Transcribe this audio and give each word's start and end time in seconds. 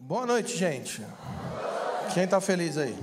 Boa 0.00 0.26
noite, 0.26 0.56
gente. 0.56 1.02
Quem 2.12 2.24
está 2.24 2.40
feliz 2.40 2.76
aí? 2.76 2.96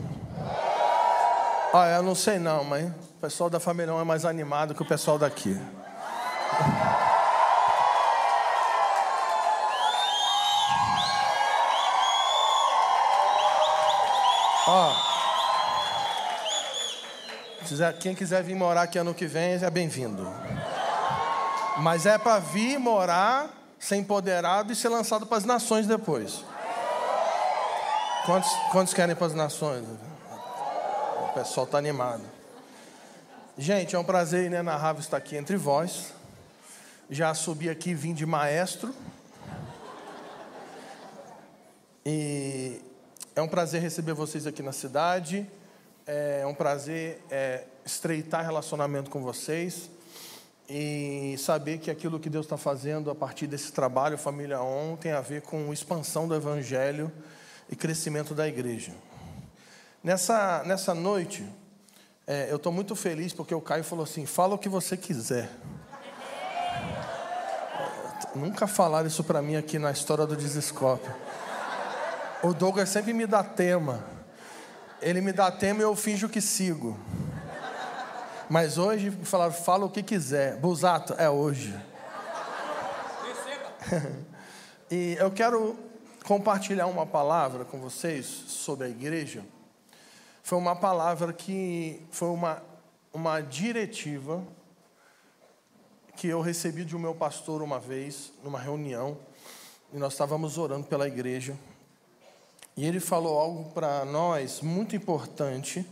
Ah, 1.73 1.89
eu 1.96 2.04
não 2.04 2.15
sei 2.15 2.39
não, 2.39 2.63
mas 2.63 2.86
o 2.86 3.21
pessoal 3.21 3.49
da 3.49 3.60
família 3.60 3.91
é 3.91 4.04
mais 4.04 4.26
animado 4.26 4.76
que 4.76 4.81
o 4.81 4.86
pessoal 4.86 5.18
daqui. 5.18 5.58
Quem 18.00 18.13
quiser 18.13 18.44
vir 18.44 18.55
morar 18.55 18.84
aqui 18.84 18.98
ano 18.98 19.13
que 19.13 19.26
vem, 19.26 19.54
é 19.54 19.70
bem-vindo. 19.70 20.27
Mas 21.77 22.05
é 22.05 22.17
para 22.17 22.39
vir 22.39 22.80
morar, 22.80 23.49
ser 23.80 23.98
empoderado 23.98 24.72
e 24.72 24.76
ser 24.76 24.89
lançado 24.89 25.26
para 25.26 25.38
as 25.38 25.45
nações 25.45 25.88
depois. 25.88 26.44
Quantos, 28.25 28.52
quantos 28.72 28.94
querem 28.94 29.16
para 29.16 29.27
as 29.27 29.34
nações? 29.34 29.86
O 31.23 31.34
pessoal 31.34 31.66
está 31.66 31.77
animado. 31.77 32.23
Gente, 33.58 33.95
é 33.95 34.00
um 34.00 34.03
prazer 34.03 34.45
inenarrável 34.45 35.00
estar 35.00 35.17
aqui 35.17 35.38
entre 35.38 35.55
vós. 35.58 36.13
Já 37.09 37.34
subi 37.34 37.70
aqui, 37.70 37.94
vim 37.94 38.13
de 38.13 38.25
maestro. 38.25 38.94
E 42.05 42.81
é 43.36 43.41
um 43.41 43.47
prazer 43.47 43.81
receber 43.81 44.13
vocês 44.13 44.47
aqui 44.47 44.63
na 44.63 44.72
cidade. 44.72 45.47
É 46.08 46.45
um 46.45 46.54
prazer 46.54 47.20
é, 47.32 47.64
estreitar 47.84 48.45
relacionamento 48.45 49.09
com 49.09 49.23
vocês 49.23 49.90
e 50.70 51.36
saber 51.40 51.80
que 51.80 51.90
aquilo 51.90 52.20
que 52.20 52.30
Deus 52.30 52.45
está 52.45 52.58
fazendo 52.58 53.09
a 53.09 53.16
partir 53.16 53.47
desse 53.47 53.72
trabalho, 53.72 54.16
Família 54.16 54.62
On, 54.62 54.95
tem 54.95 55.12
a 55.14 55.22
ver 55.22 55.42
com 55.42 55.73
expansão 55.73 56.28
do 56.28 56.36
Evangelho 56.36 57.12
e 57.67 57.75
crescimento 57.75 58.36
da 58.36 58.47
igreja. 58.47 58.92
Nessa, 60.03 60.64
nessa 60.64 60.94
noite, 60.94 61.44
é, 62.28 62.52
eu 62.52 62.58
estou 62.58 62.72
muito 62.72 62.95
feliz 62.95 63.34
porque 63.34 63.56
o 63.56 63.62
Caio 63.62 63.84
falou 63.84 64.03
assim: 64.03 64.28
fala 64.28 64.53
o 64.53 64.59
que 64.59 64.69
você 64.69 64.95
quiser. 64.95 65.50
Nunca 68.36 68.67
falaram 68.67 69.08
isso 69.08 69.23
para 69.23 69.42
mim 69.42 69.56
aqui 69.56 69.80
na 69.80 69.90
história 69.90 70.28
do 70.28 70.36
Desescope. 70.36 71.09
O 72.44 72.53
Douglas 72.53 72.90
sempre 72.90 73.12
me 73.12 73.25
dá 73.25 73.44
tema. 73.44 74.14
Ele 75.06 75.22
me 75.22 75.31
dá 75.31 75.52
tema 75.52 75.81
e 75.81 75.84
eu 75.84 75.95
finjo 75.95 76.28
que 76.28 76.42
sigo. 76.42 76.98
Mas 78.50 78.80
hoje 78.80 79.12
falaram, 79.12 79.53
fala 79.53 79.86
o 79.86 79.89
que 79.92 80.02
quiser. 80.02 80.58
Busato, 80.58 81.14
é 81.20 81.30
hoje. 81.30 81.80
e 84.89 85.16
eu 85.20 85.30
quero 85.30 85.78
compartilhar 86.25 86.88
uma 86.88 87.06
palavra 87.06 87.64
com 87.66 87.80
vocês 87.80 88.25
sobre 88.25 88.88
a 88.88 88.89
igreja. 88.89 89.45
Foi 90.42 90.58
uma 90.58 90.75
palavra 90.75 91.31
que 91.31 92.03
foi 92.09 92.30
uma, 92.30 92.64
uma 93.14 93.42
diretiva 93.42 94.44
que 96.16 96.30
eu 96.30 96.42
recebi 96.42 96.84
de 96.84 96.95
um 96.95 97.00
meu 97.00 97.14
pastor 97.14 97.62
uma 97.62 97.80
vez, 97.80 98.34
numa 98.44 98.59
reunião, 98.59 99.19
e 99.94 100.00
nós 100.00 100.14
estávamos 100.14 100.58
orando 100.58 100.88
pela 100.88 101.08
igreja. 101.08 101.56
E 102.78 102.86
ele 102.86 103.00
falou 103.00 103.40
algo 103.40 103.72
para 103.72 104.04
nós 104.04 104.62
muito 104.62 104.95
importante, 104.95 105.86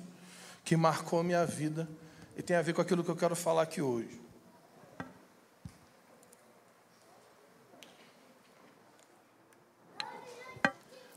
que 0.66 0.76
marcou 0.76 1.20
a 1.20 1.24
minha 1.24 1.46
vida 1.46 1.88
e 2.36 2.42
tem 2.42 2.56
a 2.56 2.62
ver 2.62 2.74
com 2.74 2.82
aquilo 2.82 3.04
que 3.04 3.12
eu 3.12 3.16
quero 3.16 3.36
falar 3.36 3.62
aqui 3.62 3.82
hoje. 3.82 4.22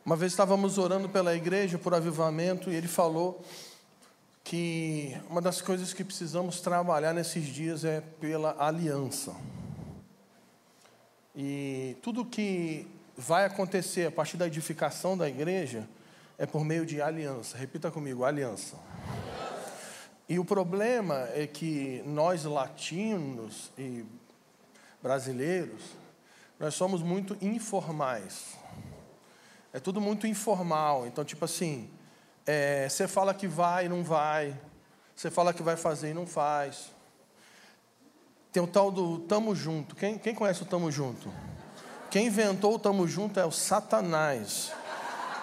Uma 0.05 0.15
vez 0.15 0.31
estávamos 0.31 0.79
orando 0.79 1.09
pela 1.09 1.35
igreja 1.35 1.79
por 1.79 1.93
avivamento 1.93 2.71
e 2.71 2.75
ele 2.77 2.87
falou 2.87 3.45
que 4.45 5.21
uma 5.29 5.41
das 5.41 5.61
coisas 5.61 5.93
que 5.93 6.05
precisamos 6.05 6.61
trabalhar 6.61 7.13
nesses 7.13 7.45
dias 7.47 7.85
é 7.85 8.01
pela 8.01 8.55
aliança. 8.57 9.35
E 11.35 11.97
tudo 12.03 12.25
que 12.25 12.87
vai 13.17 13.45
acontecer 13.45 14.07
a 14.07 14.11
partir 14.11 14.37
da 14.37 14.47
edificação 14.47 15.17
da 15.17 15.29
igreja 15.29 15.89
é 16.39 16.45
por 16.45 16.65
meio 16.65 16.85
de 16.85 17.01
aliança. 17.01 17.57
Repita 17.57 17.91
comigo: 17.91 18.25
aliança. 18.25 18.77
E 20.29 20.39
o 20.39 20.45
problema 20.45 21.29
é 21.35 21.47
que 21.47 22.03
nós 22.05 22.45
latinos 22.45 23.71
e 23.79 24.05
brasileiros, 25.01 25.83
nós 26.59 26.75
somos 26.75 27.01
muito 27.01 27.37
informais. 27.41 28.57
É 29.73 29.79
tudo 29.79 30.01
muito 30.01 30.27
informal. 30.27 31.07
Então, 31.07 31.25
tipo 31.25 31.45
assim, 31.45 31.89
é, 32.45 32.89
você 32.89 33.07
fala 33.07 33.33
que 33.33 33.47
vai 33.47 33.87
e 33.87 33.89
não 33.89 34.03
vai. 34.03 34.59
Você 35.15 35.31
fala 35.31 35.55
que 35.55 35.63
vai 35.63 35.77
fazer 35.77 36.11
e 36.11 36.15
não 36.15 36.27
faz. 36.27 36.91
Tem 38.53 38.63
o 38.63 38.67
tal 38.67 38.91
do 38.91 39.21
tamo 39.21 39.55
junto. 39.55 39.95
Quem, 39.95 40.19
quem 40.19 40.35
conhece 40.35 40.63
o 40.63 40.67
tamo 40.67 40.91
junto? 40.91 41.33
Quem 42.11 42.27
inventou 42.27 42.75
o 42.75 42.79
tamo 42.79 43.07
junto 43.07 43.39
é 43.41 43.45
o 43.45 43.51
Satanás. 43.51 44.73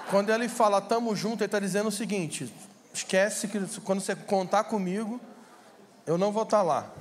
Quando 0.09 0.31
ele 0.31 0.47
fala 0.47 0.81
tamo 0.81 1.15
junto, 1.15 1.41
ele 1.41 1.45
está 1.45 1.59
dizendo 1.59 1.89
o 1.89 1.91
seguinte: 1.91 2.53
esquece 2.93 3.47
que 3.47 3.59
quando 3.81 4.01
você 4.01 4.15
contar 4.15 4.65
comigo, 4.65 5.19
eu 6.05 6.17
não 6.17 6.31
vou 6.31 6.43
estar 6.43 6.57
tá 6.57 6.63
lá. 6.63 6.91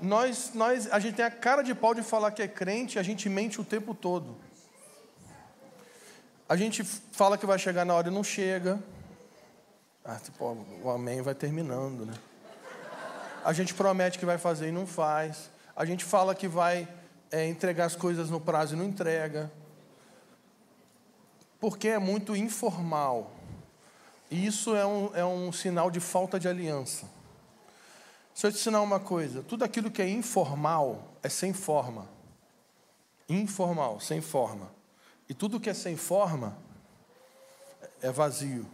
Nós, 0.00 0.52
nós, 0.54 0.92
a 0.92 0.98
gente 0.98 1.14
tem 1.14 1.24
a 1.24 1.30
cara 1.30 1.62
de 1.62 1.74
pau 1.74 1.94
de 1.94 2.02
falar 2.02 2.30
que 2.30 2.42
é 2.42 2.48
crente, 2.48 2.98
a 2.98 3.02
gente 3.02 3.28
mente 3.28 3.60
o 3.60 3.64
tempo 3.64 3.94
todo. 3.94 4.36
A 6.48 6.56
gente 6.56 6.84
fala 6.84 7.36
que 7.36 7.46
vai 7.46 7.58
chegar 7.58 7.84
na 7.84 7.94
hora 7.94 8.08
e 8.08 8.10
não 8.10 8.22
chega. 8.22 8.78
Ah, 10.04 10.20
tipo, 10.22 10.56
o 10.82 10.90
amém 10.90 11.20
vai 11.20 11.34
terminando, 11.34 12.06
né? 12.06 12.14
A 13.44 13.52
gente 13.52 13.74
promete 13.74 14.18
que 14.18 14.26
vai 14.26 14.38
fazer 14.38 14.68
e 14.68 14.72
não 14.72 14.86
faz. 14.86 15.50
A 15.74 15.84
gente 15.84 16.04
fala 16.04 16.34
que 16.34 16.46
vai 16.46 16.86
é, 17.30 17.46
entregar 17.46 17.86
as 17.86 17.96
coisas 17.96 18.30
no 18.30 18.40
prazo 18.40 18.74
e 18.74 18.78
não 18.78 18.84
entrega. 18.84 19.50
Porque 21.60 21.88
é 21.88 21.98
muito 21.98 22.36
informal. 22.36 23.32
E 24.30 24.46
isso 24.46 24.74
é 24.74 24.86
um, 24.86 25.10
é 25.14 25.24
um 25.24 25.52
sinal 25.52 25.90
de 25.90 26.00
falta 26.00 26.38
de 26.38 26.48
aliança. 26.48 27.08
Se 28.34 28.46
eu 28.46 28.52
te 28.52 28.58
ensinar 28.58 28.82
uma 28.82 29.00
coisa, 29.00 29.42
tudo 29.42 29.64
aquilo 29.64 29.90
que 29.90 30.02
é 30.02 30.08
informal 30.08 31.16
é 31.22 31.28
sem 31.28 31.52
forma. 31.52 32.08
Informal, 33.28 33.98
sem 34.00 34.20
forma. 34.20 34.70
E 35.28 35.34
tudo 35.34 35.58
que 35.58 35.70
é 35.70 35.74
sem 35.74 35.96
forma 35.96 36.56
é 38.02 38.10
vazio. 38.10 38.66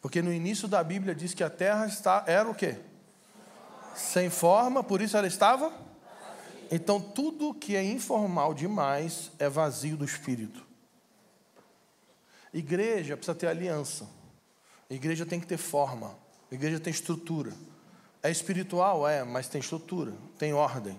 Porque 0.00 0.22
no 0.22 0.32
início 0.32 0.68
da 0.68 0.82
Bíblia 0.84 1.14
diz 1.14 1.34
que 1.34 1.42
a 1.42 1.50
terra 1.50 1.86
está, 1.86 2.22
era 2.26 2.48
o 2.48 2.54
quê? 2.54 2.78
Sem 3.94 4.30
forma, 4.30 4.84
por 4.84 5.00
isso 5.00 5.16
ela 5.16 5.26
estava? 5.26 5.72
Então 6.70 7.00
tudo 7.00 7.54
que 7.54 7.76
é 7.76 7.82
informal 7.82 8.52
demais 8.52 9.30
é 9.38 9.48
vazio 9.48 9.96
do 9.96 10.04
espírito. 10.04 10.66
Igreja 12.52 13.16
precisa 13.16 13.34
ter 13.34 13.46
aliança. 13.46 14.06
igreja 14.88 15.24
tem 15.26 15.40
que 15.40 15.46
ter 15.46 15.56
forma. 15.58 16.14
igreja 16.50 16.80
tem 16.80 16.90
estrutura. 16.90 17.52
É 18.22 18.30
espiritual? 18.30 19.06
É, 19.06 19.22
mas 19.22 19.48
tem 19.48 19.60
estrutura, 19.60 20.12
tem 20.38 20.52
ordem. 20.52 20.98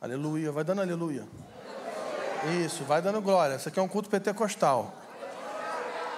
Aleluia. 0.00 0.50
Vai 0.52 0.64
dando 0.64 0.80
aleluia. 0.80 1.26
Isso, 2.64 2.84
vai 2.84 3.00
dando 3.00 3.20
glória. 3.20 3.56
Isso 3.56 3.68
aqui 3.68 3.78
é 3.78 3.82
um 3.82 3.88
culto 3.88 4.08
pentecostal. 4.10 4.94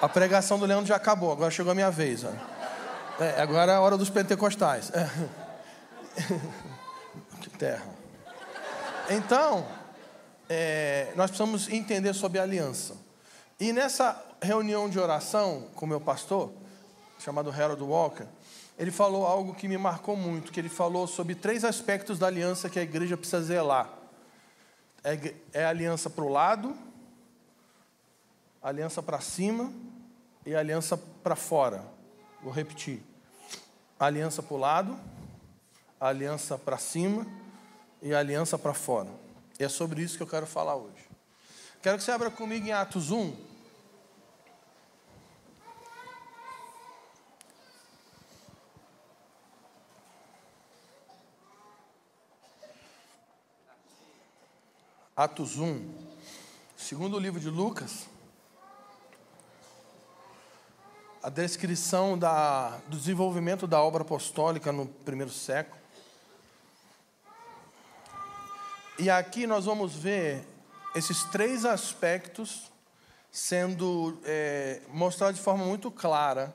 A 0.00 0.08
pregação 0.08 0.58
do 0.58 0.64
Leandro 0.64 0.86
já 0.86 0.96
acabou, 0.96 1.32
agora 1.32 1.50
chegou 1.50 1.72
a 1.72 1.74
minha 1.74 1.90
vez. 1.90 2.24
É, 3.18 3.40
agora 3.40 3.72
é 3.72 3.74
a 3.74 3.80
hora 3.80 3.96
dos 3.96 4.10
pentecostais. 4.10 4.92
É. 4.94 5.08
Que 7.40 7.50
terra. 7.58 7.97
Então, 9.10 9.66
é, 10.50 11.12
nós 11.16 11.30
precisamos 11.30 11.66
entender 11.70 12.12
sobre 12.12 12.38
aliança. 12.38 12.94
E 13.58 13.72
nessa 13.72 14.22
reunião 14.42 14.88
de 14.88 14.98
oração 14.98 15.66
com 15.74 15.86
meu 15.86 15.98
pastor, 16.00 16.52
chamado 17.18 17.50
Harold 17.50 17.82
Walker, 17.82 18.26
ele 18.78 18.90
falou 18.90 19.26
algo 19.26 19.54
que 19.54 19.66
me 19.66 19.78
marcou 19.78 20.14
muito, 20.14 20.52
que 20.52 20.60
ele 20.60 20.68
falou 20.68 21.06
sobre 21.06 21.34
três 21.34 21.64
aspectos 21.64 22.18
da 22.18 22.26
aliança 22.26 22.68
que 22.68 22.78
a 22.78 22.82
igreja 22.82 23.16
precisa 23.16 23.42
zelar. 23.42 23.88
É, 25.02 25.34
é 25.54 25.64
aliança 25.64 26.10
para 26.10 26.24
o 26.24 26.28
lado, 26.28 26.76
aliança 28.62 29.02
para 29.02 29.20
cima 29.20 29.72
e 30.44 30.54
aliança 30.54 30.98
para 30.98 31.34
fora. 31.34 31.82
Vou 32.42 32.52
repetir. 32.52 33.02
Aliança 33.98 34.42
para 34.42 34.54
o 34.54 34.58
lado, 34.58 35.00
aliança 35.98 36.58
para 36.58 36.76
cima 36.76 37.26
e 38.02 38.14
a 38.14 38.18
aliança 38.18 38.58
para 38.58 38.74
fora. 38.74 39.08
E 39.58 39.64
é 39.64 39.68
sobre 39.68 40.02
isso 40.02 40.16
que 40.16 40.22
eu 40.22 40.26
quero 40.26 40.46
falar 40.46 40.76
hoje. 40.76 41.08
Quero 41.82 41.98
que 41.98 42.04
você 42.04 42.10
abra 42.10 42.30
comigo 42.30 42.66
em 42.66 42.72
Atos 42.72 43.10
1. 43.10 43.48
Atos 55.18 55.58
1, 55.58 55.84
segundo 56.76 57.16
o 57.16 57.18
livro 57.18 57.40
de 57.40 57.50
Lucas, 57.50 58.06
a 61.20 61.28
descrição 61.28 62.16
da, 62.16 62.78
do 62.86 62.96
desenvolvimento 62.96 63.66
da 63.66 63.82
obra 63.82 64.02
apostólica 64.02 64.70
no 64.70 64.86
primeiro 64.86 65.32
século. 65.32 65.76
E 68.98 69.08
aqui 69.08 69.46
nós 69.46 69.64
vamos 69.64 69.94
ver 69.94 70.44
esses 70.92 71.22
três 71.24 71.64
aspectos 71.64 72.72
sendo 73.30 74.18
é, 74.24 74.80
mostrados 74.88 75.36
de 75.36 75.42
forma 75.42 75.64
muito 75.64 75.88
clara 75.88 76.52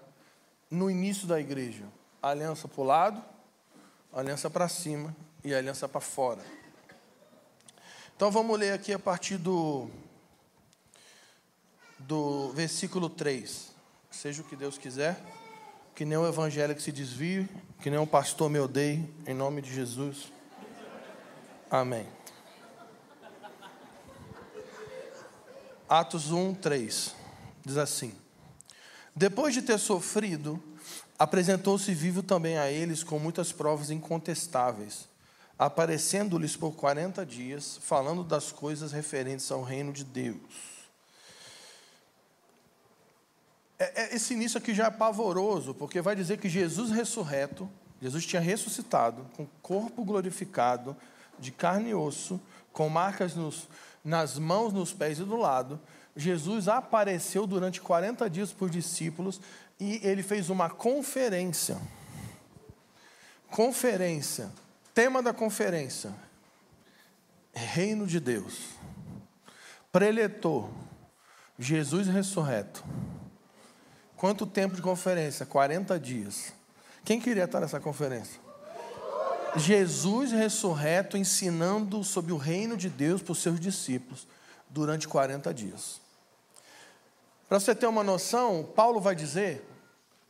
no 0.70 0.92
início 0.92 1.26
da 1.26 1.40
igreja: 1.40 1.86
a 2.22 2.32
aliança 2.32 2.68
para 2.68 2.82
o 2.82 2.84
lado, 2.84 3.24
a 4.12 4.20
aliança 4.20 4.50
para 4.50 4.68
cima 4.68 5.16
e 5.42 5.54
a 5.54 5.58
aliança 5.58 5.88
para 5.88 6.02
fora. 6.02 6.42
Então 8.14 8.30
vamos 8.30 8.60
ler 8.60 8.74
aqui 8.74 8.92
a 8.92 9.00
partir 9.00 9.38
do, 9.38 9.90
do 11.98 12.52
versículo 12.52 13.10
3. 13.10 13.72
Seja 14.12 14.42
o 14.42 14.46
que 14.46 14.58
Deus 14.58 14.78
quiser, 14.78 15.18
que 15.96 16.04
nem 16.04 16.18
o 16.18 16.28
evangelho 16.28 16.76
que 16.76 16.82
se 16.82 16.92
desvie, 16.92 17.50
que 17.82 17.90
nem 17.90 18.00
o 18.00 18.06
pastor 18.06 18.50
me 18.50 18.60
odeie, 18.60 19.10
em 19.26 19.34
nome 19.34 19.62
de 19.62 19.74
Jesus. 19.74 20.32
Amém. 21.72 22.06
Atos 26.00 26.32
1, 26.32 26.56
3 26.56 27.16
diz 27.66 27.78
assim: 27.78 28.14
Depois 29.16 29.54
de 29.54 29.62
ter 29.62 29.78
sofrido, 29.78 30.62
apresentou-se 31.20 31.94
vivo 31.94 32.24
também 32.24 32.58
a 32.58 32.72
eles 32.72 33.04
com 33.04 33.20
muitas 33.20 33.52
provas 33.52 33.92
incontestáveis 33.92 35.08
aparecendo-lhes 35.58 36.56
por 36.56 36.74
40 36.74 37.26
dias, 37.26 37.80
falando 37.82 38.24
das 38.24 38.52
coisas 38.52 38.92
referentes 38.92 39.52
ao 39.52 39.62
reino 39.62 39.94
de 39.94 40.04
Deus. 40.04 40.38
É, 43.78 44.04
é, 44.04 44.16
esse 44.16 44.34
início 44.34 44.58
aqui 44.58 44.74
já 44.74 44.88
é 44.88 44.92
pavoroso, 44.92 45.74
porque 45.74 46.02
vai 46.02 46.16
dizer 46.16 46.38
que 46.38 46.50
Jesus 46.50 46.92
ressurreto, 46.92 47.70
Jesus 48.02 48.26
tinha 48.26 48.42
ressuscitado, 48.42 49.26
com 49.36 49.46
corpo 49.62 50.04
glorificado, 50.04 50.96
de 51.40 51.52
carne 51.52 51.90
e 51.90 51.96
osso, 51.96 52.42
com 52.72 52.90
marcas 52.90 53.36
nos, 53.36 53.68
nas 54.04 54.38
mãos, 54.38 54.74
nos 54.74 54.94
pés 54.94 55.20
e 55.20 55.24
do 55.24 55.36
lado. 55.36 55.80
Jesus 56.16 56.68
apareceu 56.68 57.48
durante 57.48 57.82
40 57.82 58.30
dias 58.30 58.56
os 58.60 58.72
discípulos 58.72 59.40
e 59.80 60.00
ele 60.04 60.22
fez 60.22 60.50
uma 60.50 60.70
conferência. 60.70 61.78
Conferência 63.50 64.52
Tema 64.94 65.24
da 65.24 65.34
conferência: 65.34 66.14
Reino 67.52 68.06
de 68.06 68.20
Deus. 68.20 68.70
Preletor: 69.92 70.70
Jesus 71.58 72.08
ressurreto. 72.08 72.84
Quanto 74.16 74.46
tempo 74.46 74.76
de 74.76 74.82
conferência? 74.82 75.46
40 75.46 76.00
dias. 76.00 76.54
Quem 77.04 77.20
queria 77.20 77.46
estar 77.46 77.60
nessa 77.60 77.80
conferência? 77.80 78.40
Jesus 79.56 80.32
ressurreto 80.32 81.16
ensinando 81.16 82.04
sobre 82.04 82.34
o 82.34 82.38
reino 82.38 82.76
de 82.76 82.90
Deus 82.90 83.22
para 83.22 83.34
os 83.34 83.42
seus 83.42 83.60
discípulos 83.60 84.28
durante 84.70 85.08
40 85.08 85.54
dias. 85.54 86.02
Para 87.48 87.60
você 87.60 87.76
ter 87.76 87.86
uma 87.86 88.04
noção, 88.04 88.68
Paulo 88.76 89.00
vai 89.00 89.16
dizer 89.16 89.64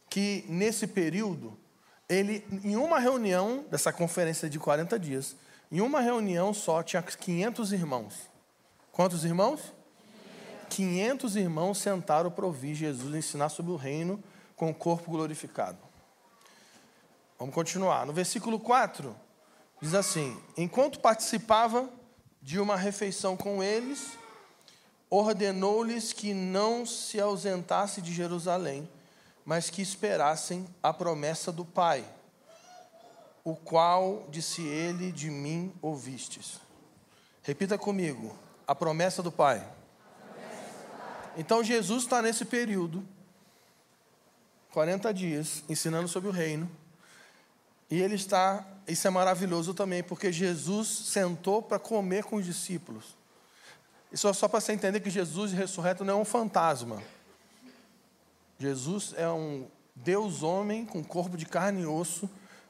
que 0.10 0.44
nesse 0.50 0.86
período 0.88 1.58
ele, 2.10 2.46
em 2.64 2.76
uma 2.76 3.00
reunião 3.00 3.66
dessa 3.72 3.94
conferência 3.94 4.50
de 4.50 4.60
40 4.60 5.00
dias, 5.00 5.36
em 5.72 5.80
uma 5.80 6.02
reunião 6.02 6.54
só 6.54 6.84
tinha 6.84 7.02
500 7.02 7.72
irmãos. 7.72 8.14
Quantos 8.92 9.24
irmãos? 9.24 9.74
500 10.70 11.36
irmãos 11.36 11.78
sentaram 11.78 12.30
para 12.30 12.46
ouvir 12.46 12.76
Jesus 12.76 13.16
ensinar 13.16 13.50
sobre 13.50 13.72
o 13.72 13.76
reino 13.76 14.22
com 14.56 14.70
o 14.70 14.74
corpo 14.74 15.12
glorificado. 15.12 15.78
Vamos 17.44 17.56
continuar. 17.56 18.06
No 18.06 18.14
versículo 18.14 18.58
4, 18.58 19.14
diz 19.82 19.94
assim: 19.94 20.42
Enquanto 20.56 21.02
participava 21.02 21.90
de 22.42 22.58
uma 22.58 22.78
refeição 22.78 23.36
com 23.36 23.62
eles, 23.62 24.18
ordenou-lhes 25.10 26.14
que 26.14 26.34
não 26.34 26.86
se 26.86 27.20
ausentasse 27.20 28.02
de 28.02 28.14
Jerusalém 28.14 28.88
mas 29.44 29.70
que 29.70 29.82
esperassem 29.82 30.66
a 30.82 30.94
promessa 30.94 31.52
do 31.52 31.66
Pai, 31.66 32.06
o 33.44 33.58
qual, 33.58 34.26
disse 34.30 34.62
ele, 34.66 35.12
de 35.12 35.30
mim 35.30 35.74
ouvistes. 35.82 36.62
Repita 37.42 37.78
comigo: 37.78 38.34
a 38.66 38.74
promessa 38.74 39.22
do 39.22 39.34
Pai. 39.34 39.70
Então 41.36 41.62
Jesus 41.62 42.04
está 42.04 42.22
nesse 42.22 42.46
período, 42.46 43.06
40 44.72 45.14
dias, 45.14 45.62
ensinando 45.68 46.08
sobre 46.08 46.30
o 46.30 46.32
reino. 46.32 46.72
E 47.94 48.02
ele 48.02 48.16
está, 48.16 48.66
isso 48.88 49.06
é 49.08 49.12
maravilhoso 49.12 49.72
também, 49.72 50.02
porque 50.02 50.32
Jesus 50.32 50.88
sentou 50.88 51.62
para 51.62 51.78
comer 51.78 52.24
com 52.24 52.38
os 52.38 52.46
discípulos. 52.46 53.16
Isso 54.12 54.28
é 54.28 54.34
só 54.34 54.48
para 54.48 54.60
você 54.60 54.74
entender 54.74 55.00
que 55.00 55.12
Jesus 55.12 55.52
ressurreto 55.52 56.04
não 56.04 56.16
é 56.16 56.18
um 56.20 56.26
fantasma. 56.26 57.04
Jesus 58.58 59.14
é 59.16 59.30
um 59.30 59.68
Deus 59.96 60.42
homem 60.42 60.88
com 60.88 61.04
corpo 61.04 61.38
de 61.38 61.46
carne 61.46 61.84
e 61.84 61.86
osso, 61.86 62.28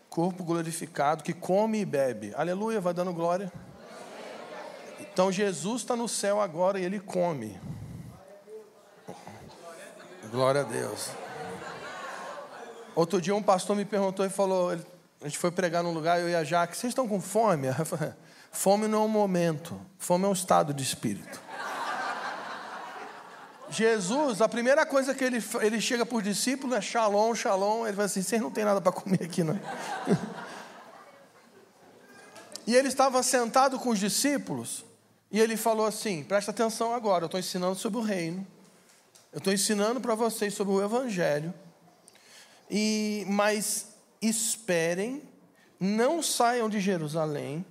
corpo 0.09 0.43
glorificado, 0.43 1.23
que 1.23 1.31
come 1.31 1.79
e 1.79 1.85
bebe. 1.85 2.33
Aleluia, 2.35 2.81
vai 2.81 2.93
dando 2.93 3.13
glória. 3.13 3.49
Então 4.99 5.31
Jesus 5.31 5.83
está 5.83 5.95
no 5.95 6.09
céu 6.09 6.41
agora 6.41 6.81
e 6.81 6.83
ele 6.83 6.99
come. 6.99 7.57
Glória 10.29 10.59
a 10.59 10.65
Deus. 10.65 11.11
Outro 12.93 13.21
dia 13.21 13.33
um 13.33 13.41
pastor 13.41 13.73
me 13.73 13.85
perguntou 13.85 14.25
e 14.25 14.29
falou, 14.29 14.69
a 15.23 15.27
gente 15.27 15.37
foi 15.37 15.51
pregar 15.51 15.81
num 15.81 15.93
lugar, 15.93 16.19
eu 16.19 16.27
e 16.27 16.35
a 16.35 16.43
Jaque, 16.43 16.75
vocês 16.75 16.91
estão 16.91 17.07
com 17.07 17.21
fome? 17.21 17.67
Fome 18.51 18.87
não 18.87 19.01
é 19.01 19.05
um 19.05 19.07
momento, 19.07 19.81
fome 19.97 20.25
é 20.25 20.27
um 20.27 20.33
estado 20.33 20.75
de 20.75 20.83
espírito. 20.83 21.41
Jesus, 23.67 24.41
a 24.41 24.47
primeira 24.47 24.85
coisa 24.85 25.15
que 25.15 25.23
ele, 25.23 25.43
ele 25.59 25.81
chega 25.81 26.05
para 26.05 26.17
os 26.17 26.23
discípulos 26.23 26.77
é 26.77 26.81
shalom, 26.81 27.33
shalom. 27.33 27.87
Ele 27.87 27.95
vai 27.95 28.05
assim: 28.05 28.21
vocês 28.21 28.39
não 28.39 28.51
tem 28.51 28.63
nada 28.63 28.79
para 28.79 28.91
comer 28.91 29.23
aqui, 29.23 29.43
não. 29.43 29.59
e 32.67 32.75
ele 32.75 32.89
estava 32.89 33.23
sentado 33.23 33.79
com 33.79 33.89
os 33.89 33.97
discípulos 33.97 34.85
e 35.31 35.39
ele 35.39 35.57
falou 35.57 35.87
assim: 35.87 36.23
presta 36.23 36.51
atenção 36.51 36.93
agora, 36.93 37.23
eu 37.23 37.25
estou 37.25 37.39
ensinando 37.39 37.73
sobre 37.73 37.97
o 37.97 38.03
reino, 38.03 38.45
eu 39.31 39.39
estou 39.39 39.51
ensinando 39.51 39.99
para 39.99 40.13
vocês 40.13 40.53
sobre 40.53 40.75
o 40.75 40.83
evangelho, 40.83 41.51
e 42.69 43.25
mas 43.27 43.92
esperem, 44.27 45.21
não 45.79 46.21
saiam 46.23 46.69
de 46.69 46.79
Jerusalém, 46.79 47.65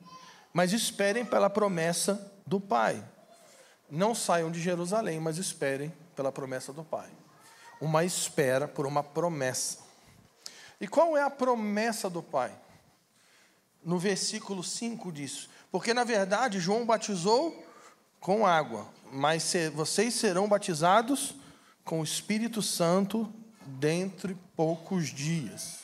mas 0.53 0.73
esperem 0.73 1.25
pela 1.25 1.49
promessa 1.49 2.33
do 2.47 2.61
Pai. 2.61 3.03
Não 3.91 4.15
saiam 4.15 4.51
de 4.51 4.61
Jerusalém, 4.61 5.21
mas 5.21 5.39
esperem 5.39 5.93
pela 6.15 6.33
promessa 6.33 6.73
do 6.73 6.85
Pai. 6.85 7.11
Uma 7.81 8.05
espera 8.05 8.69
por 8.69 8.87
uma 8.87 9.03
promessa. 9.03 9.79
E 10.81 10.87
qual 10.87 11.17
é 11.17 11.23
a 11.23 11.31
promessa 11.31 12.11
do 12.11 12.23
Pai? 12.23 12.53
No 13.85 13.99
versículo 13.99 14.63
5 14.63 15.13
diz: 15.13 15.49
Porque 15.71 15.93
na 15.93 16.05
verdade 16.05 16.61
João 16.61 16.87
batizou 16.87 17.65
com 18.21 18.47
água, 18.47 18.87
mas 19.13 19.53
vocês 19.75 20.15
serão 20.15 20.49
batizados 20.49 21.35
com 21.85 22.01
o 22.01 22.05
Espírito 22.05 22.63
Santo 22.63 23.33
dentro 23.67 24.29
de 24.29 24.41
poucos 24.57 25.09
dias. 25.09 25.82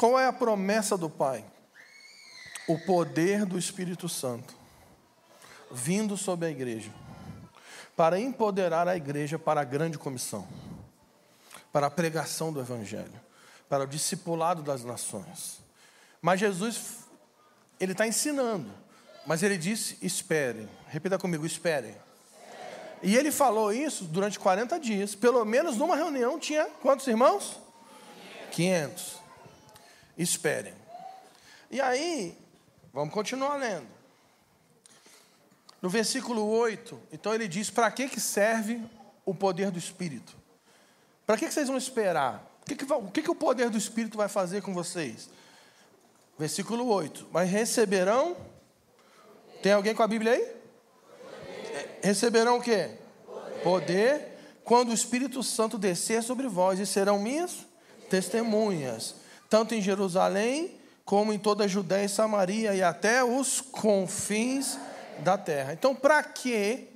Qual 0.00 0.18
é 0.18 0.24
a 0.26 0.32
promessa 0.32 0.96
do 0.96 1.10
Pai? 1.10 1.44
O 2.66 2.78
poder 2.78 3.44
do 3.44 3.58
Espírito 3.58 4.08
Santo 4.08 4.56
vindo 5.70 6.16
sobre 6.16 6.46
a 6.46 6.50
igreja, 6.50 6.90
para 7.94 8.18
empoderar 8.18 8.88
a 8.88 8.96
igreja 8.96 9.38
para 9.38 9.60
a 9.60 9.64
grande 9.64 9.98
comissão, 9.98 10.48
para 11.70 11.88
a 11.88 11.90
pregação 11.90 12.50
do 12.50 12.60
Evangelho, 12.60 13.12
para 13.68 13.84
o 13.84 13.86
discipulado 13.86 14.62
das 14.62 14.82
nações. 14.84 15.60
Mas 16.22 16.40
Jesus, 16.40 17.00
ele 17.78 17.92
está 17.92 18.06
ensinando, 18.06 18.72
mas 19.26 19.42
ele 19.42 19.58
disse: 19.58 19.98
esperem. 20.00 20.66
Repita 20.88 21.18
comigo: 21.18 21.44
esperem. 21.44 21.94
E 23.02 23.18
ele 23.18 23.30
falou 23.30 23.70
isso 23.70 24.04
durante 24.04 24.38
40 24.38 24.80
dias. 24.80 25.14
Pelo 25.14 25.44
menos 25.44 25.76
numa 25.76 25.94
reunião 25.94 26.38
tinha 26.38 26.64
quantos 26.80 27.06
irmãos? 27.06 27.60
500. 28.50 29.19
Esperem. 30.22 30.74
E 31.70 31.80
aí, 31.80 32.36
vamos 32.92 33.14
continuar 33.14 33.56
lendo. 33.56 33.86
No 35.80 35.88
versículo 35.88 36.46
8, 36.46 37.00
então 37.10 37.34
ele 37.34 37.48
diz: 37.48 37.70
para 37.70 37.90
que, 37.90 38.06
que 38.06 38.20
serve 38.20 38.82
o 39.24 39.34
poder 39.34 39.70
do 39.70 39.78
Espírito? 39.78 40.36
Para 41.24 41.38
que, 41.38 41.46
que 41.46 41.54
vocês 41.54 41.68
vão 41.68 41.78
esperar? 41.78 42.46
O, 42.60 42.66
que, 42.66 42.76
que, 42.76 42.92
o 42.92 43.10
que, 43.10 43.22
que 43.22 43.30
o 43.30 43.34
poder 43.34 43.70
do 43.70 43.78
Espírito 43.78 44.18
vai 44.18 44.28
fazer 44.28 44.60
com 44.60 44.74
vocês? 44.74 45.30
Versículo 46.38 46.86
8: 46.86 47.28
Mas 47.32 47.48
receberão 47.48 48.36
Tem 49.62 49.72
alguém 49.72 49.94
com 49.94 50.02
a 50.02 50.08
Bíblia 50.08 50.32
aí? 50.32 50.44
Poder. 50.44 52.00
Receberão 52.02 52.58
o 52.58 52.62
quê? 52.62 52.90
Poder. 53.24 53.62
Poder 53.62 54.30
quando 54.64 54.90
o 54.90 54.94
Espírito 54.94 55.42
Santo 55.42 55.78
descer 55.78 56.22
sobre 56.22 56.46
vós 56.46 56.78
e 56.78 56.86
serão 56.86 57.18
minhas 57.18 57.66
testemunhas, 58.10 59.14
tanto 59.50 59.74
em 59.74 59.82
Jerusalém 59.82 60.80
como 61.04 61.32
em 61.32 61.38
toda 61.38 61.64
a 61.64 61.68
Judéia 61.68 62.04
e 62.04 62.08
Samaria 62.08 62.72
e 62.72 62.82
até 62.82 63.24
os 63.24 63.60
confins 63.60 64.78
da 65.18 65.36
terra. 65.36 65.72
Então, 65.72 65.94
para 65.94 66.22
que 66.22 66.88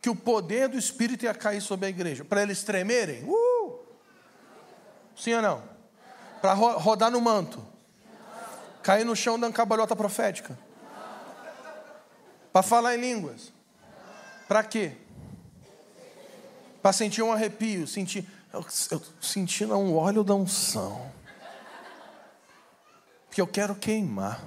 que 0.00 0.08
o 0.08 0.16
poder 0.16 0.66
do 0.66 0.78
Espírito 0.78 1.26
ia 1.26 1.34
cair 1.34 1.60
sobre 1.60 1.84
a 1.84 1.88
igreja? 1.90 2.24
Para 2.24 2.42
eles 2.42 2.62
tremerem? 2.62 3.22
Uh! 3.24 3.78
Sim 5.14 5.34
ou 5.34 5.42
não? 5.42 5.62
Para 6.40 6.54
rodar 6.54 7.10
no 7.10 7.20
manto? 7.20 7.62
Cair 8.82 9.04
no 9.04 9.14
chão 9.14 9.38
dando 9.38 9.52
cabalhota 9.52 9.94
profética? 9.94 10.58
Para 12.50 12.62
falar 12.62 12.96
em 12.96 13.00
línguas? 13.00 13.52
Para 14.48 14.64
quê? 14.64 14.92
Para 16.80 16.94
sentir 16.94 17.22
um 17.22 17.30
arrepio, 17.30 17.86
sentir, 17.86 18.26
eu, 18.52 18.64
eu 18.90 19.02
sentindo 19.20 19.76
um 19.76 19.96
óleo 19.96 20.24
da 20.24 20.34
unção. 20.34 21.10
Porque 23.26 23.40
eu 23.40 23.46
quero 23.46 23.74
queimar. 23.74 24.42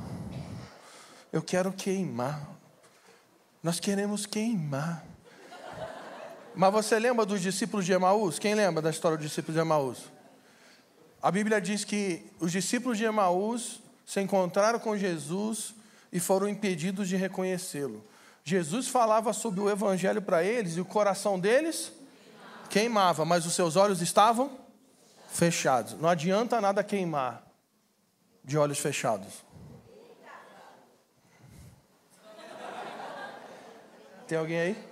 Eu 1.31 1.41
quero 1.41 1.71
queimar. 1.71 2.47
Nós 3.61 3.79
queremos 3.79 4.25
queimar. 4.25 5.05
Mas 6.53 6.71
você 6.71 6.99
lembra 6.99 7.25
dos 7.25 7.41
discípulos 7.41 7.85
de 7.85 7.93
Emaús? 7.93 8.37
Quem 8.37 8.53
lembra 8.53 8.81
da 8.81 8.89
história 8.89 9.17
dos 9.17 9.27
discípulos 9.27 9.55
de 9.55 9.61
Emaús? 9.61 10.11
A 11.21 11.31
Bíblia 11.31 11.61
diz 11.61 11.85
que 11.85 12.29
os 12.39 12.51
discípulos 12.51 12.97
de 12.97 13.05
Emaús 13.05 13.81
se 14.05 14.19
encontraram 14.19 14.77
com 14.77 14.97
Jesus 14.97 15.73
e 16.11 16.19
foram 16.19 16.49
impedidos 16.49 17.07
de 17.07 17.15
reconhecê-lo. 17.15 18.03
Jesus 18.43 18.89
falava 18.89 19.31
sobre 19.31 19.61
o 19.61 19.69
evangelho 19.69 20.21
para 20.21 20.43
eles 20.43 20.75
e 20.75 20.81
o 20.81 20.85
coração 20.85 21.39
deles 21.39 21.93
queimava, 22.73 23.23
mas 23.23 23.45
os 23.45 23.53
seus 23.53 23.75
olhos 23.75 24.01
estavam 24.01 24.57
fechados. 25.29 25.93
Não 25.93 26.09
adianta 26.09 26.59
nada 26.59 26.83
queimar 26.83 27.43
de 28.43 28.57
olhos 28.57 28.79
fechados. 28.79 29.45
Tem 34.27 34.39
alguém 34.39 34.59
aí? 34.59 34.89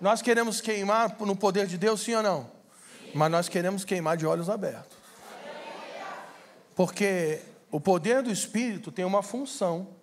Nós 0.00 0.20
queremos 0.20 0.60
queimar 0.60 1.16
no 1.20 1.36
poder 1.36 1.68
de 1.68 1.78
Deus, 1.78 2.00
sim 2.00 2.14
ou 2.16 2.24
não? 2.24 2.50
Mas 3.14 3.30
nós 3.30 3.48
queremos 3.48 3.84
queimar 3.84 4.16
de 4.16 4.26
olhos 4.26 4.50
abertos. 4.50 4.98
Porque 6.74 7.40
o 7.70 7.80
poder 7.80 8.20
do 8.20 8.32
Espírito 8.32 8.90
tem 8.90 9.04
uma 9.04 9.22
função, 9.22 9.94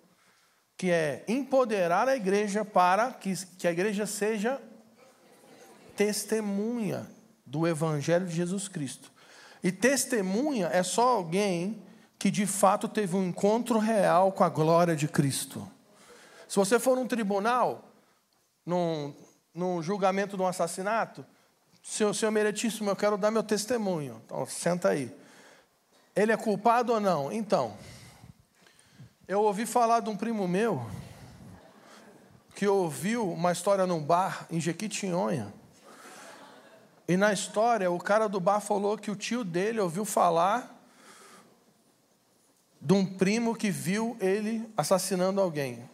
que 0.74 0.90
é 0.90 1.22
empoderar 1.28 2.08
a 2.08 2.16
igreja 2.16 2.64
para 2.64 3.12
que, 3.12 3.34
que 3.58 3.68
a 3.68 3.72
igreja 3.72 4.06
seja 4.06 4.58
testemunha 5.96 7.06
do 7.44 7.66
Evangelho 7.66 8.26
de 8.26 8.34
Jesus 8.34 8.68
Cristo. 8.68 9.10
E 9.62 9.72
testemunha 9.72 10.66
é 10.66 10.82
só 10.82 11.08
alguém 11.08 11.82
que 12.18 12.30
de 12.30 12.46
fato 12.46 12.88
teve 12.88 13.16
um 13.16 13.28
encontro 13.28 13.78
real 13.78 14.32
com 14.32 14.44
a 14.44 14.48
glória 14.48 14.96
de 14.96 15.08
Cristo. 15.08 15.68
Se 16.48 16.56
você 16.56 16.78
for 16.78 16.96
num 16.96 17.06
tribunal, 17.06 17.90
num, 18.64 19.14
num 19.54 19.82
julgamento 19.82 20.36
de 20.36 20.42
um 20.42 20.46
assassinato, 20.46 21.24
senhor, 21.82 22.14
senhor 22.14 22.32
eu 22.86 22.96
quero 22.96 23.18
dar 23.18 23.30
meu 23.30 23.42
testemunho. 23.42 24.20
Então, 24.24 24.46
senta 24.46 24.90
aí. 24.90 25.14
Ele 26.14 26.32
é 26.32 26.36
culpado 26.36 26.92
ou 26.92 27.00
não? 27.00 27.30
Então, 27.30 27.76
eu 29.28 29.42
ouvi 29.42 29.66
falar 29.66 30.00
de 30.00 30.08
um 30.08 30.16
primo 30.16 30.46
meu 30.46 30.88
que 32.54 32.66
ouviu 32.66 33.30
uma 33.30 33.52
história 33.52 33.86
num 33.86 34.02
bar 34.02 34.46
em 34.50 34.58
Jequitinhonha. 34.58 35.52
E 37.08 37.16
na 37.16 37.32
história, 37.32 37.90
o 37.90 37.98
cara 37.98 38.28
do 38.28 38.40
bar 38.40 38.60
falou 38.60 38.98
que 38.98 39.10
o 39.10 39.16
tio 39.16 39.44
dele 39.44 39.80
ouviu 39.80 40.04
falar 40.04 40.74
de 42.80 42.92
um 42.92 43.04
primo 43.04 43.54
que 43.54 43.70
viu 43.70 44.16
ele 44.20 44.68
assassinando 44.76 45.40
alguém. 45.40 45.88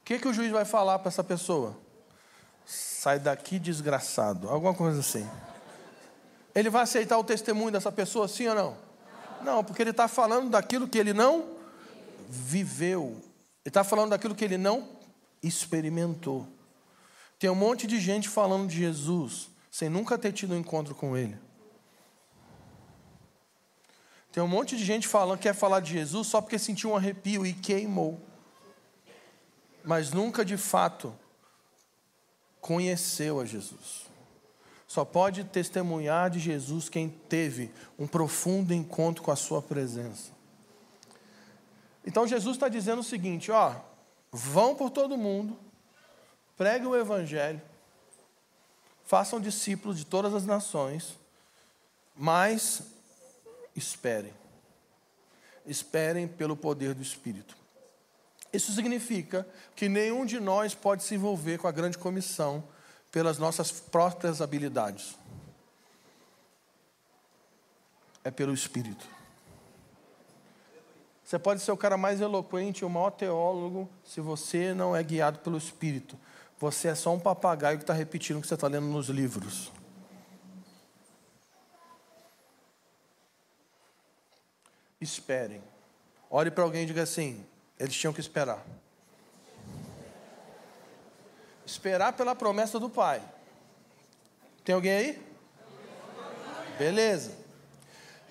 O 0.00 0.04
que, 0.04 0.18
que 0.18 0.28
o 0.28 0.32
juiz 0.32 0.50
vai 0.50 0.64
falar 0.64 0.98
para 0.98 1.08
essa 1.08 1.22
pessoa? 1.22 1.76
Sai 2.64 3.18
daqui, 3.18 3.58
desgraçado. 3.58 4.48
Alguma 4.48 4.74
coisa 4.74 5.00
assim. 5.00 5.28
Ele 6.54 6.70
vai 6.70 6.82
aceitar 6.82 7.18
o 7.18 7.24
testemunho 7.24 7.70
dessa 7.70 7.92
pessoa, 7.92 8.26
sim 8.26 8.48
ou 8.48 8.54
não? 8.54 8.76
Não, 9.42 9.62
porque 9.62 9.82
ele 9.82 9.90
está 9.90 10.08
falando 10.08 10.50
daquilo 10.50 10.88
que 10.88 10.98
ele 10.98 11.12
não 11.12 11.44
viveu. 12.28 13.16
Ele 13.64 13.70
está 13.70 13.84
falando 13.84 14.10
daquilo 14.10 14.34
que 14.34 14.44
ele 14.44 14.58
não 14.58 14.88
experimentou. 15.42 16.46
Tem 17.38 17.48
um 17.48 17.54
monte 17.54 17.86
de 17.86 18.00
gente 18.00 18.28
falando 18.28 18.68
de 18.68 18.76
Jesus 18.76 19.48
sem 19.70 19.88
nunca 19.88 20.18
ter 20.18 20.32
tido 20.32 20.54
um 20.54 20.58
encontro 20.58 20.94
com 20.94 21.16
Ele. 21.16 21.38
Tem 24.32 24.42
um 24.42 24.48
monte 24.48 24.76
de 24.76 24.84
gente 24.84 25.06
falando 25.06 25.38
quer 25.38 25.54
falar 25.54 25.80
de 25.80 25.92
Jesus 25.92 26.26
só 26.26 26.40
porque 26.40 26.58
sentiu 26.58 26.90
um 26.90 26.96
arrepio 26.96 27.46
e 27.46 27.52
queimou, 27.52 28.20
mas 29.84 30.12
nunca 30.12 30.44
de 30.44 30.56
fato 30.56 31.14
conheceu 32.60 33.40
a 33.40 33.44
Jesus. 33.44 34.06
Só 34.86 35.04
pode 35.04 35.44
testemunhar 35.44 36.30
de 36.30 36.38
Jesus 36.38 36.88
quem 36.88 37.08
teve 37.08 37.70
um 37.98 38.06
profundo 38.06 38.72
encontro 38.74 39.22
com 39.22 39.30
a 39.30 39.36
Sua 39.36 39.62
presença. 39.62 40.32
Então 42.04 42.26
Jesus 42.26 42.56
está 42.56 42.68
dizendo 42.68 43.00
o 43.00 43.04
seguinte: 43.04 43.50
ó, 43.50 43.74
vão 44.32 44.74
por 44.74 44.90
todo 44.90 45.16
mundo 45.16 45.58
preguem 46.58 46.88
o 46.88 46.96
Evangelho, 46.96 47.62
façam 49.04 49.40
discípulos 49.40 49.96
de 49.96 50.04
todas 50.04 50.34
as 50.34 50.44
nações, 50.44 51.16
mas 52.16 52.82
esperem. 53.76 54.34
Esperem 55.64 56.26
pelo 56.26 56.56
poder 56.56 56.94
do 56.94 57.02
Espírito. 57.02 57.56
Isso 58.52 58.72
significa 58.72 59.46
que 59.76 59.88
nenhum 59.88 60.26
de 60.26 60.40
nós 60.40 60.74
pode 60.74 61.04
se 61.04 61.14
envolver 61.14 61.58
com 61.58 61.68
a 61.68 61.72
grande 61.72 61.96
comissão 61.96 62.64
pelas 63.12 63.38
nossas 63.38 63.70
próprias 63.70 64.42
habilidades. 64.42 65.16
É 68.24 68.30
pelo 68.30 68.52
Espírito. 68.52 69.06
Você 71.24 71.38
pode 71.38 71.60
ser 71.60 71.70
o 71.72 71.76
cara 71.76 71.98
mais 71.98 72.22
eloquente, 72.22 72.86
o 72.86 72.90
maior 72.90 73.10
teólogo, 73.10 73.88
se 74.02 74.18
você 74.18 74.72
não 74.72 74.96
é 74.96 75.02
guiado 75.02 75.38
pelo 75.40 75.58
Espírito. 75.58 76.18
Você 76.58 76.88
é 76.88 76.94
só 76.94 77.14
um 77.14 77.20
papagaio 77.20 77.78
que 77.78 77.84
está 77.84 77.94
repetindo 77.94 78.38
o 78.38 78.40
que 78.40 78.48
você 78.48 78.54
está 78.54 78.66
lendo 78.66 78.86
nos 78.86 79.08
livros. 79.08 79.70
Esperem. 85.00 85.62
Olhe 86.28 86.50
para 86.50 86.64
alguém 86.64 86.82
e 86.82 86.86
diga 86.86 87.04
assim: 87.04 87.46
eles 87.78 87.94
tinham 87.94 88.12
que 88.12 88.20
esperar. 88.20 88.64
Esperar 91.64 92.12
pela 92.14 92.34
promessa 92.34 92.80
do 92.80 92.90
Pai. 92.90 93.22
Tem 94.64 94.74
alguém 94.74 94.92
aí? 94.92 95.28
Beleza. 96.76 97.36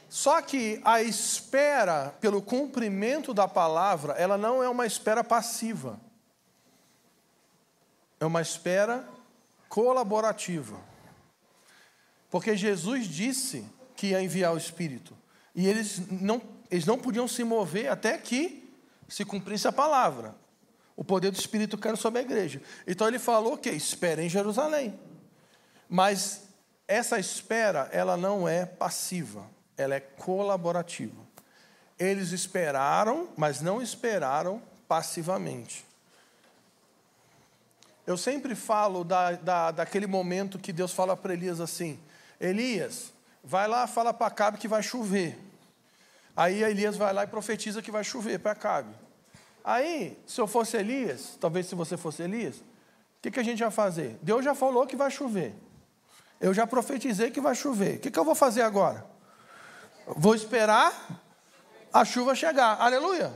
Só 0.09 0.41
que 0.41 0.81
a 0.83 1.01
espera 1.01 2.13
pelo 2.19 2.41
cumprimento 2.41 3.33
da 3.33 3.47
palavra, 3.47 4.13
ela 4.13 4.37
não 4.37 4.61
é 4.61 4.67
uma 4.67 4.85
espera 4.85 5.23
passiva 5.23 6.06
é 8.19 8.25
uma 8.25 8.41
espera 8.41 9.07
colaborativa. 9.69 10.79
Porque 12.29 12.55
Jesus 12.55 13.07
disse 13.07 13.65
que 13.95 14.07
ia 14.07 14.21
enviar 14.21 14.53
o 14.53 14.57
Espírito. 14.57 15.15
E 15.55 15.67
eles 15.67 15.99
não, 16.11 16.41
eles 16.69 16.85
não 16.85 16.97
podiam 16.97 17.27
se 17.27 17.43
mover 17.43 17.89
até 17.89 18.17
que 18.17 18.71
se 19.07 19.23
cumprisse 19.25 19.67
a 19.67 19.71
palavra. 19.71 20.35
O 20.95 21.03
poder 21.03 21.31
do 21.31 21.39
Espírito 21.39 21.77
caiu 21.77 21.95
sobre 21.95 22.19
a 22.19 22.23
igreja. 22.23 22.61
Então 22.85 23.07
ele 23.07 23.19
falou 23.19 23.57
que 23.57 23.69
espera 23.69 24.23
em 24.23 24.29
Jerusalém. 24.29 24.99
Mas 25.87 26.43
essa 26.87 27.19
espera, 27.19 27.89
ela 27.91 28.17
não 28.17 28.47
é 28.47 28.65
passiva, 28.65 29.45
ela 29.77 29.95
é 29.95 29.99
colaborativa. 29.99 31.25
Eles 31.97 32.31
esperaram, 32.31 33.29
mas 33.35 33.61
não 33.61 33.81
esperaram 33.81 34.61
passivamente. 34.87 35.86
Eu 38.07 38.15
sempre 38.15 38.55
falo 38.55 39.03
da, 39.03 39.33
da, 39.33 39.71
daquele 39.71 40.07
momento 40.07 40.57
que 40.57 40.71
Deus 40.71 40.93
fala 40.93 41.17
para 41.17 41.33
Elias 41.33 41.59
assim: 41.59 41.99
Elias, 42.39 43.11
vai 43.43 43.67
lá, 43.67 43.85
fala 43.85 44.13
para 44.13 44.27
Acabe 44.27 44.57
que 44.57 44.67
vai 44.67 44.81
chover. 44.81 45.37
Aí 46.33 46.63
Elias 46.63 46.95
vai 46.95 47.11
lá 47.11 47.25
e 47.25 47.27
profetiza 47.27 47.81
que 47.81 47.91
vai 47.91 48.05
chover 48.05 48.39
para 48.39 48.53
Acabe. 48.53 48.95
Aí, 49.61 50.17
se 50.25 50.39
eu 50.39 50.47
fosse 50.47 50.77
Elias, 50.77 51.37
talvez 51.41 51.65
se 51.65 51.75
você 51.75 51.97
fosse 51.97 52.23
Elias, 52.23 52.55
o 52.55 52.63
que, 53.21 53.29
que 53.29 53.41
a 53.41 53.43
gente 53.43 53.59
ia 53.59 53.69
fazer? 53.69 54.17
Deus 54.21 54.45
já 54.45 54.55
falou 54.55 54.87
que 54.87 54.95
vai 54.95 55.11
chover. 55.11 55.53
Eu 56.39 56.53
já 56.53 56.65
profetizei 56.65 57.29
que 57.29 57.41
vai 57.41 57.55
chover. 57.55 57.97
O 57.97 57.99
que, 57.99 58.09
que 58.09 58.17
eu 58.17 58.23
vou 58.23 58.35
fazer 58.35 58.61
agora? 58.61 59.05
Vou 60.05 60.33
esperar 60.33 60.93
a 61.91 62.05
chuva 62.05 62.33
chegar. 62.33 62.79
Aleluia. 62.79 63.33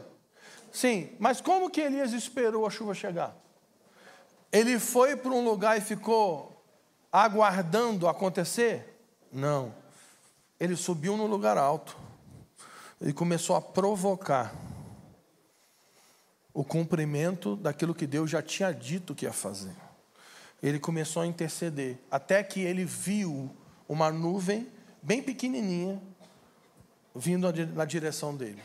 Sim, 0.72 1.14
mas 1.20 1.42
como 1.42 1.70
que 1.70 1.82
Elias 1.82 2.14
esperou 2.14 2.66
a 2.66 2.70
chuva 2.70 2.94
chegar? 2.94 3.36
Ele 4.52 4.78
foi 4.80 5.16
para 5.16 5.32
um 5.32 5.44
lugar 5.44 5.78
e 5.78 5.82
ficou 5.82 6.52
aguardando 7.12 8.08
acontecer? 8.08 9.02
Não. 9.32 9.74
Ele 10.60 10.76
subiu 10.76 11.16
no 11.16 11.26
lugar 11.26 11.58
alto 11.58 11.98
e 13.00 13.14
começou 13.14 13.56
a 13.56 13.62
provocar 13.62 14.54
o 16.54 16.64
cumprimento 16.64 17.56
daquilo 17.56 17.96
que 17.96 18.06
Deus 18.06 18.30
já 18.30 18.42
tinha 18.42 18.72
dito 18.72 19.16
que 19.16 19.26
ia 19.26 19.34
fazer. 19.34 19.76
Ele 20.62 20.80
começou 20.80 21.24
a 21.24 21.28
interceder, 21.28 21.98
até 22.12 22.44
que 22.44 22.60
ele 22.60 22.86
viu 22.86 23.50
uma 23.88 24.12
nuvem 24.12 24.68
bem 25.02 25.24
pequenininha 25.24 26.00
vindo 27.16 27.52
na 27.74 27.86
direção 27.86 28.36
dele. 28.36 28.62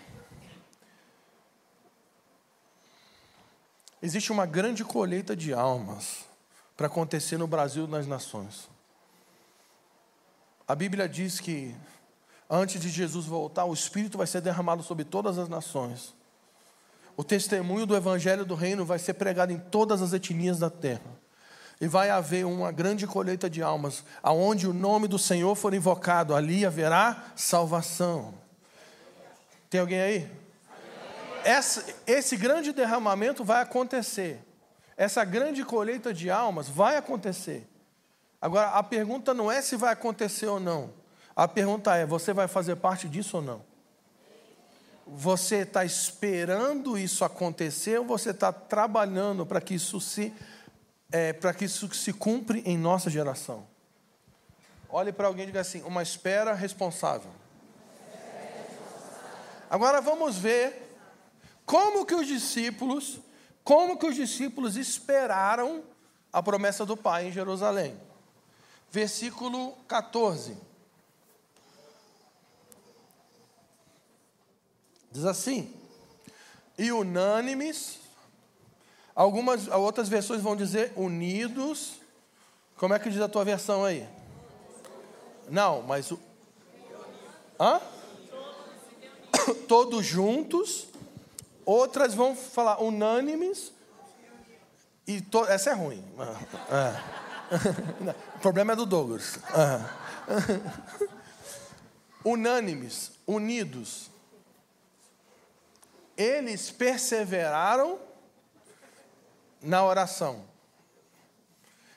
Existe 4.02 4.30
uma 4.30 4.44
grande 4.44 4.84
colheita 4.84 5.34
de 5.34 5.54
almas 5.54 6.24
para 6.76 6.86
acontecer 6.86 7.38
no 7.38 7.46
Brasil 7.46 7.86
e 7.86 7.90
nas 7.90 8.06
nações. 8.06 8.68
A 10.68 10.74
Bíblia 10.74 11.08
diz 11.08 11.40
que 11.40 11.74
antes 12.50 12.80
de 12.80 12.90
Jesus 12.90 13.24
voltar, 13.24 13.64
o 13.64 13.72
Espírito 13.72 14.18
vai 14.18 14.26
ser 14.26 14.40
derramado 14.40 14.82
sobre 14.82 15.04
todas 15.04 15.38
as 15.38 15.48
nações. 15.48 16.14
O 17.16 17.24
testemunho 17.24 17.86
do 17.86 17.96
Evangelho 17.96 18.44
do 18.44 18.54
Reino 18.54 18.84
vai 18.84 18.98
ser 18.98 19.14
pregado 19.14 19.52
em 19.52 19.58
todas 19.58 20.02
as 20.02 20.12
etnias 20.12 20.58
da 20.58 20.68
terra. 20.68 21.16
E 21.80 21.86
vai 21.86 22.10
haver 22.10 22.44
uma 22.44 22.70
grande 22.72 23.06
colheita 23.06 23.48
de 23.48 23.62
almas, 23.62 24.04
aonde 24.22 24.66
o 24.66 24.72
nome 24.72 25.08
do 25.08 25.18
Senhor 25.18 25.54
for 25.54 25.72
invocado, 25.72 26.34
ali 26.34 26.64
haverá 26.64 27.32
salvação. 27.34 28.34
Tem 29.70 29.80
alguém 29.80 30.00
aí? 30.00 30.45
Essa, 31.46 31.84
esse 32.08 32.36
grande 32.36 32.72
derramamento 32.72 33.44
vai 33.44 33.62
acontecer. 33.62 34.44
Essa 34.96 35.24
grande 35.24 35.64
colheita 35.64 36.12
de 36.12 36.28
almas 36.28 36.68
vai 36.68 36.96
acontecer. 36.96 37.64
Agora, 38.42 38.70
a 38.70 38.82
pergunta 38.82 39.32
não 39.32 39.50
é 39.50 39.62
se 39.62 39.76
vai 39.76 39.92
acontecer 39.92 40.46
ou 40.46 40.58
não. 40.58 40.92
A 41.36 41.46
pergunta 41.46 41.94
é: 41.94 42.04
você 42.04 42.32
vai 42.32 42.48
fazer 42.48 42.74
parte 42.74 43.08
disso 43.08 43.36
ou 43.36 43.44
não? 43.44 43.64
Você 45.06 45.58
está 45.58 45.84
esperando 45.84 46.98
isso 46.98 47.24
acontecer 47.24 48.00
ou 48.00 48.04
você 48.04 48.30
está 48.30 48.52
trabalhando 48.52 49.46
para 49.46 49.60
que 49.60 49.74
isso 49.74 50.00
se 50.00 50.34
é, 51.12 51.32
para 51.32 51.54
que 51.54 51.66
isso 51.66 51.94
se 51.94 52.12
cumpre 52.12 52.60
em 52.66 52.76
nossa 52.76 53.08
geração? 53.08 53.64
Olhe 54.90 55.12
para 55.12 55.28
alguém 55.28 55.44
e 55.44 55.46
diga 55.46 55.60
assim: 55.60 55.80
uma 55.82 56.02
espera 56.02 56.54
responsável. 56.54 57.30
Agora 59.70 60.00
vamos 60.00 60.36
ver 60.36 60.85
como 61.66 62.06
que 62.06 62.14
os 62.14 62.26
discípulos, 62.26 63.18
como 63.64 63.98
que 63.98 64.06
os 64.06 64.14
discípulos 64.14 64.76
esperaram 64.76 65.82
a 66.32 66.40
promessa 66.40 66.86
do 66.86 66.96
Pai 66.96 67.26
em 67.26 67.32
Jerusalém. 67.32 68.00
Versículo 68.90 69.72
14. 69.88 70.56
Diz 75.10 75.24
assim: 75.24 75.74
E 76.78 76.92
unânimes, 76.92 77.98
algumas 79.14 79.66
outras 79.66 80.08
versões 80.08 80.40
vão 80.40 80.54
dizer 80.54 80.92
unidos. 80.94 81.94
Como 82.76 82.94
é 82.94 82.98
que 82.98 83.10
diz 83.10 83.20
a 83.20 83.28
tua 83.28 83.44
versão 83.44 83.84
aí? 83.84 84.08
Não, 85.48 85.82
mas 85.82 86.12
o 86.12 86.20
Hã? 87.58 87.80
Todos 89.66 90.04
juntos 90.04 90.86
Outras 91.66 92.14
vão 92.14 92.36
falar 92.36 92.80
unânimes. 92.80 93.72
E 95.04 95.20
to... 95.20 95.44
Essa 95.46 95.70
é 95.70 95.72
ruim. 95.74 96.04
É. 96.70 98.14
o 98.36 98.38
problema 98.38 98.72
é 98.72 98.76
do 98.76 98.86
Douglas. 98.86 99.40
É. 99.52 100.96
unânimes, 102.24 103.10
unidos. 103.26 104.10
Eles 106.16 106.70
perseveraram 106.70 107.98
na 109.60 109.84
oração. 109.84 110.44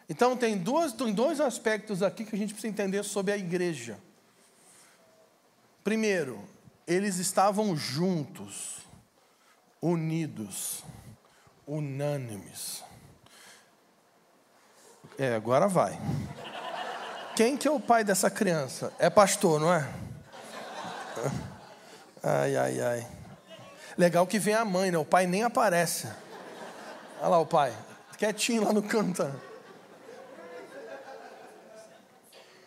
Então, 0.10 0.36
tem, 0.36 0.58
duas, 0.58 0.92
tem 0.92 1.14
dois 1.14 1.40
aspectos 1.40 2.02
aqui 2.02 2.26
que 2.26 2.36
a 2.36 2.40
gente 2.40 2.54
precisa 2.54 2.72
entender 2.72 3.04
sobre 3.04 3.32
a 3.32 3.38
igreja. 3.38 4.00
Primeiro, 5.84 6.44
eles 6.88 7.18
estavam 7.18 7.76
juntos 7.76 8.80
unidos, 9.82 10.84
unânimes. 11.68 12.84
É, 15.18 15.36
agora 15.36 15.68
vai. 15.68 16.00
Quem 17.36 17.56
que 17.58 17.68
é 17.68 17.72
o 17.72 17.80
pai 17.80 18.04
dessa 18.04 18.30
criança? 18.30 18.94
É 19.00 19.10
pastor, 19.10 19.60
não 19.60 19.74
é? 19.74 19.88
Ai, 22.22 22.56
ai, 22.56 22.82
ai. 22.82 23.08
Legal 23.98 24.26
que 24.28 24.40
vem 24.40 24.54
a 24.54 24.66
mãe, 24.66 24.92
né? 24.92 24.98
O 24.98 25.06
pai 25.06 25.28
nem 25.28 25.44
aparece. 25.44 26.08
Olha 27.20 27.30
lá 27.30 27.40
o 27.40 27.46
pai, 27.46 27.74
quietinho 28.18 28.64
lá 28.64 28.74
no 28.74 28.82
canto. 28.82 29.30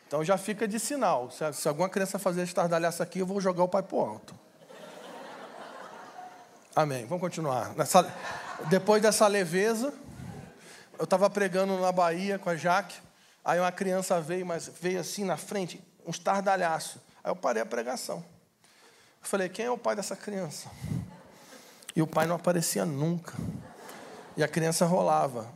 Então 0.06 0.22
já 0.22 0.36
fica 0.36 0.68
de 0.68 0.78
sinal. 0.78 1.30
Se, 1.30 1.66
alguma 1.66 1.88
criança 1.88 2.18
fazer 2.18 2.42
estardalhaça 2.42 3.02
aqui, 3.02 3.20
eu 3.20 3.26
vou 3.26 3.40
jogar 3.40 3.64
o 3.64 3.68
pai 3.68 3.82
pro 3.82 3.98
alto. 3.98 4.38
Amém. 6.74 7.04
Vamos 7.04 7.20
continuar. 7.20 7.74
Nessa, 7.74 8.10
depois 8.70 9.02
dessa 9.02 9.26
leveza, 9.26 9.92
eu 10.98 11.04
estava 11.04 11.28
pregando 11.28 11.78
na 11.78 11.92
Bahia 11.92 12.38
com 12.38 12.48
a 12.48 12.56
Jaque. 12.56 12.96
Aí 13.44 13.60
uma 13.60 13.70
criança 13.70 14.20
veio, 14.20 14.46
mas 14.46 14.70
veio 14.80 14.98
assim 14.98 15.24
na 15.24 15.36
frente, 15.36 15.82
um 16.06 16.10
estardalhaço. 16.10 16.98
Aí 17.22 17.30
eu 17.30 17.36
parei 17.36 17.62
a 17.62 17.66
pregação. 17.66 18.24
Eu 19.20 19.28
falei, 19.28 19.50
quem 19.50 19.66
é 19.66 19.70
o 19.70 19.76
pai 19.76 19.94
dessa 19.94 20.16
criança? 20.16 20.70
E 21.94 22.00
o 22.00 22.06
pai 22.06 22.26
não 22.26 22.36
aparecia 22.36 22.86
nunca. 22.86 23.34
E 24.34 24.42
a 24.42 24.48
criança 24.48 24.86
rolava. 24.86 25.52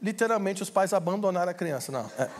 Literalmente 0.00 0.62
os 0.62 0.70
pais 0.70 0.92
abandonaram 0.92 1.50
a 1.50 1.54
criança. 1.54 1.90
Não, 1.90 2.08
é. 2.16 2.30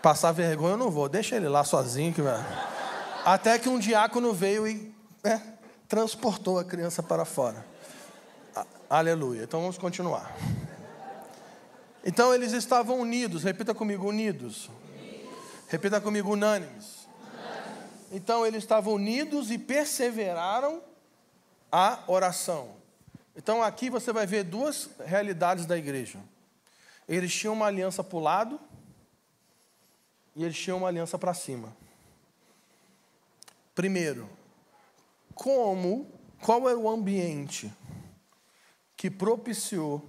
Passar 0.00 0.32
vergonha 0.32 0.72
eu 0.72 0.78
não 0.78 0.90
vou, 0.90 1.08
deixa 1.08 1.36
ele 1.36 1.48
lá 1.48 1.62
sozinho. 1.62 2.14
Que. 2.14 2.22
Até 3.24 3.58
que 3.58 3.68
um 3.68 3.78
diácono 3.78 4.32
veio 4.32 4.66
e. 4.66 4.94
É, 5.22 5.40
transportou 5.88 6.58
a 6.58 6.64
criança 6.64 7.02
para 7.02 7.24
fora. 7.24 7.64
Aleluia. 8.88 9.44
Então 9.44 9.60
vamos 9.60 9.78
continuar. 9.78 10.36
Então 12.04 12.32
eles 12.32 12.52
estavam 12.52 13.00
unidos, 13.00 13.42
repita 13.42 13.74
comigo, 13.74 14.08
unidos. 14.08 14.70
Repita 15.68 16.00
comigo, 16.00 16.32
unânimes. 16.32 17.08
Então 18.12 18.46
eles 18.46 18.62
estavam 18.62 18.94
unidos 18.94 19.50
e 19.50 19.58
perseveraram 19.58 20.80
a 21.70 22.04
oração. 22.06 22.76
Então 23.34 23.62
aqui 23.62 23.90
você 23.90 24.12
vai 24.12 24.26
ver 24.26 24.44
duas 24.44 24.88
realidades 25.04 25.66
da 25.66 25.76
igreja. 25.76 26.18
Eles 27.08 27.34
tinham 27.34 27.54
uma 27.54 27.66
aliança 27.66 28.02
para 28.02 28.16
o 28.16 28.20
lado 28.20 28.60
e 30.34 30.44
eles 30.44 30.56
tinham 30.56 30.78
uma 30.78 30.88
aliança 30.88 31.18
para 31.18 31.34
cima. 31.34 31.76
Primeiro, 33.74 34.28
como, 35.36 36.10
qual 36.40 36.66
era 36.66 36.78
o 36.78 36.88
ambiente 36.88 37.70
que 38.96 39.10
propiciou 39.10 40.02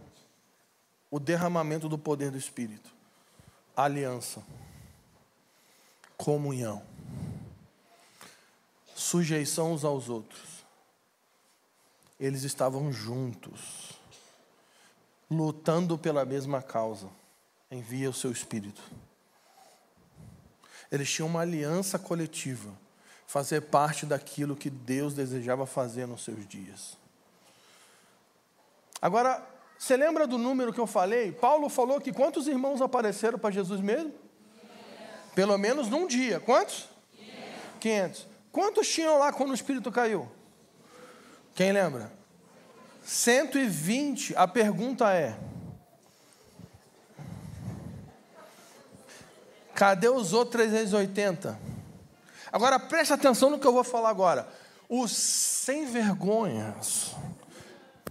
o 1.11 1.19
derramamento 1.19 1.89
do 1.89 1.97
poder 1.97 2.31
do 2.31 2.37
Espírito? 2.37 2.89
Aliança, 3.75 4.41
comunhão, 6.15 6.81
sujeição 8.95 9.73
uns 9.73 9.83
aos 9.83 10.07
outros. 10.07 10.65
Eles 12.17 12.43
estavam 12.43 12.91
juntos, 12.91 13.91
lutando 15.29 15.97
pela 15.97 16.23
mesma 16.23 16.61
causa. 16.61 17.09
Envia 17.69 18.09
o 18.09 18.13
seu 18.13 18.31
Espírito. 18.31 18.81
Eles 20.89 21.11
tinham 21.11 21.27
uma 21.27 21.41
aliança 21.41 21.99
coletiva 21.99 22.86
fazer 23.27 23.61
parte 23.63 24.05
daquilo 24.05 24.55
que 24.55 24.69
Deus 24.69 25.13
desejava 25.13 25.65
fazer 25.65 26.07
nos 26.07 26.23
seus 26.23 26.47
dias. 26.47 26.97
Agora, 29.01 29.45
você 29.77 29.97
lembra 29.97 30.25
do 30.25 30.37
número 30.37 30.73
que 30.73 30.79
eu 30.79 30.87
falei? 30.87 31.33
Paulo 31.33 31.67
falou 31.67 31.99
que 31.99 32.13
quantos 32.13 32.47
irmãos 32.47 32.81
apareceram 32.81 33.37
para 33.37 33.53
Jesus 33.53 33.81
mesmo? 33.81 34.13
Pelo 35.35 35.57
menos 35.57 35.89
num 35.89 36.07
dia. 36.07 36.39
Quantos? 36.39 36.87
500. 37.81 38.27
Quantos 38.51 38.87
tinham 38.87 39.19
lá 39.19 39.31
quando 39.31 39.51
o 39.51 39.53
Espírito 39.53 39.91
caiu? 39.91 40.31
Quem 41.53 41.71
lembra? 41.73 42.11
120. 43.03 44.35
A 44.35 44.47
pergunta 44.47 45.13
é: 45.13 45.37
cadê 49.75 50.07
os 50.07 50.33
outros 50.33 50.53
380? 50.53 51.76
Agora 52.51 52.79
preste 52.79 53.13
atenção 53.13 53.49
no 53.49 53.59
que 53.59 53.67
eu 53.67 53.73
vou 53.73 53.83
falar 53.83 54.09
agora. 54.09 54.47
Os 54.89 55.11
sem 55.11 55.85
vergonhas, 55.85 57.13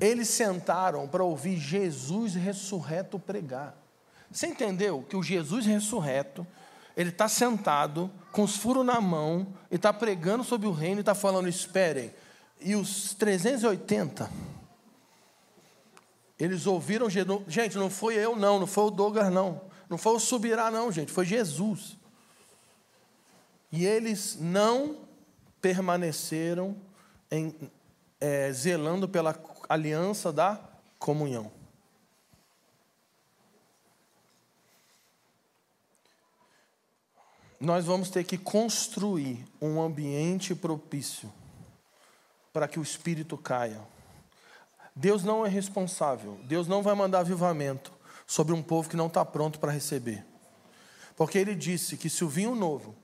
eles 0.00 0.28
sentaram 0.28 1.08
para 1.08 1.24
ouvir 1.24 1.58
Jesus 1.58 2.34
ressurreto 2.34 3.18
pregar. 3.18 3.74
Você 4.30 4.46
entendeu 4.46 5.04
que 5.08 5.16
o 5.16 5.22
Jesus 5.22 5.64
ressurreto, 5.64 6.46
ele 6.96 7.10
está 7.10 7.28
sentado, 7.28 8.10
com 8.32 8.42
os 8.42 8.56
furos 8.56 8.84
na 8.84 9.00
mão, 9.00 9.46
e 9.70 9.76
está 9.76 9.92
pregando 9.92 10.44
sobre 10.44 10.66
o 10.66 10.72
reino 10.72 10.98
e 10.98 11.00
está 11.00 11.14
falando: 11.14 11.48
esperem. 11.48 12.12
E 12.60 12.74
os 12.74 13.14
380, 13.14 14.30
eles 16.38 16.66
ouviram 16.66 17.08
Jesus. 17.08 17.42
Gente, 17.48 17.76
não 17.76 17.88
foi 17.88 18.14
eu, 18.14 18.36
não, 18.36 18.58
não 18.60 18.66
foi 18.66 18.84
o 18.84 18.90
Douglas, 18.90 19.32
não. 19.32 19.60
Não 19.88 19.96
foi 19.96 20.14
o 20.14 20.20
Subirá, 20.20 20.70
não, 20.70 20.90
gente, 20.90 21.12
foi 21.12 21.24
Jesus. 21.24 21.96
E 23.76 23.84
eles 23.84 24.38
não 24.40 25.06
permaneceram 25.60 26.74
em, 27.30 27.54
é, 28.18 28.50
zelando 28.50 29.06
pela 29.06 29.38
aliança 29.68 30.32
da 30.32 30.58
comunhão. 30.98 31.52
Nós 37.60 37.84
vamos 37.84 38.08
ter 38.08 38.24
que 38.24 38.38
construir 38.38 39.46
um 39.60 39.78
ambiente 39.78 40.54
propício 40.54 41.30
para 42.50 42.66
que 42.66 42.78
o 42.78 42.82
Espírito 42.82 43.36
caia. 43.36 43.82
Deus 44.94 45.22
não 45.22 45.44
é 45.44 45.50
responsável, 45.50 46.40
Deus 46.44 46.66
não 46.66 46.82
vai 46.82 46.94
mandar 46.94 47.20
avivamento 47.20 47.92
sobre 48.26 48.54
um 48.54 48.62
povo 48.62 48.88
que 48.88 48.96
não 48.96 49.08
está 49.08 49.22
pronto 49.22 49.60
para 49.60 49.70
receber. 49.70 50.24
Porque 51.14 51.36
ele 51.36 51.54
disse 51.54 51.98
que 51.98 52.08
se 52.08 52.24
o 52.24 52.28
vinho 52.30 52.54
novo 52.54 52.96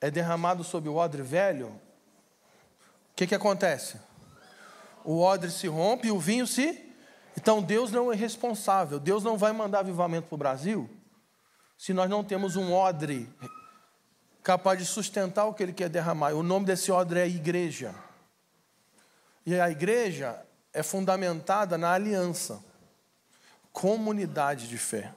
é 0.00 0.10
derramado 0.10 0.62
sobre 0.62 0.88
o 0.88 0.96
odre 0.96 1.22
velho, 1.22 1.68
o 1.68 3.14
que, 3.16 3.26
que 3.26 3.34
acontece? 3.34 4.00
O 5.04 5.20
odre 5.20 5.50
se 5.50 5.66
rompe 5.66 6.08
e 6.08 6.10
o 6.12 6.20
vinho 6.20 6.46
se. 6.46 6.84
Então 7.36 7.62
Deus 7.62 7.90
não 7.90 8.12
é 8.12 8.16
responsável. 8.16 9.00
Deus 9.00 9.24
não 9.24 9.36
vai 9.36 9.52
mandar 9.52 9.80
avivamento 9.80 10.28
para 10.28 10.34
o 10.34 10.38
Brasil 10.38 10.90
se 11.76 11.94
nós 11.94 12.10
não 12.10 12.24
temos 12.24 12.56
um 12.56 12.72
odre 12.72 13.32
capaz 14.42 14.78
de 14.78 14.84
sustentar 14.84 15.44
o 15.44 15.54
que 15.54 15.62
ele 15.62 15.72
quer 15.72 15.88
derramar. 15.88 16.32
O 16.32 16.42
nome 16.42 16.66
desse 16.66 16.90
odre 16.90 17.20
é 17.20 17.28
igreja. 17.28 17.94
E 19.46 19.58
a 19.58 19.70
igreja 19.70 20.44
é 20.72 20.82
fundamentada 20.82 21.78
na 21.78 21.92
aliança, 21.92 22.62
comunidade 23.72 24.68
de 24.68 24.76
fé, 24.76 25.14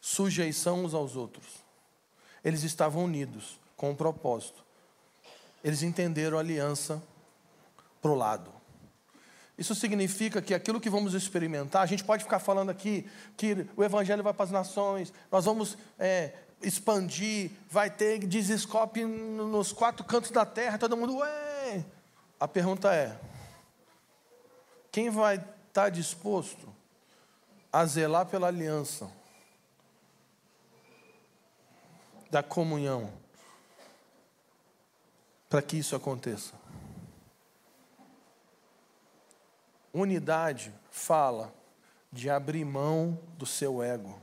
sujeição 0.00 0.84
uns 0.84 0.94
aos 0.94 1.16
outros. 1.16 1.63
Eles 2.44 2.62
estavam 2.62 3.04
unidos 3.04 3.58
com 3.76 3.90
um 3.90 3.94
propósito. 3.94 4.64
Eles 5.62 5.82
entenderam 5.82 6.36
a 6.36 6.40
aliança 6.40 7.02
para 8.02 8.10
o 8.10 8.14
lado. 8.14 8.52
Isso 9.56 9.74
significa 9.74 10.42
que 10.42 10.52
aquilo 10.52 10.80
que 10.80 10.90
vamos 10.90 11.14
experimentar, 11.14 11.82
a 11.82 11.86
gente 11.86 12.04
pode 12.04 12.24
ficar 12.24 12.40
falando 12.40 12.70
aqui 12.70 13.08
que 13.36 13.66
o 13.76 13.84
Evangelho 13.84 14.22
vai 14.22 14.34
para 14.34 14.44
as 14.44 14.50
nações, 14.50 15.12
nós 15.30 15.44
vamos 15.44 15.78
é, 15.98 16.32
expandir, 16.60 17.52
vai 17.70 17.88
ter 17.88 18.18
desescope 18.26 19.04
nos 19.04 19.72
quatro 19.72 20.04
cantos 20.04 20.30
da 20.32 20.44
terra, 20.44 20.76
todo 20.76 20.96
mundo, 20.96 21.16
ué. 21.18 21.84
A 22.38 22.48
pergunta 22.48 22.92
é: 22.92 23.18
quem 24.90 25.08
vai 25.08 25.42
estar 25.68 25.88
disposto 25.88 26.68
a 27.72 27.86
zelar 27.86 28.26
pela 28.26 28.48
aliança? 28.48 29.08
Da 32.34 32.42
comunhão 32.42 33.12
para 35.48 35.62
que 35.62 35.76
isso 35.76 35.94
aconteça. 35.94 36.52
Unidade 39.92 40.74
fala 40.90 41.54
de 42.10 42.28
abrir 42.28 42.64
mão 42.64 43.16
do 43.38 43.46
seu 43.46 43.80
ego. 43.80 44.18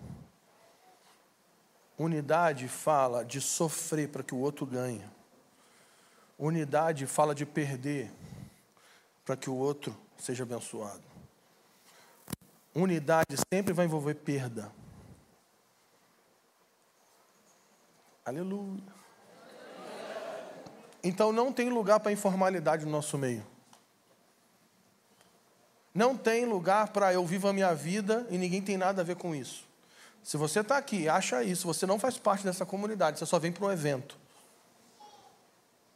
Unidade 1.98 2.68
fala 2.68 3.24
de 3.24 3.40
sofrer 3.40 4.10
para 4.10 4.24
que 4.24 4.36
o 4.36 4.40
outro 4.40 4.66
ganhe. 4.66 5.06
Unidade 6.38 7.08
fala 7.08 7.34
de 7.34 7.46
perder 7.46 8.12
para 9.24 9.38
que 9.38 9.50
o 9.50 9.56
outro 9.56 9.98
seja 10.18 10.44
abençoado. 10.44 11.04
Unidade 12.76 13.38
sempre 13.54 13.72
vai 13.72 13.86
envolver 13.86 14.16
perda. 14.16 14.81
Aleluia. 18.24 19.02
Então 21.04 21.32
não 21.34 21.52
tem 21.52 21.70
lugar 21.70 22.00
para 22.00 22.12
informalidade 22.12 22.86
no 22.86 22.92
nosso 22.92 23.18
meio. 23.18 23.46
Não 25.94 26.16
tem 26.16 26.46
lugar 26.46 26.90
para 26.90 27.12
eu 27.12 27.26
vivo 27.26 27.48
a 27.48 27.54
minha 27.54 27.74
vida 27.74 28.26
e 28.30 28.38
ninguém 28.38 28.62
tem 28.62 28.78
nada 28.78 29.02
a 29.02 29.06
ver 29.06 29.16
com 29.16 29.34
isso. 29.34 29.66
Se 30.24 30.38
você 30.38 30.60
está 30.60 30.78
aqui 30.78 31.10
acha 31.10 31.44
isso, 31.44 31.66
você 31.66 31.88
não 31.88 31.98
faz 31.98 32.18
parte 32.18 32.44
dessa 32.44 32.66
comunidade, 32.66 33.18
você 33.18 33.26
só 33.26 33.40
vem 33.40 33.52
para 33.52 33.66
um 33.66 33.72
evento. 33.72 34.18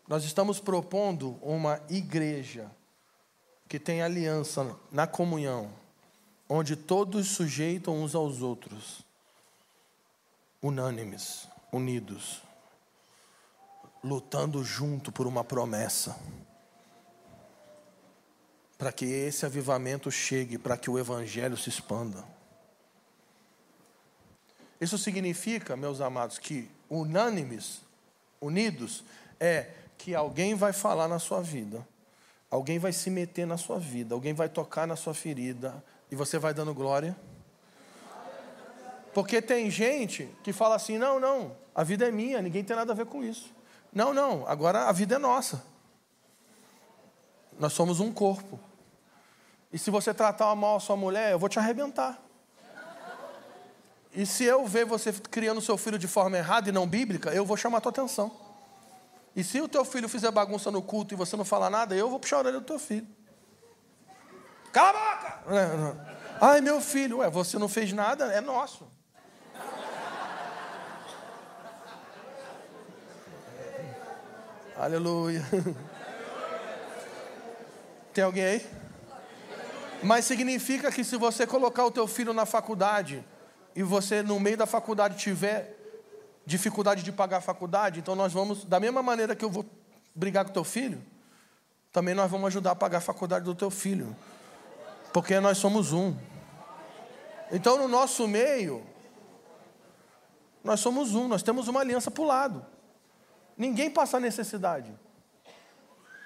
Nós 0.08 0.24
estamos 0.24 0.60
propondo 0.60 1.38
uma 1.42 1.80
igreja 1.90 2.70
que 3.70 3.80
tem 3.80 4.02
aliança 4.02 4.76
na 4.92 5.06
comunhão, 5.06 5.72
onde 6.50 6.76
todos 6.76 7.28
sujeitam 7.28 7.96
uns 7.96 8.16
aos 8.16 8.42
outros, 8.42 9.02
unânimes 10.62 11.48
unidos, 11.72 12.42
lutando 14.04 14.64
junto 14.64 15.12
por 15.12 15.28
uma 15.28 15.44
promessa. 15.44 16.16
Para 18.78 18.92
que 18.92 19.06
esse 19.06 19.46
avivamento 19.46 20.12
chegue, 20.12 20.58
para 20.58 20.78
que 20.78 20.90
o 20.90 21.00
evangelho 21.00 21.58
se 21.58 21.70
expanda. 21.70 22.24
Isso 24.80 24.98
significa, 24.98 25.76
meus 25.76 26.02
amados, 26.02 26.38
que 26.38 26.70
unânimes, 26.90 27.82
unidos, 28.42 29.04
é 29.40 29.72
que 29.98 30.14
alguém 30.14 30.56
vai 30.56 30.74
falar 30.74 31.08
na 31.08 31.20
sua 31.20 31.42
vida, 31.42 31.88
alguém 32.52 32.78
vai 32.78 32.92
se 32.92 33.10
meter 33.10 33.48
na 33.48 33.58
sua 33.58 33.80
vida, 33.80 34.14
alguém 34.14 34.34
vai 34.34 34.50
tocar 34.50 34.86
na 34.86 34.96
sua 34.96 35.14
ferida, 35.14 35.84
e 36.12 36.16
você 36.16 36.38
vai 36.38 36.54
dando 36.54 36.74
glória. 36.74 37.16
Porque 39.16 39.42
tem 39.42 39.72
gente 39.72 40.30
que 40.44 40.52
fala 40.52 40.76
assim: 40.76 40.98
não, 40.98 41.22
não, 41.22 41.56
a 41.74 41.86
vida 41.86 42.06
é 42.06 42.12
minha, 42.12 42.42
ninguém 42.42 42.66
tem 42.66 42.76
nada 42.76 42.92
a 42.92 42.96
ver 42.96 43.06
com 43.06 43.24
isso. 43.24 43.50
Não, 43.94 44.14
não, 44.14 44.46
agora 44.46 44.90
a 44.90 44.92
vida 44.92 45.16
é 45.16 45.18
nossa. 45.18 45.64
Nós 47.58 47.72
somos 47.72 48.02
um 48.02 48.12
corpo. 48.12 48.60
E 49.72 49.80
se 49.80 49.90
você 49.90 50.14
tratar 50.14 50.54
mal 50.54 50.76
a 50.76 50.80
sua 50.82 50.98
mulher, 50.98 51.32
eu 51.32 51.40
vou 51.40 51.48
te 51.48 51.58
arrebentar. 51.58 52.22
E 54.14 54.26
se 54.26 54.44
eu 54.44 54.68
ver 54.68 54.84
você 54.84 55.14
criando 55.14 55.62
seu 55.62 55.78
filho 55.78 55.98
de 55.98 56.10
forma 56.10 56.38
errada 56.38 56.68
e 56.68 56.74
não 56.74 56.86
bíblica, 56.86 57.34
eu 57.34 57.46
vou 57.46 57.56
chamar 57.56 57.78
a 57.78 57.82
tua 57.82 57.92
atenção. 57.92 58.30
E 59.34 59.46
se 59.46 59.62
o 59.62 59.68
teu 59.70 59.86
filho 59.86 60.10
fizer 60.10 60.30
bagunça 60.30 60.70
no 60.70 60.82
culto 60.82 61.14
e 61.14 61.18
você 61.18 61.38
não 61.38 61.46
falar 61.46 61.70
nada, 61.70 61.96
eu 61.96 62.10
vou 62.10 62.20
puxar 62.20 62.36
a 62.36 62.40
orelha 62.40 62.60
do 62.60 62.66
teu 62.66 62.78
filho. 62.78 63.08
Cala 64.74 64.90
a 64.90 65.16
boca! 65.16 66.18
Ai, 66.42 66.60
meu 66.60 66.82
filho, 66.82 67.20
ué, 67.20 67.30
você 67.30 67.58
não 67.58 67.70
fez 67.70 67.94
nada, 67.94 68.26
é 68.26 68.42
nosso. 68.42 68.94
Aleluia. 74.78 75.42
Tem 78.14 78.26
alguém 78.26 78.44
aí? 78.44 78.68
Mas 80.04 80.26
significa 80.26 80.92
que 80.92 81.02
se 81.02 81.16
você 81.16 81.48
colocar 81.48 81.86
o 81.86 81.92
teu 81.92 82.06
filho 82.06 82.34
na 82.34 82.46
faculdade 82.46 83.24
e 83.74 83.82
você 83.82 84.22
no 84.22 84.38
meio 84.38 84.58
da 84.58 84.66
faculdade 84.66 85.18
tiver 85.18 85.78
dificuldade 86.46 87.04
de 87.04 87.12
pagar 87.14 87.38
a 87.38 87.42
faculdade, 87.42 88.02
então 88.02 88.16
nós 88.16 88.34
vamos, 88.34 88.66
da 88.66 88.78
mesma 88.78 89.02
maneira 89.02 89.34
que 89.34 89.46
eu 89.46 89.50
vou 89.50 89.66
brigar 90.14 90.44
com 90.44 90.52
teu 90.52 90.66
filho, 90.66 91.02
também 91.92 92.14
nós 92.14 92.30
vamos 92.30 92.48
ajudar 92.48 92.72
a 92.72 92.76
pagar 92.76 92.98
a 92.98 93.02
faculdade 93.02 93.46
do 93.46 93.56
teu 93.56 93.72
filho. 93.72 94.14
Porque 95.14 95.40
nós 95.40 95.58
somos 95.58 95.94
um. 95.94 96.14
Então 97.50 97.78
no 97.78 97.88
nosso 97.88 98.28
meio, 98.28 98.84
nós 100.62 100.82
somos 100.82 101.16
um, 101.16 101.30
nós 101.30 101.42
temos 101.42 101.70
uma 101.70 101.80
aliança 101.80 102.12
para 102.12 102.22
o 102.22 102.28
lado. 102.28 102.75
Ninguém 103.58 103.90
passa 103.90 104.20
necessidade. 104.20 104.92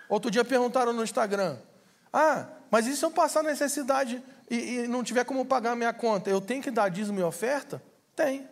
Outro 0.08 0.32
dia 0.32 0.44
perguntaram 0.44 0.92
no 0.94 1.04
Instagram: 1.04 1.58
Ah, 2.12 2.48
mas 2.72 2.88
e 2.88 2.96
se 2.96 3.06
eu 3.06 3.12
passar 3.12 3.44
necessidade 3.44 4.22
e, 4.50 4.56
e 4.56 4.88
não 4.88 5.04
tiver 5.04 5.24
como 5.24 5.46
pagar 5.46 5.72
a 5.72 5.76
minha 5.76 5.94
conta? 5.94 6.30
Eu 6.30 6.42
tenho 6.42 6.62
que 6.62 6.72
dar 6.72 6.90
dízimo 6.90 7.20
e 7.20 7.24
oferta? 7.24 7.82
Tem. 8.16 8.48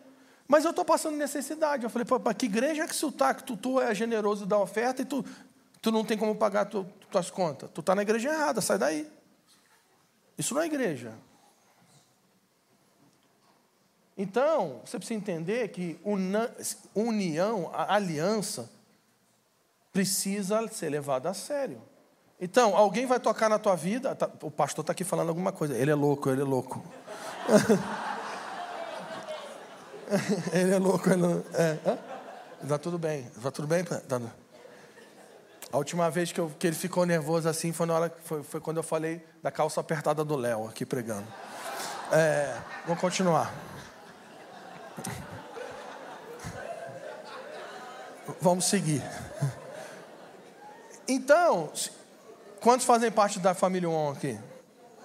Mas 0.46 0.64
eu 0.64 0.70
estou 0.70 0.84
passando 0.84 1.16
necessidade. 1.16 1.84
Eu 1.84 1.90
falei, 1.90 2.06
para 2.06 2.32
que 2.32 2.46
igreja 2.46 2.86
que 2.86 2.96
tu 2.96 3.08
está? 3.08 3.34
Que 3.34 3.44
tu, 3.44 3.56
tu 3.56 3.80
é 3.80 3.94
generoso 3.94 4.46
da 4.46 4.58
oferta 4.58 5.02
e 5.02 5.04
tu, 5.04 5.22
tu 5.82 5.92
não 5.92 6.04
tem 6.04 6.16
como 6.16 6.34
pagar 6.34 6.64
tu, 6.64 6.86
tuas 7.10 7.30
contas? 7.30 7.68
Tu 7.70 7.80
está 7.80 7.94
na 7.94 8.00
igreja 8.00 8.30
errada, 8.30 8.60
sai 8.62 8.78
daí. 8.78 9.06
Isso 10.38 10.54
não 10.54 10.62
é 10.62 10.66
igreja. 10.66 11.12
Então, 14.20 14.80
você 14.84 14.98
precisa 14.98 15.16
entender 15.16 15.68
que 15.68 15.96
união, 16.92 17.70
aliança, 17.72 18.68
precisa 19.92 20.66
ser 20.66 20.88
levada 20.88 21.30
a 21.30 21.34
sério. 21.34 21.80
Então, 22.40 22.76
alguém 22.76 23.06
vai 23.06 23.20
tocar 23.20 23.48
na 23.48 23.60
tua 23.60 23.76
vida. 23.76 24.16
Tá, 24.16 24.28
o 24.42 24.50
pastor 24.50 24.82
está 24.82 24.92
aqui 24.92 25.04
falando 25.04 25.28
alguma 25.28 25.52
coisa. 25.52 25.76
Ele 25.76 25.92
é 25.92 25.94
louco, 25.94 26.30
ele 26.30 26.40
é 26.40 26.44
louco. 26.44 26.84
ele 30.52 30.72
é 30.72 30.78
louco. 30.78 31.08
Ele 31.10 31.44
é, 31.54 31.78
Tá 32.66 32.76
tudo 32.76 32.98
bem. 32.98 33.22
Tá 33.40 33.52
tudo 33.52 33.68
bem? 33.68 33.84
A 35.72 35.76
última 35.76 36.10
vez 36.10 36.32
que, 36.32 36.40
eu, 36.40 36.50
que 36.58 36.66
ele 36.66 36.76
ficou 36.76 37.06
nervoso 37.06 37.48
assim 37.48 37.72
foi, 37.72 37.86
na 37.86 37.94
hora, 37.94 38.12
foi, 38.24 38.42
foi 38.42 38.60
quando 38.60 38.78
eu 38.78 38.82
falei 38.82 39.24
da 39.40 39.52
calça 39.52 39.80
apertada 39.80 40.24
do 40.24 40.34
Léo 40.34 40.66
aqui 40.66 40.84
pregando. 40.84 41.26
É, 42.10 42.56
vamos 42.84 43.00
continuar. 43.00 43.77
Vamos 48.40 48.66
seguir. 48.66 49.02
Então, 51.06 51.72
quantos 52.60 52.84
fazem 52.84 53.10
parte 53.10 53.38
da 53.38 53.54
família 53.54 53.88
On 53.88 54.12
aqui? 54.12 54.38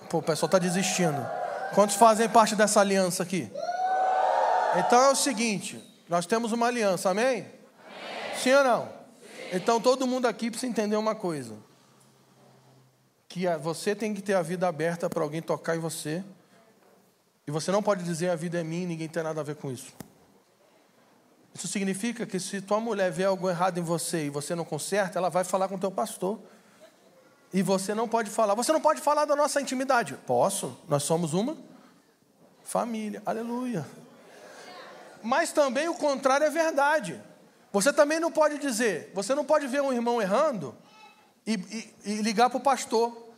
Pô, 0.10 0.18
o 0.18 0.22
pessoal 0.22 0.48
está 0.48 0.60
desistindo. 0.60 1.26
Quantos 1.74 1.96
fazem 1.96 2.30
parte 2.30 2.56
dessa 2.56 2.82
aliança 2.82 3.24
aqui? 3.24 3.50
Então 4.78 5.02
é 5.02 5.10
o 5.10 5.16
seguinte: 5.16 5.82
nós 6.10 6.26
temos 6.26 6.52
uma 6.52 6.68
aliança, 6.68 7.10
amém? 7.10 7.26
amém. 7.26 7.48
Sim 8.38 8.54
ou 8.54 8.64
não? 8.64 8.86
Sim. 8.86 8.92
Então 9.54 9.80
todo 9.80 10.06
mundo 10.06 10.28
aqui 10.28 10.52
precisa 10.52 10.70
entender 10.70 10.98
uma 10.98 11.16
coisa: 11.16 11.56
que 13.28 13.48
você 13.58 13.96
tem 13.96 14.14
que 14.14 14.22
ter 14.22 14.34
a 14.34 14.42
vida 14.42 14.68
aberta 14.68 15.10
para 15.10 15.24
alguém 15.24 15.42
tocar 15.42 15.76
em 15.76 15.80
você, 15.80 16.24
e 17.48 17.52
você 17.52 17.72
não 17.72 17.82
pode 17.82 18.04
dizer 18.04 18.30
a 18.30 18.36
vida 18.36 18.60
é 18.60 18.64
minha 18.64 18.84
e 18.84 18.88
ninguém 18.88 19.08
tem 19.08 19.24
nada 19.24 19.42
a 19.42 19.44
ver 19.44 19.56
com 19.56 19.72
isso. 19.72 19.94
Isso 21.54 21.68
significa 21.68 22.26
que 22.26 22.39
se 22.39 22.62
tua 22.62 22.80
mulher 22.80 23.12
vê 23.12 23.26
algo 23.26 23.50
errado 23.50 23.78
em 23.78 23.84
você 23.84 24.26
e 24.26 24.30
você 24.30 24.56
não 24.56 24.66
conserta, 24.66 25.20
ela 25.20 25.30
vai 25.30 25.44
falar 25.44 25.68
com 25.68 25.78
teu 25.78 25.92
pastor. 25.92 26.39
E 27.54 27.62
você 27.62 27.94
não 27.94 28.08
pode 28.08 28.32
falar. 28.32 28.56
Você 28.56 28.72
não 28.72 28.82
pode 28.82 29.00
falar 29.00 29.26
da 29.26 29.36
nossa 29.36 29.62
intimidade. 29.62 30.16
Posso? 30.26 30.76
Nós 30.89 31.04
somos 31.04 31.34
uma 31.34 31.56
família. 32.63 33.22
Aleluia. 33.26 33.86
Mas 35.22 35.52
também 35.52 35.88
o 35.88 35.94
contrário 35.94 36.46
é 36.46 36.50
verdade. 36.50 37.22
Você 37.72 37.94
também 37.94 38.20
não 38.20 38.32
pode 38.32 38.60
dizer, 38.60 39.12
você 39.16 39.34
não 39.34 39.44
pode 39.44 39.66
ver 39.66 39.82
um 39.82 39.92
irmão 39.92 40.22
errando 40.22 40.76
e, 41.46 41.54
e, 42.06 42.12
e 42.12 42.22
ligar 42.22 42.48
para 42.48 42.58
o 42.58 42.62
pastor 42.62 43.30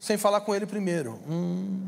sem 0.00 0.16
falar 0.16 0.40
com 0.40 0.54
ele 0.54 0.64
primeiro. 0.64 1.20
Hum. 1.28 1.86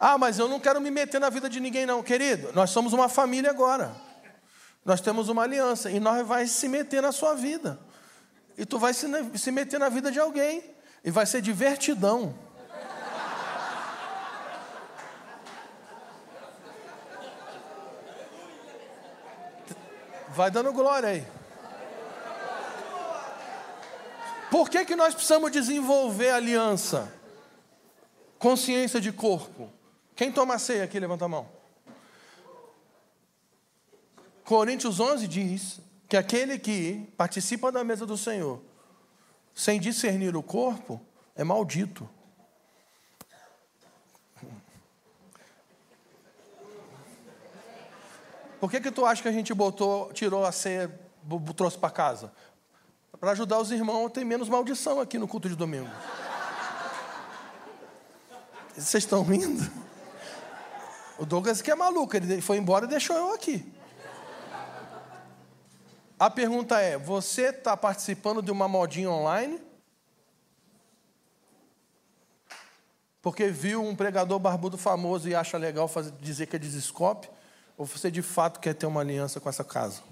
Ah, 0.00 0.16
mas 0.16 0.38
eu 0.38 0.48
não 0.48 0.60
quero 0.60 0.80
me 0.80 0.90
meter 0.90 1.20
na 1.20 1.28
vida 1.28 1.48
de 1.48 1.58
ninguém, 1.58 1.84
não. 1.84 2.02
Querido, 2.02 2.52
nós 2.52 2.70
somos 2.70 2.92
uma 2.92 3.08
família 3.08 3.50
agora. 3.50 3.94
Nós 4.84 5.00
temos 5.00 5.28
uma 5.28 5.42
aliança 5.42 5.90
e 5.90 5.98
nós 5.98 6.26
vai 6.26 6.46
se 6.46 6.68
meter 6.68 7.02
na 7.02 7.10
sua 7.10 7.34
vida. 7.34 7.78
E 8.56 8.64
tu 8.64 8.78
vai 8.78 8.94
se, 8.94 9.06
se 9.36 9.50
meter 9.50 9.78
na 9.78 9.88
vida 9.88 10.10
de 10.10 10.20
alguém. 10.20 10.62
E 11.04 11.10
vai 11.10 11.26
ser 11.26 11.42
divertidão. 11.42 12.34
Vai 20.28 20.50
dando 20.50 20.72
glória 20.72 21.08
aí. 21.08 21.26
Por 24.50 24.70
que, 24.70 24.84
que 24.84 24.96
nós 24.96 25.12
precisamos 25.12 25.50
desenvolver 25.50 26.30
aliança? 26.30 27.12
Consciência 28.38 29.00
de 29.00 29.12
corpo. 29.12 29.77
Quem 30.18 30.32
toma 30.32 30.58
ceia 30.58 30.82
aqui, 30.82 30.98
levanta 30.98 31.26
a 31.26 31.28
mão. 31.28 31.48
Coríntios 34.44 34.98
11 34.98 35.28
diz 35.28 35.80
que 36.08 36.16
aquele 36.16 36.58
que 36.58 37.08
participa 37.16 37.70
da 37.70 37.84
mesa 37.84 38.04
do 38.04 38.18
Senhor 38.18 38.60
sem 39.54 39.78
discernir 39.78 40.34
o 40.34 40.42
corpo 40.42 41.00
é 41.36 41.44
maldito. 41.44 42.10
Por 48.58 48.68
que, 48.72 48.80
que 48.80 48.90
tu 48.90 49.06
acha 49.06 49.22
que 49.22 49.28
a 49.28 49.32
gente 49.32 49.54
botou, 49.54 50.12
tirou 50.12 50.44
a 50.44 50.50
ceia, 50.50 51.00
trouxe 51.54 51.78
para 51.78 51.90
casa? 51.90 52.32
Para 53.20 53.30
ajudar 53.30 53.60
os 53.60 53.70
irmãos 53.70 54.06
a 54.06 54.10
ter 54.10 54.24
menos 54.24 54.48
maldição 54.48 55.00
aqui 55.00 55.16
no 55.16 55.28
culto 55.28 55.48
de 55.48 55.54
domingo. 55.54 55.88
Vocês 58.74 59.04
estão 59.04 59.22
rindo? 59.22 59.87
O 61.18 61.26
Douglas 61.26 61.60
que 61.60 61.70
é 61.70 61.74
maluco, 61.74 62.16
ele 62.16 62.40
foi 62.40 62.58
embora 62.58 62.84
e 62.84 62.88
deixou 62.88 63.16
eu 63.16 63.34
aqui. 63.34 63.70
A 66.18 66.30
pergunta 66.30 66.80
é: 66.80 66.96
você 66.96 67.48
está 67.48 67.76
participando 67.76 68.40
de 68.40 68.50
uma 68.50 68.68
modinha 68.68 69.10
online? 69.10 69.60
Porque 73.20 73.48
viu 73.48 73.82
um 73.82 73.96
pregador 73.96 74.38
barbudo 74.38 74.78
famoso 74.78 75.28
e 75.28 75.34
acha 75.34 75.58
legal 75.58 75.88
fazer, 75.88 76.12
dizer 76.20 76.46
que 76.46 76.56
é 76.56 76.58
desescope? 76.58 77.28
Ou 77.76 77.84
você 77.84 78.10
de 78.10 78.22
fato 78.22 78.60
quer 78.60 78.74
ter 78.74 78.86
uma 78.86 79.00
aliança 79.00 79.40
com 79.40 79.48
essa 79.48 79.64
casa? 79.64 80.02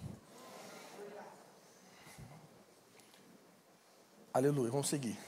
Aleluia, 4.34 4.70
vamos 4.70 4.88
seguir. 4.88 5.18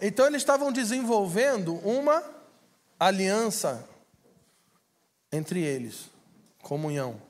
Então 0.00 0.26
eles 0.26 0.42
estavam 0.42 0.72
desenvolvendo 0.72 1.74
uma 1.86 2.22
aliança 3.06 3.88
entre 5.32 5.60
eles, 5.60 6.08
comunhão, 6.62 7.20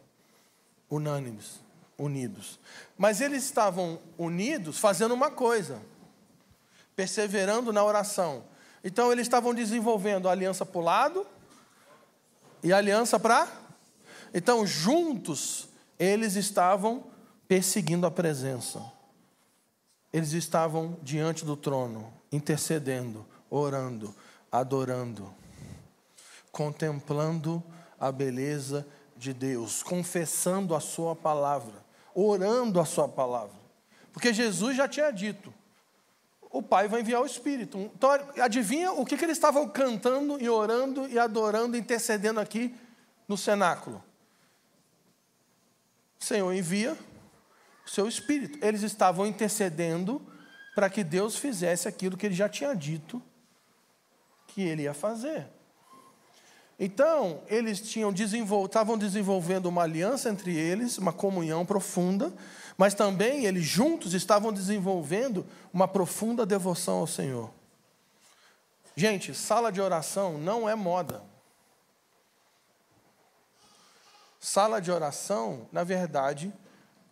unânimes, 0.90 1.60
unidos. 1.96 2.58
Mas 2.98 3.22
eles 3.22 3.42
estavam 3.44 3.98
unidos 4.18 4.78
fazendo 4.78 5.14
uma 5.14 5.30
coisa, 5.30 5.80
perseverando 6.94 7.72
na 7.72 7.82
oração. 7.82 8.44
Então 8.84 9.10
eles 9.10 9.22
estavam 9.22 9.54
desenvolvendo 9.54 10.28
a 10.28 10.32
aliança 10.32 10.66
para 10.66 10.78
o 10.78 10.84
lado 10.84 11.26
e 12.62 12.70
a 12.70 12.76
aliança 12.76 13.18
para. 13.18 13.48
Então, 14.34 14.66
juntos, 14.66 15.68
eles 15.98 16.36
estavam 16.36 17.04
perseguindo 17.48 18.06
a 18.06 18.10
presença. 18.10 18.82
Eles 20.12 20.32
estavam 20.32 20.98
diante 21.02 21.46
do 21.46 21.56
trono, 21.56 22.12
intercedendo, 22.30 23.24
orando, 23.48 24.14
adorando 24.50 25.32
contemplando 26.52 27.62
a 27.98 28.12
beleza 28.12 28.86
de 29.16 29.32
Deus, 29.32 29.82
confessando 29.82 30.74
a 30.74 30.80
Sua 30.80 31.16
palavra, 31.16 31.84
orando 32.14 32.78
a 32.78 32.84
Sua 32.84 33.08
palavra. 33.08 33.56
Porque 34.12 34.32
Jesus 34.32 34.76
já 34.76 34.86
tinha 34.86 35.10
dito: 35.10 35.52
o 36.50 36.62
Pai 36.62 36.86
vai 36.86 37.00
enviar 37.00 37.22
o 37.22 37.26
Espírito. 37.26 37.78
Então, 37.78 38.10
adivinha 38.38 38.92
o 38.92 39.06
que, 39.06 39.16
que 39.16 39.24
eles 39.24 39.38
estavam 39.38 39.66
cantando 39.68 40.40
e 40.40 40.48
orando 40.48 41.08
e 41.08 41.18
adorando, 41.18 41.76
intercedendo 41.76 42.38
aqui 42.38 42.74
no 43.26 43.38
cenáculo? 43.38 44.04
O 46.20 46.24
Senhor 46.24 46.52
envia 46.52 46.96
o 47.86 47.90
seu 47.90 48.06
Espírito. 48.06 48.64
Eles 48.64 48.82
estavam 48.82 49.26
intercedendo 49.26 50.20
para 50.74 50.90
que 50.90 51.02
Deus 51.02 51.36
fizesse 51.36 51.88
aquilo 51.88 52.16
que 52.16 52.26
ele 52.26 52.34
já 52.34 52.48
tinha 52.48 52.74
dito 52.74 53.22
que 54.46 54.62
ele 54.62 54.82
ia 54.82 54.94
fazer. 54.94 55.48
Então, 56.84 57.40
eles 57.46 57.80
tinham 57.80 58.12
desenvol... 58.12 58.66
estavam 58.66 58.98
desenvolvendo 58.98 59.66
uma 59.66 59.84
aliança 59.84 60.28
entre 60.28 60.52
eles, 60.52 60.98
uma 60.98 61.12
comunhão 61.12 61.64
profunda, 61.64 62.32
mas 62.76 62.92
também 62.92 63.44
eles 63.44 63.62
juntos 63.62 64.14
estavam 64.14 64.52
desenvolvendo 64.52 65.46
uma 65.72 65.86
profunda 65.86 66.44
devoção 66.44 66.98
ao 66.98 67.06
Senhor. 67.06 67.52
Gente, 68.96 69.32
sala 69.32 69.70
de 69.70 69.80
oração 69.80 70.38
não 70.38 70.68
é 70.68 70.74
moda. 70.74 71.22
Sala 74.40 74.80
de 74.80 74.90
oração, 74.90 75.68
na 75.70 75.84
verdade, 75.84 76.52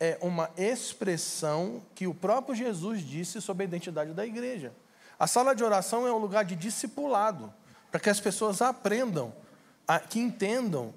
é 0.01 0.19
uma 0.21 0.51
expressão 0.57 1.81
que 1.95 2.09
o 2.09 2.15
próprio 2.15 2.57
Jesus 2.57 3.03
disse 3.07 3.41
sobre 3.41 3.63
a 3.63 3.69
identidade 3.69 4.15
da 4.15 4.27
igreja. 4.27 4.73
A 5.17 5.29
sala 5.29 5.55
de 5.55 5.63
oração 5.63 6.09
é 6.09 6.13
um 6.13 6.19
lugar 6.19 6.45
de 6.45 6.57
discipulado, 6.57 7.55
para 7.89 8.01
que 8.01 8.11
as 8.11 8.19
pessoas 8.19 8.61
aprendam 8.61 9.33
que 9.99 10.21
entendam 10.21 10.95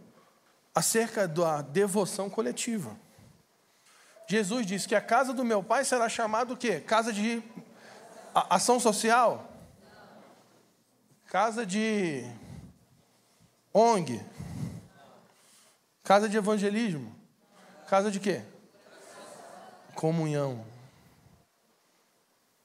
acerca 0.76 1.28
da 1.28 1.62
devoção 1.62 2.30
coletiva. 2.30 2.96
Jesus 4.28 4.66
disse 4.66 4.88
que 4.88 4.96
a 4.96 5.02
casa 5.02 5.34
do 5.34 5.44
meu 5.44 5.64
pai 5.64 5.84
será 5.84 6.08
chamada 6.08 6.54
o 6.54 6.58
quê? 6.58 6.80
Casa 6.80 7.12
de 7.12 7.44
ação 8.34 8.80
social? 8.80 9.50
Casa 11.28 11.66
de 11.66 12.24
ONG? 13.74 14.24
Casa 16.04 16.30
de 16.30 16.38
evangelismo? 16.38 17.14
Casa 17.88 18.12
de 18.12 18.20
quê? 18.20 18.44
Comunhão. 19.96 20.66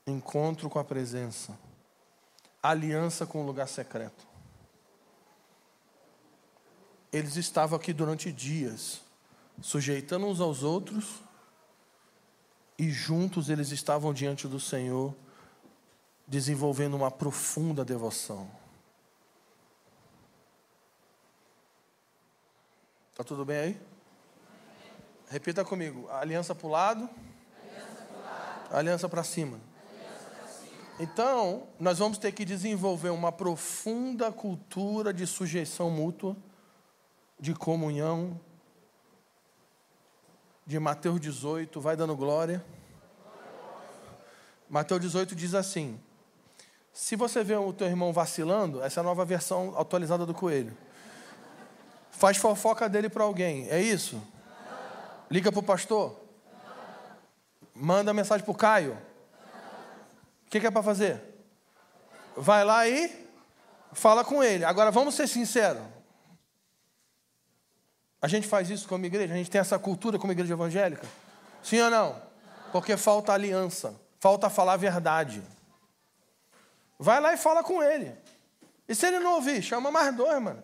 Encontro 0.07 0.71
com 0.71 0.79
a 0.79 0.85
presença. 0.85 1.59
Aliança 2.63 3.27
com 3.27 3.43
o 3.43 3.47
lugar 3.47 3.69
secreto. 3.69 4.27
Eles 7.13 7.37
estavam 7.37 7.77
aqui 7.79 7.93
durante 7.93 8.31
dias, 8.33 9.01
sujeitando 9.61 10.27
uns 10.27 10.41
aos 10.41 10.63
outros 10.63 11.23
E 12.79 12.91
juntos 12.91 13.51
eles 13.51 13.73
estavam 13.73 14.15
diante 14.15 14.47
do 14.47 14.61
Senhor, 14.61 15.13
desenvolvendo 16.29 16.95
uma 16.95 17.11
profunda 17.11 17.85
devoção. 17.85 18.49
Está 23.11 23.25
tudo 23.25 23.45
bem 23.45 23.57
aí? 23.57 23.81
Repita 25.29 25.65
comigo: 25.65 26.09
aliança 26.09 26.55
para 26.55 26.67
o 26.69 26.71
lado, 26.71 27.11
aliança 28.71 29.09
para 29.09 29.25
cima. 29.25 29.59
Então, 31.01 31.67
nós 31.81 31.99
vamos 31.99 32.19
ter 32.19 32.31
que 32.31 32.45
desenvolver 32.45 33.11
uma 33.11 33.33
profunda 33.33 34.31
cultura 34.31 35.13
de 35.13 35.27
sujeição 35.27 35.91
mútua, 35.91 36.37
de 37.39 37.55
comunhão. 37.55 38.39
De 40.67 40.79
Mateus 40.79 41.21
18, 41.21 41.81
vai 41.81 41.97
dando 41.97 42.15
glória. 42.15 42.65
Mateus 44.69 45.01
18 45.01 45.35
diz 45.35 45.55
assim: 45.55 45.99
Se 46.93 47.17
você 47.17 47.43
vê 47.43 47.57
o 47.57 47.73
teu 47.73 47.87
irmão 47.87 48.13
vacilando, 48.13 48.83
essa 48.83 49.01
é 49.01 49.03
a 49.03 49.05
nova 49.05 49.25
versão 49.25 49.75
atualizada 49.79 50.27
do 50.27 50.35
coelho. 50.35 50.77
Faz 52.11 52.37
fofoca 52.37 52.89
dele 52.89 53.09
para 53.09 53.25
alguém, 53.25 53.69
é 53.71 53.81
isso? 53.81 54.21
Liga 55.31 55.51
para 55.51 55.61
o 55.61 55.63
pastor? 55.63 56.19
Manda 57.75 58.13
mensagem 58.13 58.45
para 58.45 58.53
o 58.53 58.57
Caio? 58.57 58.99
O 60.47 60.51
que, 60.51 60.61
que 60.61 60.67
é 60.67 60.71
para 60.71 60.83
fazer? 60.83 61.23
Vai 62.37 62.65
lá 62.65 62.89
e 62.89 63.27
fala 63.93 64.25
com 64.25 64.43
ele. 64.43 64.65
Agora 64.65 64.91
vamos 64.91 65.15
ser 65.15 65.29
sinceros. 65.29 65.83
A 68.21 68.27
gente 68.27 68.49
faz 68.49 68.69
isso 68.69 68.89
como 68.89 69.07
igreja? 69.07 69.33
A 69.33 69.37
gente 69.37 69.51
tem 69.51 69.61
essa 69.61 69.79
cultura 69.79 70.19
como 70.19 70.33
igreja 70.33 70.55
evangélica? 70.55 71.07
Sim 71.63 71.81
ou 71.81 71.91
não? 71.91 72.21
Porque 72.73 72.97
falta 72.97 73.33
aliança, 73.33 73.95
falta 74.19 74.51
falar 74.51 74.75
a 74.75 74.77
verdade. 74.77 75.43
Vai 76.99 77.21
lá 77.21 77.33
e 77.33 77.37
fala 77.37 77.63
com 77.63 77.83
ele. 77.83 78.13
E 78.89 78.95
se 78.95 79.07
ele 79.07 79.21
não 79.21 79.35
ouvir, 79.35 79.63
chama 79.63 79.91
mais 79.91 80.15
dois, 80.15 80.43
mano. 80.43 80.63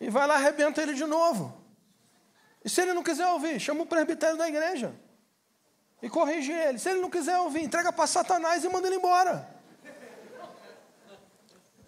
E 0.00 0.10
vai 0.10 0.26
lá 0.26 0.34
e 0.34 0.36
arrebenta 0.38 0.82
ele 0.82 0.94
de 0.94 1.04
novo. 1.04 1.56
E 2.64 2.68
se 2.68 2.80
ele 2.80 2.92
não 2.92 3.02
quiser 3.02 3.28
ouvir, 3.28 3.60
chama 3.60 3.82
o 3.82 3.86
presbitério 3.86 4.36
da 4.36 4.48
igreja 4.48 4.92
e 6.02 6.10
corrige 6.10 6.50
ele. 6.50 6.78
Se 6.78 6.90
ele 6.90 7.00
não 7.00 7.08
quiser 7.08 7.38
ouvir, 7.38 7.62
entrega 7.62 7.92
para 7.92 8.06
Satanás 8.08 8.64
e 8.64 8.68
manda 8.68 8.88
ele 8.88 8.96
embora. 8.96 9.48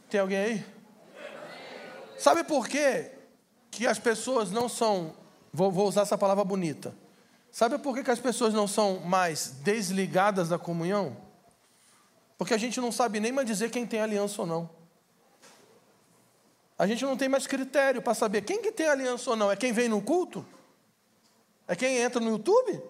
Tem 0.08 0.20
alguém 0.20 0.38
aí? 0.38 0.66
Sabe 2.16 2.44
por 2.44 2.68
quê 2.68 3.13
que 3.74 3.86
as 3.86 3.98
pessoas 3.98 4.50
não 4.50 4.68
são, 4.68 5.14
vou, 5.52 5.70
vou 5.70 5.88
usar 5.88 6.02
essa 6.02 6.16
palavra 6.16 6.44
bonita. 6.44 6.94
Sabe 7.50 7.78
por 7.78 7.94
que, 7.94 8.02
que 8.02 8.10
as 8.10 8.18
pessoas 8.18 8.52
não 8.52 8.66
são 8.66 9.00
mais 9.00 9.48
desligadas 9.62 10.48
da 10.48 10.58
comunhão? 10.58 11.16
Porque 12.36 12.54
a 12.54 12.58
gente 12.58 12.80
não 12.80 12.90
sabe 12.90 13.20
nem 13.20 13.30
mais 13.30 13.46
dizer 13.46 13.70
quem 13.70 13.86
tem 13.86 14.00
aliança 14.00 14.42
ou 14.42 14.46
não. 14.46 14.70
A 16.76 16.86
gente 16.86 17.04
não 17.04 17.16
tem 17.16 17.28
mais 17.28 17.46
critério 17.46 18.02
para 18.02 18.14
saber 18.14 18.42
quem 18.42 18.60
que 18.60 18.72
tem 18.72 18.88
aliança 18.88 19.30
ou 19.30 19.36
não. 19.36 19.50
É 19.50 19.56
quem 19.56 19.72
vem 19.72 19.88
no 19.88 20.02
culto? 20.02 20.44
É 21.68 21.76
quem 21.76 21.98
entra 21.98 22.20
no 22.20 22.30
YouTube? 22.30 22.82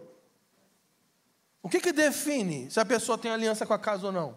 O 1.63 1.69
que, 1.69 1.81
que 1.81 1.93
define 1.93 2.71
se 2.71 2.81
a 2.81 2.85
pessoa 2.85 3.19
tem 3.19 3.31
aliança 3.31 3.67
com 3.67 3.75
a 3.75 3.79
casa 3.79 4.07
ou 4.07 4.13
não? 4.13 4.37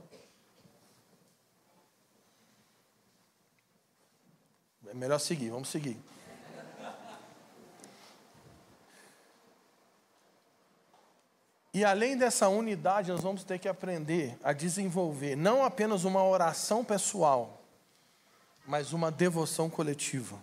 É 4.87 4.93
melhor 4.93 5.19
seguir, 5.19 5.49
vamos 5.49 5.69
seguir. 5.69 5.97
E 11.77 11.85
além 11.85 12.17
dessa 12.17 12.49
unidade, 12.49 13.11
nós 13.11 13.21
vamos 13.21 13.43
ter 13.43 13.59
que 13.59 13.69
aprender 13.69 14.35
a 14.43 14.51
desenvolver 14.51 15.35
não 15.35 15.63
apenas 15.63 16.05
uma 16.05 16.23
oração 16.23 16.83
pessoal, 16.83 17.61
mas 18.65 18.93
uma 18.93 19.11
devoção 19.11 19.69
coletiva. 19.69 20.39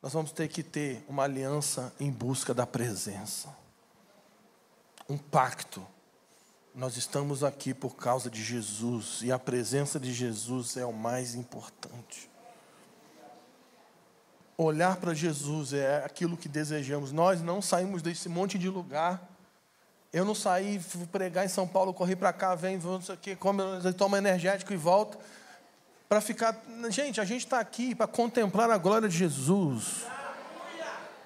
nós 0.00 0.12
vamos 0.12 0.30
ter 0.30 0.46
que 0.46 0.62
ter 0.62 1.04
uma 1.08 1.24
aliança 1.24 1.92
em 1.98 2.12
busca 2.12 2.54
da 2.54 2.64
presença. 2.64 3.52
Um 5.08 5.18
pacto. 5.18 5.84
Nós 6.72 6.96
estamos 6.96 7.42
aqui 7.42 7.74
por 7.74 7.96
causa 7.96 8.30
de 8.30 8.40
Jesus 8.40 9.18
e 9.22 9.32
a 9.32 9.38
presença 9.40 9.98
de 9.98 10.14
Jesus 10.14 10.76
é 10.76 10.86
o 10.86 10.92
mais 10.92 11.34
importante. 11.34 12.30
Olhar 14.58 14.96
para 14.96 15.12
Jesus 15.12 15.72
é 15.72 16.02
aquilo 16.04 16.36
que 16.36 16.48
desejamos. 16.48 17.12
Nós 17.12 17.42
não 17.42 17.60
saímos 17.60 18.00
desse 18.00 18.28
monte 18.28 18.58
de 18.58 18.68
lugar. 18.70 19.20
Eu 20.12 20.24
não 20.24 20.34
saí, 20.34 20.80
fui 20.80 21.06
pregar 21.06 21.44
em 21.44 21.48
São 21.48 21.68
Paulo, 21.68 21.92
corri 21.92 22.16
para 22.16 22.32
cá, 22.32 22.54
vem, 22.54 22.78
não 22.78 23.02
sei 23.02 23.14
o 23.14 23.18
quê, 23.18 23.36
come, 23.36 23.62
toma 23.98 24.16
energético 24.16 24.72
e 24.72 24.76
volta 24.76 25.18
para 26.08 26.20
ficar. 26.20 26.56
Gente, 26.88 27.20
a 27.20 27.24
gente 27.24 27.44
está 27.44 27.60
aqui 27.60 27.94
para 27.94 28.06
contemplar 28.06 28.70
a 28.70 28.78
glória 28.78 29.08
de 29.08 29.16
Jesus. 29.16 30.04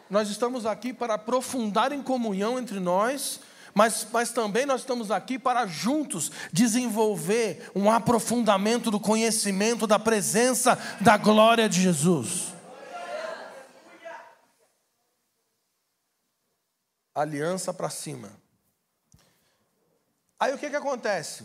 Nós 0.09 0.29
estamos 0.29 0.66
aqui 0.66 0.93
para 0.93 1.14
aprofundar 1.14 1.93
em 1.93 2.03
comunhão 2.03 2.59
entre 2.59 2.81
nós, 2.81 3.40
mas, 3.73 4.05
mas 4.12 4.33
também 4.33 4.66
nós 4.66 4.81
estamos 4.81 5.12
aqui 5.12 5.38
para 5.38 5.66
juntos 5.66 6.33
desenvolver 6.53 7.71
um 7.77 7.88
aprofundamento 7.88 8.90
do 8.90 8.99
conhecimento 8.99 9.87
da 9.87 10.01
presença 10.01 10.77
da 11.01 11.16
glória 11.16 11.69
de 11.69 11.81
Jesus. 11.81 12.49
Aliança 17.20 17.74
para 17.74 17.90
cima. 17.90 18.30
Aí 20.38 20.54
o 20.54 20.59
que, 20.59 20.70
que 20.70 20.76
acontece? 20.76 21.44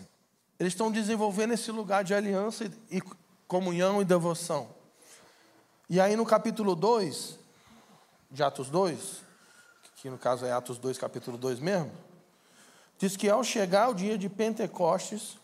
Eles 0.58 0.72
estão 0.72 0.90
desenvolvendo 0.90 1.54
esse 1.54 1.70
lugar 1.70 2.04
de 2.04 2.14
aliança 2.14 2.64
e, 2.90 2.98
e 2.98 3.02
comunhão 3.46 4.02
e 4.02 4.06
devoção. 4.06 4.70
E 5.90 6.00
aí 6.00 6.16
no 6.16 6.26
capítulo 6.26 6.76
2, 6.76 7.38
de 8.32 8.42
Atos 8.42 8.70
2, 8.70 9.22
que 9.98 10.10
no 10.10 10.18
caso 10.18 10.46
é 10.46 10.52
Atos 10.54 10.78
2, 10.78 10.98
capítulo 10.98 11.38
2 11.38 11.60
mesmo, 11.60 11.92
diz 12.98 13.18
que 13.18 13.30
ao 13.30 13.44
chegar 13.44 13.90
o 13.90 13.94
dia 13.94 14.18
de 14.18 14.30
Pentecostes, 14.30 15.38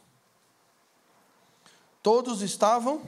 todos 2.01 2.41
estavam 2.41 3.03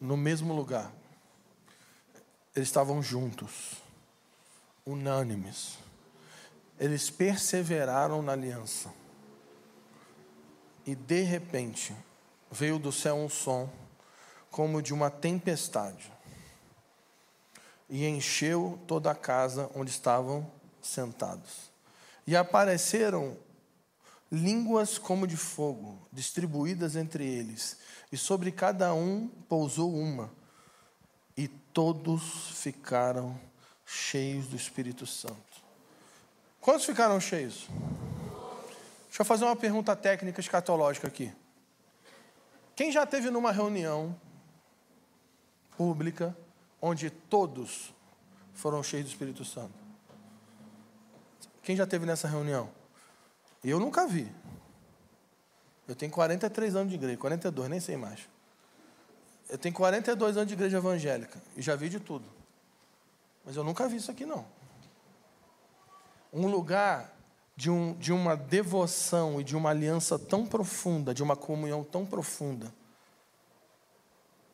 no 0.00 0.16
mesmo 0.16 0.54
lugar. 0.54 0.90
Eles 2.56 2.68
estavam 2.68 3.02
juntos, 3.02 3.83
unânimes. 4.86 5.78
Eles 6.78 7.10
perseveraram 7.10 8.22
na 8.22 8.32
aliança. 8.32 8.92
E 10.86 10.94
de 10.94 11.22
repente, 11.22 11.94
veio 12.50 12.78
do 12.78 12.92
céu 12.92 13.16
um 13.16 13.28
som, 13.28 13.70
como 14.50 14.82
de 14.82 14.92
uma 14.92 15.10
tempestade, 15.10 16.12
e 17.88 18.06
encheu 18.06 18.78
toda 18.86 19.10
a 19.10 19.14
casa 19.14 19.70
onde 19.74 19.90
estavam 19.90 20.50
sentados. 20.80 21.70
E 22.26 22.36
apareceram 22.36 23.36
línguas 24.30 24.98
como 24.98 25.26
de 25.26 25.36
fogo, 25.36 25.98
distribuídas 26.12 26.96
entre 26.96 27.26
eles, 27.26 27.78
e 28.12 28.16
sobre 28.16 28.52
cada 28.52 28.94
um 28.94 29.28
pousou 29.48 29.92
uma, 29.94 30.30
e 31.36 31.48
todos 31.48 32.50
ficaram 32.60 33.38
cheios 33.94 34.46
do 34.48 34.56
Espírito 34.56 35.06
Santo. 35.06 35.62
Quantos 36.60 36.84
ficaram 36.84 37.20
cheios? 37.20 37.68
Deixa 39.06 39.22
eu 39.22 39.24
fazer 39.24 39.44
uma 39.44 39.54
pergunta 39.54 39.94
técnica 39.94 40.40
escatológica 40.40 41.06
aqui. 41.06 41.32
Quem 42.74 42.90
já 42.90 43.06
teve 43.06 43.30
numa 43.30 43.52
reunião 43.52 44.18
pública 45.76 46.36
onde 46.82 47.08
todos 47.08 47.94
foram 48.52 48.82
cheios 48.82 49.06
do 49.06 49.10
Espírito 49.10 49.44
Santo? 49.44 49.74
Quem 51.62 51.76
já 51.76 51.86
teve 51.86 52.04
nessa 52.04 52.26
reunião? 52.26 52.70
Eu 53.62 53.78
nunca 53.78 54.06
vi. 54.06 54.30
Eu 55.86 55.94
tenho 55.94 56.10
43 56.10 56.74
anos 56.74 56.88
de 56.88 56.96
igreja, 56.96 57.16
42, 57.16 57.68
nem 57.70 57.78
sei 57.78 57.96
mais. 57.96 58.28
Eu 59.48 59.58
tenho 59.58 59.74
42 59.74 60.36
anos 60.36 60.48
de 60.48 60.54
igreja 60.54 60.78
evangélica 60.78 61.40
e 61.56 61.62
já 61.62 61.76
vi 61.76 61.88
de 61.88 62.00
tudo. 62.00 62.33
Mas 63.44 63.56
eu 63.56 63.64
nunca 63.64 63.88
vi 63.88 63.96
isso 63.96 64.10
aqui 64.10 64.24
não. 64.24 64.46
Um 66.32 66.46
lugar 66.48 67.12
de, 67.56 67.70
um, 67.70 67.94
de 67.94 68.12
uma 68.12 68.36
devoção 68.36 69.40
e 69.40 69.44
de 69.44 69.56
uma 69.56 69.70
aliança 69.70 70.18
tão 70.18 70.46
profunda, 70.46 71.14
de 71.14 71.22
uma 71.22 71.36
comunhão 71.36 71.84
tão 71.84 72.04
profunda, 72.04 72.72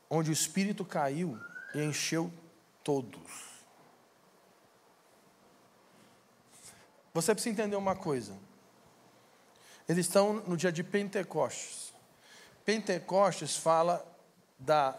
onde 0.09 0.30
o 0.30 0.32
Espírito 0.32 0.84
caiu 0.84 1.38
e 1.74 1.82
encheu 1.82 2.30
todos. 2.82 3.51
Você 7.14 7.34
precisa 7.34 7.53
entender 7.53 7.76
uma 7.76 7.97
coisa. 7.97 8.36
Eles 9.88 10.07
estão 10.07 10.34
no 10.34 10.57
dia 10.57 10.70
de 10.70 10.84
Pentecostes. 10.84 11.93
Pentecostes 12.64 13.57
fala 13.57 14.07
da 14.59 14.97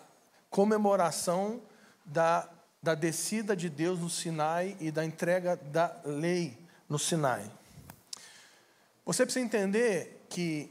comemoração 0.50 1.62
da 2.04 2.50
da 2.82 2.96
descida 2.96 3.56
de 3.56 3.70
Deus 3.70 4.00
no 4.00 4.10
Sinai 4.10 4.76
e 4.80 4.90
da 4.92 5.06
entrega 5.06 5.56
da 5.56 5.96
lei 6.04 6.58
no 6.90 6.98
Sinai. 6.98 7.44
Você 9.06 9.24
precisa 9.24 9.46
entender 9.46 10.26
que 10.30 10.70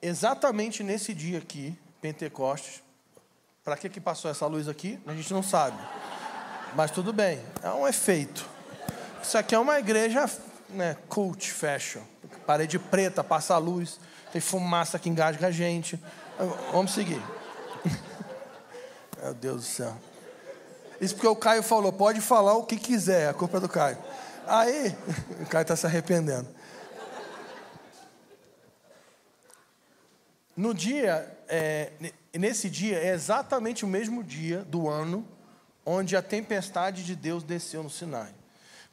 exatamente 0.00 0.82
nesse 0.82 1.12
dia 1.12 1.38
aqui, 1.38 1.76
Pentecostes, 2.00 2.82
para 3.62 3.76
que, 3.76 3.88
que 3.88 4.00
passou 4.00 4.30
essa 4.30 4.46
luz 4.46 4.68
aqui? 4.68 4.98
A 5.06 5.12
gente 5.12 5.32
não 5.32 5.42
sabe. 5.42 5.76
Mas 6.74 6.90
tudo 6.90 7.12
bem, 7.12 7.42
é 7.62 7.70
um 7.70 7.86
efeito. 7.86 8.48
Isso 9.22 9.36
aqui 9.36 9.54
é 9.54 9.58
uma 9.58 9.78
igreja 9.78 10.30
né, 10.68 10.96
cult 11.08 11.50
fashion. 11.50 12.02
Parede 12.46 12.78
preta, 12.78 13.24
passa 13.24 13.54
a 13.54 13.58
luz, 13.58 13.98
tem 14.32 14.40
fumaça 14.40 14.98
que 14.98 15.08
engasga 15.08 15.48
a 15.48 15.50
gente. 15.50 16.00
Vamos 16.72 16.92
seguir. 16.92 17.20
Meu 19.20 19.34
Deus 19.34 19.56
do 19.56 19.66
céu. 19.66 19.96
Isso 21.00 21.14
porque 21.14 21.28
o 21.28 21.36
Caio 21.36 21.62
falou, 21.62 21.92
pode 21.92 22.20
falar 22.20 22.54
o 22.54 22.64
que 22.64 22.76
quiser, 22.76 23.28
a 23.28 23.34
culpa 23.34 23.58
é 23.58 23.60
do 23.60 23.68
Caio. 23.68 23.98
Aí, 24.46 24.96
o 25.42 25.46
Caio 25.46 25.62
está 25.62 25.76
se 25.76 25.86
arrependendo. 25.86 26.48
No 30.56 30.72
dia, 30.72 31.36
é, 31.48 31.92
nesse 32.34 32.70
dia, 32.70 32.98
é 32.98 33.12
exatamente 33.12 33.84
o 33.84 33.88
mesmo 33.88 34.24
dia 34.24 34.64
do 34.64 34.88
ano 34.88 35.26
onde 35.84 36.16
a 36.16 36.22
tempestade 36.22 37.04
de 37.04 37.14
Deus 37.14 37.44
desceu 37.44 37.82
no 37.82 37.90
Sinai. 37.90 38.34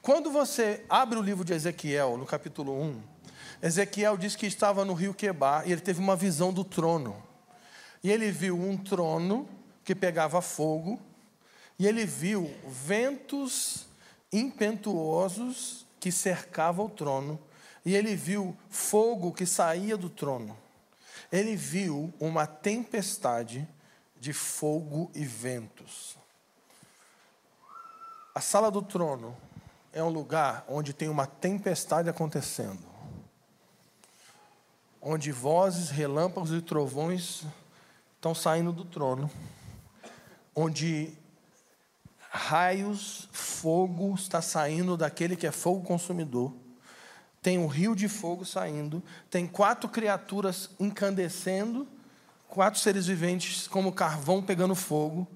Quando 0.02 0.30
você 0.30 0.84
abre 0.90 1.18
o 1.18 1.22
livro 1.22 1.46
de 1.46 1.54
Ezequiel, 1.54 2.18
no 2.18 2.26
capítulo 2.26 2.78
1, 2.80 3.02
Ezequiel 3.62 4.18
diz 4.18 4.36
que 4.36 4.46
estava 4.46 4.84
no 4.84 4.94
rio 4.94 5.14
Quebar 5.14 5.66
e 5.66 5.72
ele 5.72 5.80
teve 5.80 6.02
uma 6.02 6.18
visão 6.18 6.52
do 6.52 6.66
trono. 6.66 7.16
E 8.04 8.12
ele 8.12 8.30
viu 8.30 8.60
um 8.60 8.76
trono 8.76 9.48
que 9.86 9.96
pegava 9.96 10.42
fogo, 10.42 11.00
e 11.78 11.88
ele 11.88 12.06
viu 12.06 12.54
ventos 12.68 13.86
impetuosos 14.32 15.86
que 16.00 16.12
cercavam 16.12 16.86
o 16.86 16.90
trono, 16.90 17.40
e 17.86 17.96
ele 17.96 18.16
viu 18.16 18.56
fogo 18.70 19.34
que 19.34 19.46
saía 19.46 19.98
do 19.98 20.10
trono. 20.10 20.58
Ele 21.32 21.56
viu 21.56 22.14
uma 22.20 22.46
tempestade 22.48 23.68
de 24.20 24.32
fogo 24.32 25.12
e 25.14 25.26
ventos. 25.26 26.18
A 28.34 28.40
sala 28.42 28.72
do 28.72 28.82
trono 28.82 29.36
é 29.92 30.02
um 30.04 30.10
lugar 30.10 30.64
onde 30.68 30.94
tem 30.94 31.10
uma 31.10 31.28
tempestade 31.28 32.10
acontecendo 32.10 32.94
onde 35.04 35.32
vozes, 35.32 35.90
relâmpagos 35.90 36.52
e 36.52 36.62
trovões 36.62 37.44
estão 38.16 38.34
saindo 38.34 38.72
do 38.72 38.86
trono, 38.86 39.30
onde 40.56 41.14
raios, 42.34 43.30
fogo 43.32 44.16
está 44.16 44.42
saindo 44.42 44.98
daquele 44.98 45.36
que 45.36 45.46
é 45.46 45.52
fogo 45.52 45.86
consumidor. 45.86 46.52
Tem 47.44 47.60
um 47.60 47.68
rio 47.68 47.96
de 47.96 48.08
fogo 48.08 48.44
saindo, 48.44 49.04
tem 49.30 49.46
quatro 49.46 49.88
criaturas 49.88 50.72
incandescendo, 50.80 51.88
quatro 52.48 52.80
seres 52.80 53.06
viventes 53.06 53.68
como 53.68 53.92
carvão 53.92 54.42
pegando 54.42 54.74
fogo. 54.74 55.28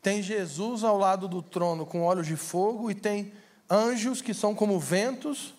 Tem 0.00 0.22
Jesus 0.22 0.84
ao 0.84 0.96
lado 0.96 1.26
do 1.26 1.42
trono 1.42 1.84
com 1.84 2.02
olhos 2.02 2.28
de 2.28 2.36
fogo 2.36 2.90
e 2.90 2.94
tem 2.94 3.32
anjos 3.68 4.22
que 4.22 4.32
são 4.32 4.54
como 4.54 4.78
ventos 4.78 5.52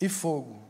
e 0.00 0.08
fogo. 0.08 0.62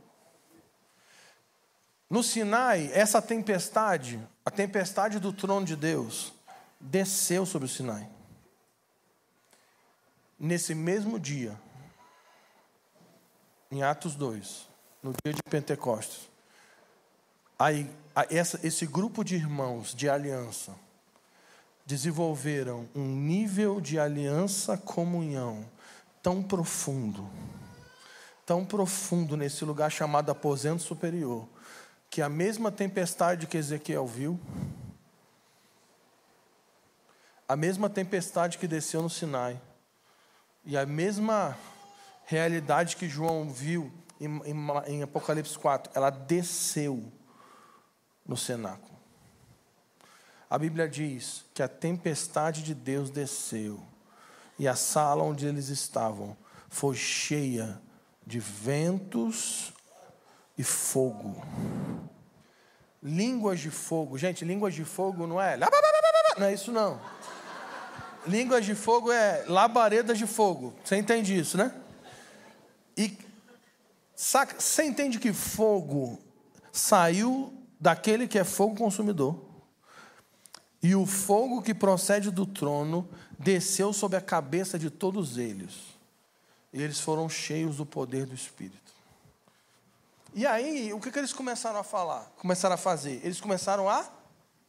No 2.08 2.24
Sinai, 2.24 2.90
essa 2.92 3.22
tempestade, 3.22 4.18
a 4.44 4.50
tempestade 4.50 5.20
do 5.20 5.32
trono 5.32 5.64
de 5.64 5.76
Deus, 5.76 6.32
desceu 6.80 7.46
sobre 7.46 7.66
o 7.66 7.70
Sinai. 7.70 8.08
Nesse 10.42 10.74
mesmo 10.74 11.20
dia, 11.20 11.54
em 13.70 13.82
Atos 13.82 14.14
2, 14.14 14.66
no 15.02 15.12
dia 15.22 15.34
de 15.34 15.42
Pentecostes, 15.42 16.30
aí, 17.58 17.90
essa, 18.30 18.58
esse 18.66 18.86
grupo 18.86 19.22
de 19.22 19.34
irmãos 19.34 19.94
de 19.94 20.08
aliança 20.08 20.74
desenvolveram 21.84 22.88
um 22.94 23.04
nível 23.04 23.82
de 23.82 23.98
aliança, 23.98 24.78
comunhão 24.78 25.68
tão 26.22 26.42
profundo, 26.42 27.28
tão 28.46 28.64
profundo 28.64 29.36
nesse 29.36 29.62
lugar 29.62 29.90
chamado 29.90 30.30
aposento 30.30 30.82
superior 30.82 31.46
que 32.08 32.22
a 32.22 32.30
mesma 32.30 32.72
tempestade 32.72 33.46
que 33.46 33.58
Ezequiel 33.58 34.06
viu, 34.06 34.40
a 37.46 37.54
mesma 37.56 37.90
tempestade 37.90 38.56
que 38.56 38.66
desceu 38.66 39.02
no 39.02 39.10
Sinai, 39.10 39.60
e 40.64 40.76
a 40.76 40.84
mesma 40.84 41.56
realidade 42.24 42.96
que 42.96 43.08
João 43.08 43.50
viu 43.50 43.92
em, 44.20 44.26
em, 44.44 44.56
em 44.86 45.02
Apocalipse 45.02 45.58
4, 45.58 45.92
ela 45.94 46.10
desceu 46.10 47.10
no 48.26 48.36
cenáculo. 48.36 48.90
A 50.48 50.58
Bíblia 50.58 50.88
diz 50.88 51.44
que 51.54 51.62
a 51.62 51.68
tempestade 51.68 52.62
de 52.62 52.74
Deus 52.74 53.10
desceu, 53.10 53.80
e 54.58 54.68
a 54.68 54.76
sala 54.76 55.22
onde 55.22 55.46
eles 55.46 55.68
estavam 55.68 56.36
foi 56.68 56.94
cheia 56.94 57.80
de 58.26 58.38
ventos 58.38 59.72
e 60.58 60.62
fogo. 60.62 61.42
Línguas 63.02 63.60
de 63.60 63.70
fogo. 63.70 64.18
Gente, 64.18 64.44
línguas 64.44 64.74
de 64.74 64.84
fogo 64.84 65.26
não 65.26 65.40
é. 65.40 65.56
Não 66.38 66.46
é 66.46 66.52
isso, 66.52 66.70
não. 66.70 67.00
Línguas 68.26 68.64
de 68.64 68.74
fogo 68.74 69.10
é 69.10 69.44
labaredas 69.48 70.18
de 70.18 70.26
fogo. 70.26 70.74
Você 70.84 70.96
entende 70.96 71.38
isso, 71.38 71.56
né? 71.56 71.74
E 72.96 73.16
saca, 74.14 74.60
você 74.60 74.84
entende 74.84 75.18
que 75.18 75.32
fogo 75.32 76.18
saiu 76.72 77.52
daquele 77.80 78.28
que 78.28 78.38
é 78.38 78.44
fogo 78.44 78.76
consumidor. 78.76 79.40
E 80.82 80.94
o 80.94 81.06
fogo 81.06 81.62
que 81.62 81.74
procede 81.74 82.30
do 82.30 82.46
trono 82.46 83.08
desceu 83.38 83.92
sobre 83.92 84.16
a 84.16 84.20
cabeça 84.20 84.78
de 84.78 84.90
todos 84.90 85.38
eles. 85.38 85.74
E 86.72 86.82
eles 86.82 87.00
foram 87.00 87.28
cheios 87.28 87.76
do 87.76 87.86
poder 87.86 88.26
do 88.26 88.34
Espírito. 88.34 88.78
E 90.34 90.46
aí, 90.46 90.92
o 90.92 91.00
que, 91.00 91.10
que 91.10 91.18
eles 91.18 91.32
começaram 91.32 91.80
a 91.80 91.82
falar? 91.82 92.30
Começaram 92.36 92.74
a 92.74 92.78
fazer? 92.78 93.20
Eles 93.24 93.40
começaram 93.40 93.88
a 93.88 94.08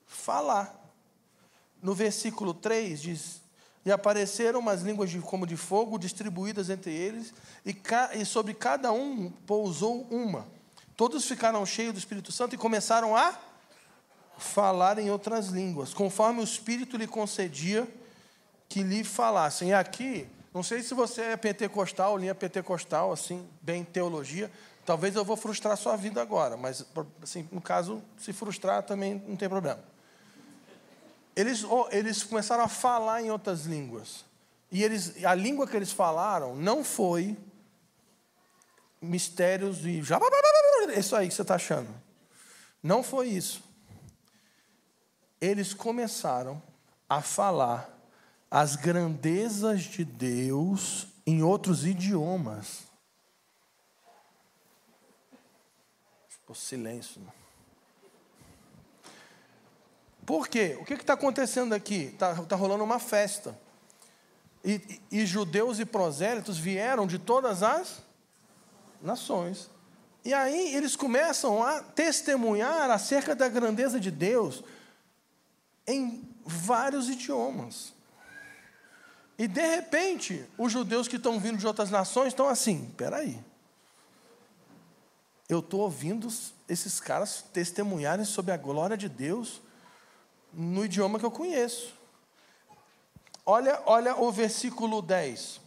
falar. 0.07 0.75
No 1.81 1.93
versículo 1.93 2.53
3 2.53 3.01
diz: 3.01 3.40
E 3.85 3.91
apareceram 3.91 4.59
umas 4.59 4.81
línguas 4.81 5.09
de, 5.09 5.19
como 5.19 5.47
de 5.47 5.57
fogo 5.57 5.97
distribuídas 5.97 6.69
entre 6.69 6.93
eles, 6.93 7.33
e, 7.65 7.73
ca, 7.73 8.11
e 8.13 8.25
sobre 8.25 8.53
cada 8.53 8.91
um 8.91 9.31
pousou 9.45 10.07
uma. 10.11 10.47
Todos 10.95 11.25
ficaram 11.25 11.65
cheios 11.65 11.93
do 11.93 11.99
Espírito 11.99 12.31
Santo 12.31 12.53
e 12.53 12.57
começaram 12.57 13.15
a 13.15 13.37
falar 14.37 14.99
em 14.99 15.09
outras 15.09 15.47
línguas, 15.47 15.93
conforme 15.93 16.41
o 16.41 16.43
Espírito 16.43 16.97
lhe 16.97 17.07
concedia 17.07 17.87
que 18.69 18.83
lhe 18.83 19.03
falassem. 19.03 19.69
E 19.69 19.73
aqui, 19.73 20.27
não 20.53 20.61
sei 20.61 20.83
se 20.83 20.93
você 20.93 21.21
é 21.21 21.37
pentecostal, 21.37 22.17
linha 22.17 22.35
pentecostal, 22.35 23.11
assim, 23.11 23.47
bem 23.61 23.83
teologia, 23.83 24.51
Talvez 24.85 25.15
eu 25.15 25.23
vou 25.23 25.37
frustrar 25.37 25.77
sua 25.77 25.95
vida 25.95 26.21
agora, 26.21 26.57
mas 26.57 26.85
assim, 27.21 27.47
no 27.51 27.61
caso, 27.61 28.01
se 28.17 28.33
frustrar 28.33 28.81
também 28.83 29.23
não 29.27 29.35
tem 29.35 29.47
problema. 29.47 29.79
Eles, 31.35 31.63
eles 31.91 32.23
começaram 32.23 32.63
a 32.63 32.67
falar 32.67 33.21
em 33.21 33.31
outras 33.31 33.65
línguas. 33.65 34.25
E 34.71 34.83
eles, 34.83 35.23
a 35.23 35.35
língua 35.35 35.67
que 35.67 35.75
eles 35.75 35.91
falaram 35.91 36.55
não 36.55 36.83
foi 36.83 37.37
mistérios 39.01 39.85
e 39.85 40.01
isso 40.97 41.15
aí 41.15 41.27
que 41.27 41.33
você 41.33 41.41
está 41.41 41.55
achando. 41.55 41.89
Não 42.81 43.03
foi 43.03 43.27
isso. 43.29 43.63
Eles 45.39 45.73
começaram 45.73 46.61
a 47.09 47.21
falar 47.21 47.89
as 48.49 48.75
grandezas 48.75 49.81
de 49.81 50.05
Deus 50.05 51.07
em 51.25 51.41
outros 51.41 51.85
idiomas. 51.85 52.83
O 56.47 56.53
silêncio. 56.53 57.21
Por 60.31 60.47
quê? 60.47 60.77
O 60.79 60.85
que 60.85 60.93
está 60.93 61.11
acontecendo 61.11 61.73
aqui? 61.73 62.03
Está 62.03 62.33
tá 62.45 62.55
rolando 62.55 62.85
uma 62.85 62.99
festa. 62.99 63.53
E, 64.63 65.01
e, 65.11 65.19
e 65.19 65.25
judeus 65.25 65.77
e 65.77 65.83
prosélitos 65.83 66.57
vieram 66.57 67.05
de 67.05 67.19
todas 67.19 67.61
as 67.61 68.01
nações. 69.01 69.69
E 70.23 70.33
aí 70.33 70.73
eles 70.73 70.95
começam 70.95 71.61
a 71.61 71.83
testemunhar 71.83 72.89
acerca 72.89 73.35
da 73.35 73.49
grandeza 73.49 73.99
de 73.99 74.09
Deus 74.09 74.63
em 75.85 76.23
vários 76.45 77.09
idiomas. 77.09 77.93
E 79.37 79.49
de 79.49 79.67
repente, 79.67 80.45
os 80.57 80.71
judeus 80.71 81.09
que 81.09 81.17
estão 81.17 81.41
vindo 81.41 81.57
de 81.57 81.67
outras 81.67 81.91
nações 81.91 82.27
estão 82.27 82.47
assim: 82.47 82.89
peraí, 82.95 83.37
eu 85.49 85.59
estou 85.59 85.81
ouvindo 85.81 86.29
esses 86.69 87.01
caras 87.01 87.43
testemunharem 87.51 88.23
sobre 88.23 88.53
a 88.53 88.57
glória 88.57 88.95
de 88.95 89.09
Deus 89.09 89.59
no 90.53 90.85
idioma 90.85 91.19
que 91.19 91.25
eu 91.25 91.31
conheço. 91.31 91.93
Olha, 93.45 93.81
olha 93.85 94.15
o 94.15 94.31
versículo 94.31 95.01
10. 95.01 95.59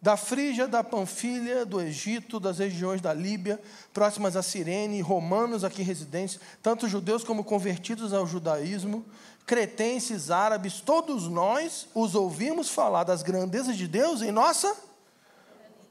Da 0.00 0.16
Frígia, 0.16 0.68
da 0.68 0.84
Panfilha, 0.84 1.66
do 1.66 1.80
Egito, 1.80 2.38
das 2.38 2.58
regiões 2.58 3.00
da 3.00 3.12
Líbia, 3.12 3.60
próximas 3.92 4.36
a 4.36 4.42
Cirene, 4.42 5.00
romanos 5.00 5.64
aqui 5.64 5.82
residentes, 5.82 6.38
tanto 6.62 6.88
judeus 6.88 7.24
como 7.24 7.42
convertidos 7.42 8.12
ao 8.14 8.24
judaísmo, 8.24 9.04
cretenses, 9.44 10.30
árabes, 10.30 10.80
todos 10.80 11.26
nós 11.26 11.88
os 11.94 12.14
ouvimos 12.14 12.68
falar 12.68 13.02
das 13.02 13.22
grandezas 13.22 13.76
de 13.76 13.88
Deus 13.88 14.22
em 14.22 14.30
nossa 14.30 14.76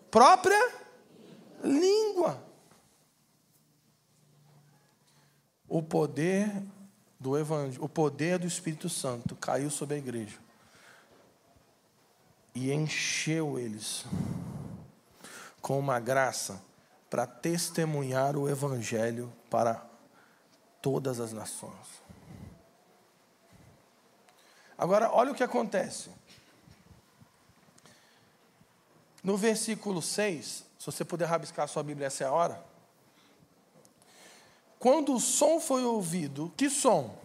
própria 0.10 0.72
língua. 1.64 2.47
O 5.68 5.82
poder 5.82 6.51
do 7.20 7.38
evangelho, 7.38 7.84
o 7.84 7.89
poder 7.89 8.39
do 8.39 8.47
Espírito 8.47 8.89
Santo 8.89 9.36
caiu 9.36 9.70
sobre 9.70 9.95
a 9.95 9.97
igreja 9.97 10.38
e 12.53 12.72
encheu 12.72 13.59
eles 13.59 14.05
com 15.61 15.78
uma 15.78 15.99
graça 15.99 16.61
para 17.09 17.28
testemunhar 17.28 18.36
o 18.36 18.49
Evangelho 18.49 19.32
para 19.49 19.86
todas 20.82 21.20
as 21.20 21.32
nações. 21.32 22.01
Agora, 24.78 25.11
olha 25.11 25.32
o 25.32 25.36
que 25.36 25.43
acontece. 25.43 26.09
No 29.24 29.38
versículo 29.38 30.01
6, 30.01 30.65
se 30.80 30.86
você 30.86 31.03
puder 31.03 31.26
rabiscar 31.26 31.68
sua 31.68 31.84
Bíblia, 31.84 32.07
essa 32.07 32.24
é 32.24 32.28
a 32.28 32.32
hora. 32.32 32.63
Quando 34.80 35.15
o 35.15 35.19
som 35.19 35.59
foi 35.59 35.84
ouvido, 35.84 36.53
que 36.55 36.69
som? 36.69 37.17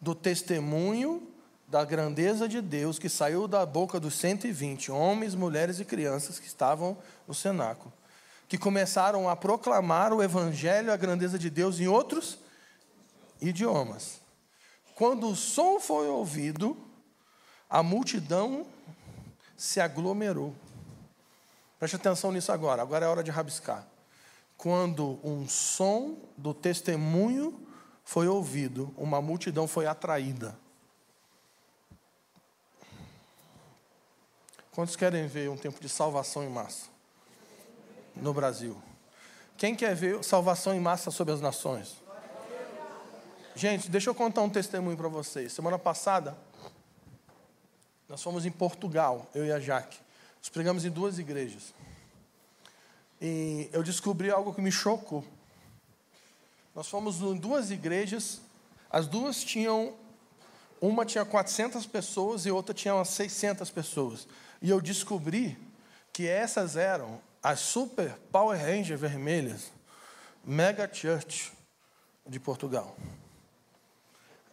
Do 0.00 0.14
testemunho 0.14 1.32
da 1.68 1.84
grandeza 1.84 2.48
de 2.48 2.60
Deus 2.60 2.98
que 2.98 3.08
saiu 3.08 3.48
da 3.48 3.64
boca 3.66 3.98
dos 3.98 4.14
120 4.14 4.90
homens, 4.90 5.34
mulheres 5.34 5.80
e 5.80 5.84
crianças 5.84 6.38
que 6.38 6.46
estavam 6.46 6.96
no 7.26 7.34
cenáculo, 7.34 7.92
que 8.48 8.56
começaram 8.56 9.28
a 9.28 9.36
proclamar 9.36 10.12
o 10.12 10.22
evangelho, 10.22 10.92
a 10.92 10.96
grandeza 10.96 11.38
de 11.38 11.50
Deus 11.50 11.80
em 11.80 11.88
outros 11.88 12.38
idiomas. 13.40 14.20
Quando 14.94 15.28
o 15.28 15.36
som 15.36 15.78
foi 15.78 16.08
ouvido, 16.08 16.76
a 17.68 17.82
multidão 17.82 18.66
se 19.56 19.80
aglomerou. 19.80 20.54
Preste 21.78 21.96
atenção 21.96 22.32
nisso 22.32 22.52
agora, 22.52 22.82
agora 22.82 23.04
é 23.04 23.08
hora 23.08 23.22
de 23.22 23.30
rabiscar. 23.30 23.86
Quando 24.56 25.18
um 25.22 25.48
som 25.48 26.16
do 26.36 26.54
testemunho 26.54 27.60
foi 28.04 28.26
ouvido, 28.26 28.94
uma 28.96 29.20
multidão 29.20 29.66
foi 29.66 29.86
atraída. 29.86 30.56
Quantos 34.72 34.94
querem 34.94 35.26
ver 35.26 35.48
um 35.48 35.56
tempo 35.56 35.80
de 35.80 35.88
salvação 35.88 36.44
em 36.44 36.48
massa 36.48 36.86
no 38.14 38.32
Brasil? 38.32 38.76
Quem 39.56 39.74
quer 39.74 39.94
ver 39.94 40.22
salvação 40.22 40.74
em 40.74 40.80
massa 40.80 41.10
sobre 41.10 41.32
as 41.32 41.40
nações? 41.40 41.96
Gente, 43.54 43.90
deixa 43.90 44.10
eu 44.10 44.14
contar 44.14 44.42
um 44.42 44.50
testemunho 44.50 44.96
para 44.96 45.08
vocês. 45.08 45.50
Semana 45.50 45.78
passada, 45.78 46.36
nós 48.06 48.22
fomos 48.22 48.44
em 48.44 48.50
Portugal, 48.50 49.26
eu 49.34 49.46
e 49.46 49.50
a 49.50 49.58
Jaque. 49.58 49.98
Nós 50.38 50.50
pregamos 50.50 50.84
em 50.84 50.90
duas 50.90 51.18
igrejas. 51.18 51.72
E 53.20 53.68
eu 53.72 53.82
descobri 53.82 54.30
algo 54.30 54.52
que 54.54 54.60
me 54.60 54.70
chocou. 54.70 55.24
Nós 56.74 56.88
fomos 56.88 57.20
em 57.20 57.36
duas 57.36 57.70
igrejas, 57.70 58.40
as 58.90 59.06
duas 59.06 59.42
tinham, 59.42 59.94
uma 60.80 61.06
tinha 61.06 61.24
400 61.24 61.86
pessoas 61.86 62.44
e 62.44 62.50
outra 62.50 62.74
tinha 62.74 62.94
umas 62.94 63.08
600 63.08 63.70
pessoas. 63.70 64.28
E 64.60 64.68
eu 64.68 64.80
descobri 64.80 65.58
que 66.12 66.26
essas 66.26 66.76
eram 66.76 67.20
as 67.42 67.60
Super 67.60 68.18
Power 68.30 68.60
Ranger 68.60 68.98
vermelhas, 68.98 69.70
Mega 70.44 70.88
Church 70.92 71.52
de 72.26 72.38
Portugal. 72.40 72.96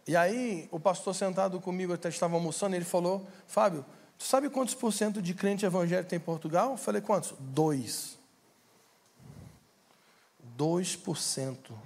E 0.06 0.16
aí, 0.16 0.68
o 0.70 0.78
pastor 0.78 1.14
sentado 1.14 1.60
comigo, 1.60 1.92
até 1.92 2.08
estava 2.08 2.34
almoçando, 2.34 2.76
ele 2.76 2.84
falou: 2.84 3.26
Fábio, 3.46 3.84
tu 4.18 4.24
sabe 4.24 4.50
quantos 4.50 4.74
por 4.74 4.92
cento 4.92 5.20
de 5.20 5.34
crente 5.34 5.64
evangélico 5.64 6.08
tem 6.08 6.18
em 6.18 6.20
Portugal? 6.20 6.72
Eu 6.72 6.76
falei: 6.76 7.00
quantos? 7.00 7.34
Dois. 7.38 8.18
Dois 10.56 10.94
por 10.94 11.18
cento 11.18 11.76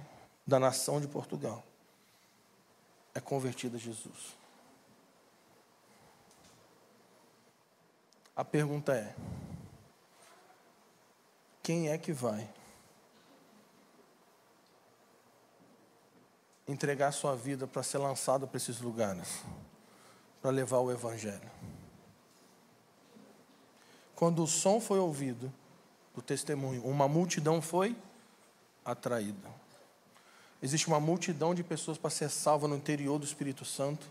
da 0.45 0.59
nação 0.59 1.01
de 1.01 1.07
Portugal 1.07 1.63
é 3.15 3.19
convertida 3.19 3.77
a 3.77 3.79
Jesus. 3.79 4.37
A 8.35 8.45
pergunta 8.45 8.93
é: 8.93 9.15
quem 11.63 11.89
é 11.89 11.97
que 11.97 12.13
vai 12.13 12.47
entregar 16.67 17.11
sua 17.11 17.35
vida 17.35 17.65
para 17.65 17.81
ser 17.81 17.97
lançado 17.97 18.47
para 18.47 18.57
esses 18.57 18.79
lugares, 18.79 19.43
para 20.43 20.51
levar 20.51 20.77
o 20.77 20.91
Evangelho? 20.91 21.49
Quando 24.15 24.43
o 24.43 24.47
som 24.47 24.79
foi 24.79 24.99
ouvido 24.99 25.51
do 26.13 26.21
testemunho, 26.21 26.85
uma 26.85 27.07
multidão 27.07 27.61
foi 27.63 27.97
atraída. 28.91 29.49
Existe 30.61 30.87
uma 30.87 30.99
multidão 30.99 31.55
de 31.55 31.63
pessoas 31.63 31.97
para 31.97 32.09
ser 32.09 32.29
salva 32.29 32.67
no 32.67 32.75
interior 32.75 33.17
do 33.17 33.25
Espírito 33.25 33.63
Santo, 33.63 34.05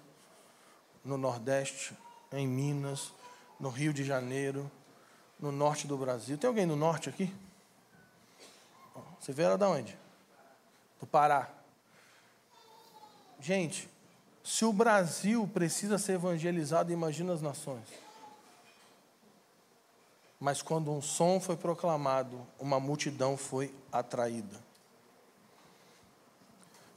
no 1.04 1.18
Nordeste, 1.18 1.94
em 2.32 2.46
Minas, 2.46 3.12
no 3.60 3.68
Rio 3.68 3.92
de 3.92 4.04
Janeiro, 4.04 4.70
no 5.38 5.52
norte 5.52 5.86
do 5.86 5.96
Brasil. 5.96 6.38
Tem 6.38 6.48
alguém 6.48 6.66
no 6.66 6.76
norte 6.76 7.08
aqui? 7.08 7.34
Você 9.20 9.32
veio 9.32 9.58
da 9.58 9.68
onde? 9.68 9.96
Do 11.00 11.06
Pará. 11.06 11.48
Gente, 13.40 13.88
se 14.42 14.64
o 14.64 14.72
Brasil 14.72 15.48
precisa 15.52 15.98
ser 15.98 16.12
evangelizado, 16.12 16.92
imagina 16.92 17.32
as 17.32 17.42
nações. 17.42 17.86
Mas 20.40 20.62
quando 20.62 20.90
um 20.90 21.02
som 21.02 21.40
foi 21.40 21.56
proclamado, 21.56 22.46
uma 22.58 22.80
multidão 22.80 23.36
foi 23.36 23.74
atraída. 23.92 24.67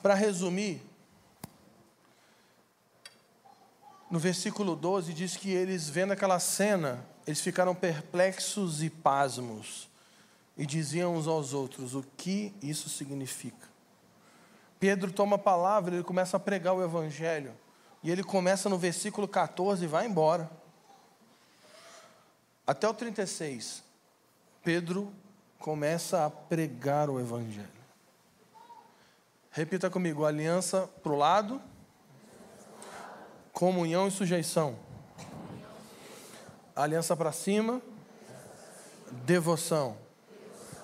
Para 0.02 0.14
resumir, 0.16 0.82
no 4.10 4.20
versículo 4.20 4.76
12, 4.76 5.14
diz 5.14 5.38
que 5.38 5.52
eles, 5.52 5.88
vendo 5.88 6.12
aquela 6.12 6.39
cena, 6.39 7.06
eles 7.26 7.39
ficaram 7.39 7.76
perplexos 7.76 8.82
e 8.84 8.89
pasmos, 8.89 9.88
e 10.58 10.66
diziam 10.66 11.16
uns 11.16 11.28
aos 11.28 11.54
outros: 11.54 11.93
o 11.95 12.04
que 12.18 12.54
isso 12.62 12.89
significa? 12.89 13.70
Pedro 14.80 15.12
toma 15.12 15.36
a 15.36 15.39
palavra, 15.39 15.95
ele 15.95 16.04
começa 16.04 16.36
a 16.38 16.39
pregar 16.39 16.74
o 16.74 16.84
evangelho, 16.84 17.54
e 18.04 18.10
ele 18.10 18.24
começa 18.24 18.68
no 18.68 18.78
versículo 18.78 19.28
14 19.28 19.86
e 19.86 19.88
vai 19.88 20.08
embora. 20.08 20.49
Até 22.66 22.88
o 22.88 22.93
36, 22.93 23.84
Pedro 24.64 25.14
começa 25.60 26.26
a 26.26 26.30
pregar 26.30 27.10
o 27.10 27.20
evangelho. 27.20 27.80
Repita 29.52 29.89
comigo: 29.89 30.26
aliança 30.26 30.89
para 31.04 31.12
o 31.12 31.18
lado, 31.18 31.62
Comunhão 33.62 34.08
e 34.08 34.12
sujeição. 34.12 34.76
Aliança 36.76 37.16
para 37.16 37.32
cima. 37.32 37.82
Devoção. 39.24 39.97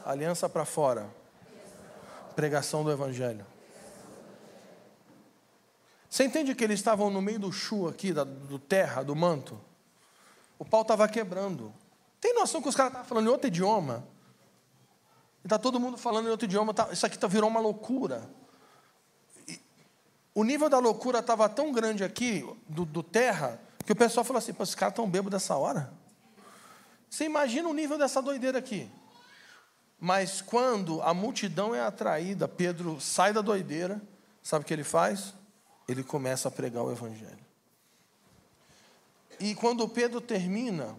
Aliança 0.06 0.48
para 0.48 0.64
fora. 0.66 1.10
Pregação 2.36 2.84
do 2.84 2.92
Evangelho. 2.92 3.46
Você 6.10 6.24
entende 6.24 6.54
que 6.54 6.64
eles 6.64 6.80
estavam 6.80 7.10
no 7.10 7.22
meio 7.22 7.40
do 7.40 7.52
chu 7.52 7.88
aqui, 7.88 8.14
da, 8.14 8.24
do 8.24 8.60
terra, 8.60 9.02
do 9.02 9.16
manto? 9.16 9.60
O 10.60 10.66
pau 10.66 10.84
estava 10.84 11.08
quebrando. 11.08 11.74
Tem 12.20 12.34
noção 12.34 12.62
que 12.62 12.70
os 12.70 12.76
caras 12.76 12.92
estavam 12.92 13.08
falando 13.08 13.28
em 13.28 13.32
outro 13.32 13.48
idioma? 13.48 14.08
E 15.44 15.48
está 15.48 15.58
todo 15.58 15.80
mundo 15.80 15.98
falando 15.98 16.28
em 16.28 16.32
outro 16.32 16.46
idioma. 16.46 16.74
Tá, 16.74 16.90
isso 16.92 17.06
aqui 17.06 17.18
tá, 17.18 17.28
virou 17.28 17.50
uma 17.50 17.60
loucura. 17.60 18.30
O 20.38 20.44
nível 20.44 20.70
da 20.70 20.78
loucura 20.78 21.18
estava 21.18 21.50
tão 21.50 21.72
grande 21.72 22.04
aqui, 22.04 22.48
do, 22.70 22.86
do 22.86 23.02
terra, 23.02 23.60
que 23.84 23.92
o 23.92 23.96
pessoal 23.96 24.24
falou 24.24 24.38
assim: 24.38 24.54
esses 24.60 24.76
caras 24.76 24.92
estão 24.92 25.10
bêbados 25.10 25.32
dessa 25.32 25.56
hora. 25.56 25.92
Você 27.10 27.24
imagina 27.24 27.68
o 27.68 27.74
nível 27.74 27.98
dessa 27.98 28.22
doideira 28.22 28.60
aqui. 28.60 28.88
Mas 30.00 30.40
quando 30.40 31.02
a 31.02 31.12
multidão 31.12 31.74
é 31.74 31.82
atraída, 31.82 32.48
Pedro 32.48 33.02
sai 33.02 33.34
da 33.34 33.42
doideira, 33.42 34.00
sabe 34.44 34.62
o 34.62 34.68
que 34.68 34.72
ele 34.76 34.84
faz? 34.84 35.34
Ele 35.88 36.04
começa 36.04 36.50
a 36.50 36.52
pregar 36.52 36.84
o 36.84 36.92
Evangelho. 36.92 37.44
E 39.40 39.56
quando 39.56 39.90
Pedro 39.90 40.22
termina, 40.22 40.96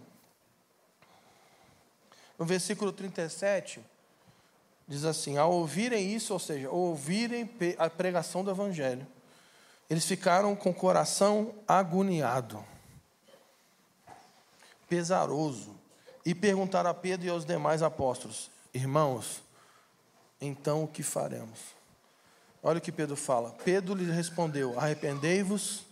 no 2.37 2.43
versículo 2.43 2.91
37, 2.91 3.79
diz 4.85 5.05
assim: 5.05 5.37
ao 5.37 5.53
ouvirem 5.53 6.13
isso, 6.13 6.33
ou 6.33 6.39
seja, 6.39 6.69
ouvirem 6.69 7.49
a 7.77 7.89
pregação 7.89 8.43
do 8.43 8.51
Evangelho, 8.51 9.07
Eles 9.89 10.05
ficaram 10.05 10.55
com 10.55 10.69
o 10.69 10.73
coração 10.73 11.55
agoniado, 11.67 12.63
pesaroso, 14.87 15.75
e 16.23 16.35
perguntaram 16.35 16.91
a 16.91 16.93
Pedro 16.93 17.25
e 17.25 17.29
aos 17.29 17.43
demais 17.43 17.81
apóstolos: 17.81 18.51
Irmãos, 18.73 19.41
então 20.39 20.83
o 20.83 20.87
que 20.87 21.01
faremos? 21.01 21.59
Olha 22.61 22.77
o 22.77 22.81
que 22.81 22.91
Pedro 22.91 23.15
fala. 23.15 23.51
Pedro 23.63 23.95
lhe 23.95 24.11
respondeu: 24.11 24.79
Arrependei-vos, 24.79 25.85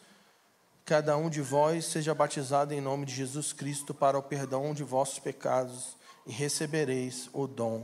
cada 0.86 1.18
um 1.18 1.30
de 1.30 1.42
vós 1.42 1.86
seja 1.86 2.14
batizado 2.14 2.74
em 2.74 2.82
nome 2.82 3.06
de 3.06 3.16
Jesus 3.16 3.52
Cristo 3.52 3.94
para 3.94 4.18
o 4.18 4.24
perdão 4.24 4.74
de 4.76 4.84
vossos 4.84 5.18
pecados, 5.18 5.98
e 6.26 6.32
recebereis 6.32 7.30
o 7.34 7.48
dom 7.48 7.84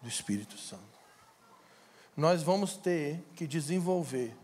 do 0.00 0.08
Espírito 0.08 0.56
Santo. 0.58 0.84
Nós 2.16 2.42
vamos 2.42 2.76
ter 2.76 3.24
que 3.34 3.46
desenvolver 3.46 4.36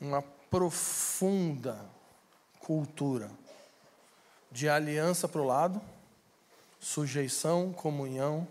uma 0.00 0.22
profunda 0.22 1.84
cultura 2.60 3.30
de 4.50 4.68
aliança 4.68 5.28
para 5.28 5.40
o 5.40 5.46
lado, 5.46 5.80
sujeição, 6.80 7.72
comunhão. 7.72 8.48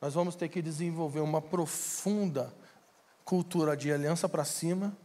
Nós 0.00 0.14
vamos 0.14 0.34
ter 0.34 0.48
que 0.48 0.60
desenvolver 0.60 1.20
uma 1.20 1.40
profunda 1.40 2.52
cultura 3.24 3.76
de 3.76 3.92
aliança 3.92 4.28
para 4.28 4.44
cima, 4.44 4.96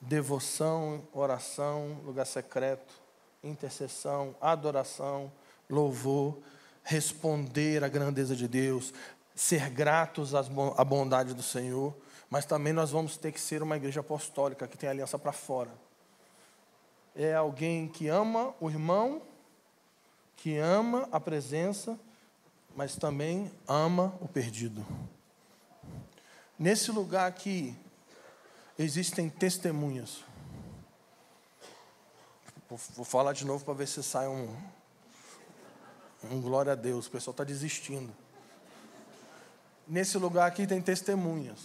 devoção, 0.00 1.06
oração, 1.12 2.00
lugar 2.04 2.26
secreto, 2.26 2.94
intercessão, 3.42 4.34
adoração, 4.40 5.30
louvor, 5.68 6.38
responder 6.82 7.84
à 7.84 7.88
grandeza 7.88 8.34
de 8.34 8.48
Deus, 8.48 8.92
ser 9.34 9.70
gratos 9.70 10.34
à 10.34 10.84
bondade 10.84 11.34
do 11.34 11.42
Senhor, 11.42 11.96
mas 12.28 12.44
também 12.44 12.72
nós 12.72 12.90
vamos 12.90 13.16
ter 13.16 13.32
que 13.32 13.40
ser 13.40 13.62
uma 13.62 13.76
igreja 13.76 14.00
apostólica 14.00 14.68
que 14.68 14.76
tem 14.76 14.88
aliança 14.88 15.18
para 15.18 15.32
fora. 15.32 15.70
É 17.14 17.34
alguém 17.34 17.88
que 17.88 18.08
ama 18.08 18.54
o 18.60 18.70
irmão, 18.70 19.22
que 20.36 20.56
ama 20.56 21.08
a 21.10 21.18
presença, 21.18 21.98
mas 22.76 22.96
também 22.96 23.50
ama 23.66 24.14
o 24.20 24.28
perdido. 24.28 24.86
Nesse 26.58 26.92
lugar 26.92 27.26
aqui, 27.26 27.76
existem 28.78 29.28
testemunhas. 29.28 30.24
Vou 32.94 33.04
falar 33.04 33.32
de 33.32 33.44
novo 33.44 33.64
para 33.64 33.74
ver 33.74 33.88
se 33.88 34.02
sai 34.02 34.28
um, 34.28 34.56
um 36.30 36.40
glória 36.40 36.72
a 36.72 36.76
Deus. 36.76 37.06
O 37.06 37.10
pessoal 37.10 37.32
está 37.32 37.42
desistindo. 37.42 38.14
Nesse 39.90 40.16
lugar 40.18 40.46
aqui 40.46 40.68
tem 40.68 40.80
testemunhas. 40.80 41.58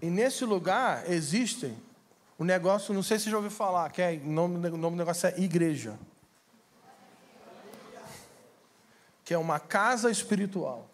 E 0.00 0.06
nesse 0.08 0.44
lugar 0.44 1.10
existem 1.10 1.76
o 2.38 2.44
negócio, 2.44 2.94
não 2.94 3.02
sei 3.02 3.18
se 3.18 3.28
já 3.28 3.36
ouviu 3.36 3.50
falar, 3.50 3.90
que 3.90 4.00
é 4.00 4.12
o 4.12 4.28
nome, 4.28 4.68
o 4.68 4.76
nome 4.76 4.94
do 4.94 5.00
negócio 5.00 5.26
é 5.26 5.40
igreja. 5.40 5.98
Que 9.24 9.34
é 9.34 9.38
uma 9.38 9.58
casa 9.58 10.12
espiritual. 10.12 10.88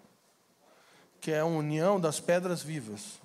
Que 1.21 1.33
é 1.33 1.41
a 1.41 1.45
união 1.45 2.01
das 2.01 2.19
pedras 2.19 2.63
vivas. 2.63 3.21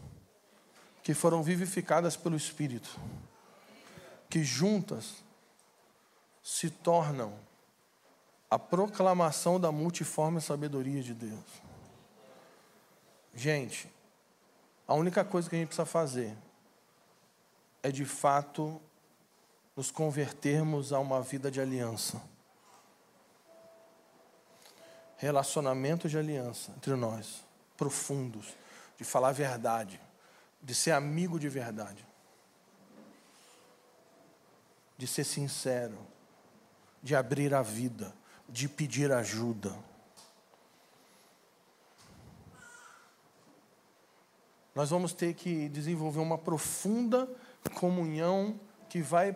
Que 1.02 1.14
foram 1.14 1.42
vivificadas 1.42 2.18
pelo 2.18 2.36
Espírito. 2.36 3.00
Que 4.30 4.44
juntas 4.44 5.24
se 6.44 6.70
tornam 6.70 7.34
a 8.50 8.58
proclamação 8.58 9.60
da 9.60 9.72
multiforme 9.72 10.42
sabedoria 10.42 11.04
de 11.04 11.14
Deus. 11.14 11.62
Gente, 13.34 13.92
a 14.88 14.96
única 14.96 15.24
coisa 15.24 15.48
que 15.48 15.56
a 15.56 15.60
gente 15.60 15.68
precisa 15.68 15.86
fazer 15.86 16.36
é 17.84 17.92
de 17.92 18.06
fato 18.06 18.82
nos 19.76 19.92
convertermos 19.92 20.92
a 20.92 21.00
uma 21.00 21.22
vida 21.22 21.52
de 21.52 21.62
aliança. 21.62 22.22
Relacionamento 25.16 26.10
de 26.10 26.18
aliança 26.18 26.72
entre 26.76 26.96
nós, 26.96 27.46
profundos, 27.78 28.56
de 28.98 29.04
falar 29.04 29.30
a 29.30 29.34
verdade, 29.34 30.02
de 30.62 30.74
ser 30.74 30.92
amigo 30.92 31.40
de 31.40 31.48
verdade, 31.48 32.06
de 34.98 35.06
ser 35.06 35.24
sincero, 35.24 35.98
de 37.02 37.16
abrir 37.16 37.54
a 37.54 37.62
vida, 37.62 38.14
de 38.52 38.68
pedir 38.68 39.12
ajuda. 39.12 39.76
Nós 44.76 44.90
vamos 44.90 45.14
ter 45.14 45.34
que 45.34 45.68
desenvolver 45.70 46.20
uma 46.20 46.38
profunda 46.38 47.30
comunhão 47.76 48.60
que 48.88 49.02
vai 49.02 49.36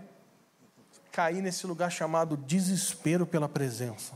cair 1.11 1.41
nesse 1.41 1.67
lugar 1.67 1.91
chamado 1.91 2.37
desespero 2.37 3.25
pela 3.25 3.49
presença. 3.49 4.13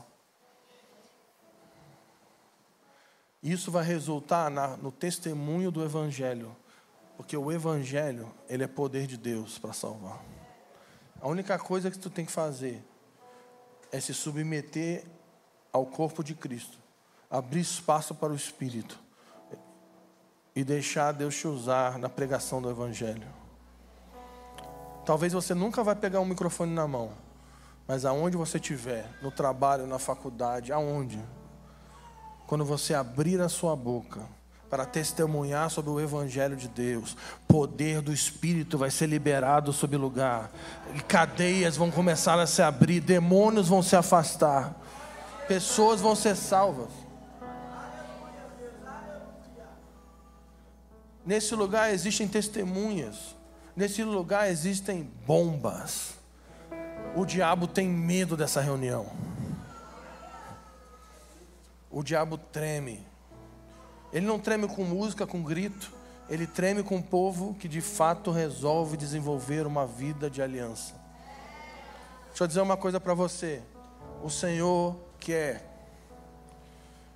Isso 3.41 3.71
vai 3.71 3.83
resultar 3.83 4.49
na, 4.49 4.75
no 4.77 4.91
testemunho 4.91 5.69
do 5.71 5.83
Evangelho, 5.83 6.55
porque 7.15 7.37
o 7.37 7.51
Evangelho 7.51 8.33
ele 8.49 8.63
é 8.63 8.67
poder 8.67 9.05
de 9.05 9.17
Deus 9.17 9.59
para 9.59 9.73
salvar. 9.73 10.23
A 11.21 11.27
única 11.27 11.57
coisa 11.59 11.91
que 11.91 11.99
tu 11.99 12.09
tem 12.09 12.25
que 12.25 12.31
fazer 12.31 12.83
é 13.91 13.99
se 13.99 14.13
submeter 14.13 15.05
ao 15.71 15.85
corpo 15.85 16.23
de 16.23 16.33
Cristo, 16.33 16.77
abrir 17.29 17.61
espaço 17.61 18.15
para 18.15 18.33
o 18.33 18.35
Espírito 18.35 18.99
e 20.55 20.63
deixar 20.63 21.11
Deus 21.11 21.35
te 21.35 21.47
usar 21.47 21.99
na 21.99 22.09
pregação 22.09 22.61
do 22.61 22.69
Evangelho. 22.69 23.27
Talvez 25.05 25.33
você 25.33 25.53
nunca 25.53 25.83
vai 25.83 25.95
pegar 25.95 26.19
um 26.19 26.25
microfone 26.25 26.73
na 26.73 26.87
mão, 26.87 27.11
mas 27.87 28.05
aonde 28.05 28.35
você 28.35 28.57
estiver, 28.57 29.09
no 29.21 29.31
trabalho, 29.31 29.87
na 29.87 29.99
faculdade, 29.99 30.73
aonde, 30.73 31.23
quando 32.45 32.65
você 32.65 32.93
abrir 32.93 33.39
a 33.39 33.47
sua 33.47 33.75
boca 33.75 34.36
para 34.69 34.85
testemunhar 34.85 35.69
sobre 35.69 35.91
o 35.91 35.99
Evangelho 35.99 36.55
de 36.55 36.67
Deus. 36.67 37.15
Poder 37.47 38.01
do 38.01 38.13
Espírito 38.13 38.77
vai 38.77 38.91
ser 38.91 39.07
liberado 39.07 39.71
sobre 39.71 39.95
o 39.95 39.99
lugar. 39.99 40.51
E 40.93 41.01
cadeias 41.01 41.77
vão 41.77 41.89
começar 41.89 42.39
a 42.39 42.45
se 42.45 42.61
abrir, 42.61 42.99
demônios 42.99 43.67
vão 43.67 43.81
se 43.81 43.95
afastar, 43.95 44.75
pessoas 45.47 46.01
vão 46.01 46.15
ser 46.15 46.35
salvas. 46.35 46.89
Nesse 51.25 51.55
lugar 51.55 51.93
existem 51.93 52.27
testemunhas, 52.27 53.35
nesse 53.75 54.03
lugar 54.03 54.49
existem 54.49 55.03
bombas. 55.25 56.15
O 57.15 57.25
diabo 57.25 57.67
tem 57.67 57.87
medo 57.87 58.37
dessa 58.37 58.61
reunião. 58.61 59.07
O 61.89 62.03
diabo 62.03 62.37
treme. 62.37 63.06
Ele 64.11 64.25
não 64.25 64.39
treme 64.39 64.67
com 64.67 64.83
música, 64.83 65.27
com 65.27 65.41
grito. 65.41 65.91
Ele 66.29 66.45
treme 66.45 66.83
com 66.83 66.97
o 66.97 67.03
povo 67.03 67.53
que 67.55 67.67
de 67.67 67.81
fato 67.81 68.31
resolve 68.31 68.97
desenvolver 68.97 69.65
uma 69.65 69.85
vida 69.85 70.29
de 70.29 70.41
aliança. 70.41 70.93
Deixa 72.27 72.43
eu 72.43 72.47
dizer 72.47 72.61
uma 72.61 72.77
coisa 72.77 72.99
para 72.99 73.13
você. 73.13 73.61
O 74.23 74.29
Senhor 74.29 74.97
quer 75.19 75.65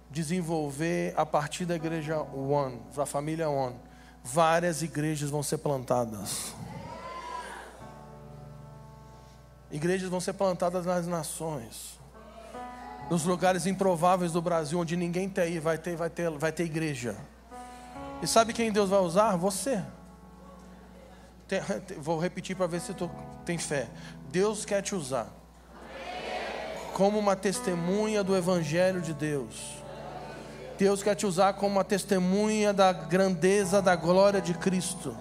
desenvolver 0.09 1.13
a 1.15 1.25
partir 1.25 1.65
da 1.65 1.75
igreja 1.75 2.21
One, 2.21 2.81
da 2.95 3.05
família 3.05 3.49
One. 3.49 3.75
Várias 4.23 4.81
igrejas 4.81 5.29
vão 5.29 5.43
ser 5.43 5.57
plantadas. 5.57 6.53
Igrejas 9.69 10.09
vão 10.09 10.19
ser 10.19 10.33
plantadas 10.33 10.85
nas 10.85 11.07
nações 11.07 12.00
nos 13.11 13.25
lugares 13.25 13.67
improváveis 13.67 14.31
do 14.31 14.41
Brasil, 14.41 14.79
onde 14.79 14.95
ninguém 14.95 15.27
tem, 15.27 15.59
vai 15.59 15.77
ter, 15.77 15.97
vai 15.97 16.09
ter, 16.09 16.29
vai 16.29 16.49
ter 16.49 16.63
igreja. 16.63 17.17
E 18.21 18.25
sabe 18.25 18.53
quem 18.53 18.71
Deus 18.71 18.89
vai 18.89 19.01
usar? 19.01 19.35
Você. 19.35 19.83
Tem, 21.45 21.59
vou 21.99 22.17
repetir 22.17 22.55
para 22.55 22.67
ver 22.67 22.79
se 22.79 22.93
tu 22.93 23.11
tem 23.43 23.57
fé. 23.57 23.89
Deus 24.31 24.63
quer 24.63 24.81
te 24.81 24.95
usar 24.95 25.27
como 26.93 27.19
uma 27.19 27.35
testemunha 27.35 28.23
do 28.23 28.33
Evangelho 28.33 29.01
de 29.01 29.13
Deus. 29.13 29.83
Deus 30.77 31.03
quer 31.03 31.15
te 31.15 31.25
usar 31.25 31.51
como 31.55 31.73
uma 31.73 31.83
testemunha 31.83 32.71
da 32.71 32.93
grandeza 32.93 33.81
da 33.81 33.93
glória 33.93 34.39
de 34.39 34.53
Cristo. 34.53 35.17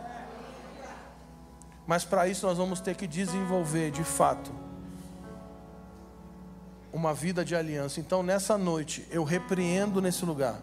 Mas 1.88 2.04
para 2.04 2.28
isso 2.28 2.46
nós 2.46 2.56
vamos 2.56 2.80
ter 2.80 2.94
que 2.94 3.08
desenvolver 3.08 3.90
de 3.90 4.04
fato 4.04 4.69
uma 6.92 7.14
vida 7.14 7.44
de 7.44 7.54
aliança. 7.54 8.00
Então, 8.00 8.22
nessa 8.22 8.58
noite, 8.58 9.06
eu 9.10 9.24
repreendo 9.24 10.00
nesse 10.00 10.24
lugar 10.24 10.60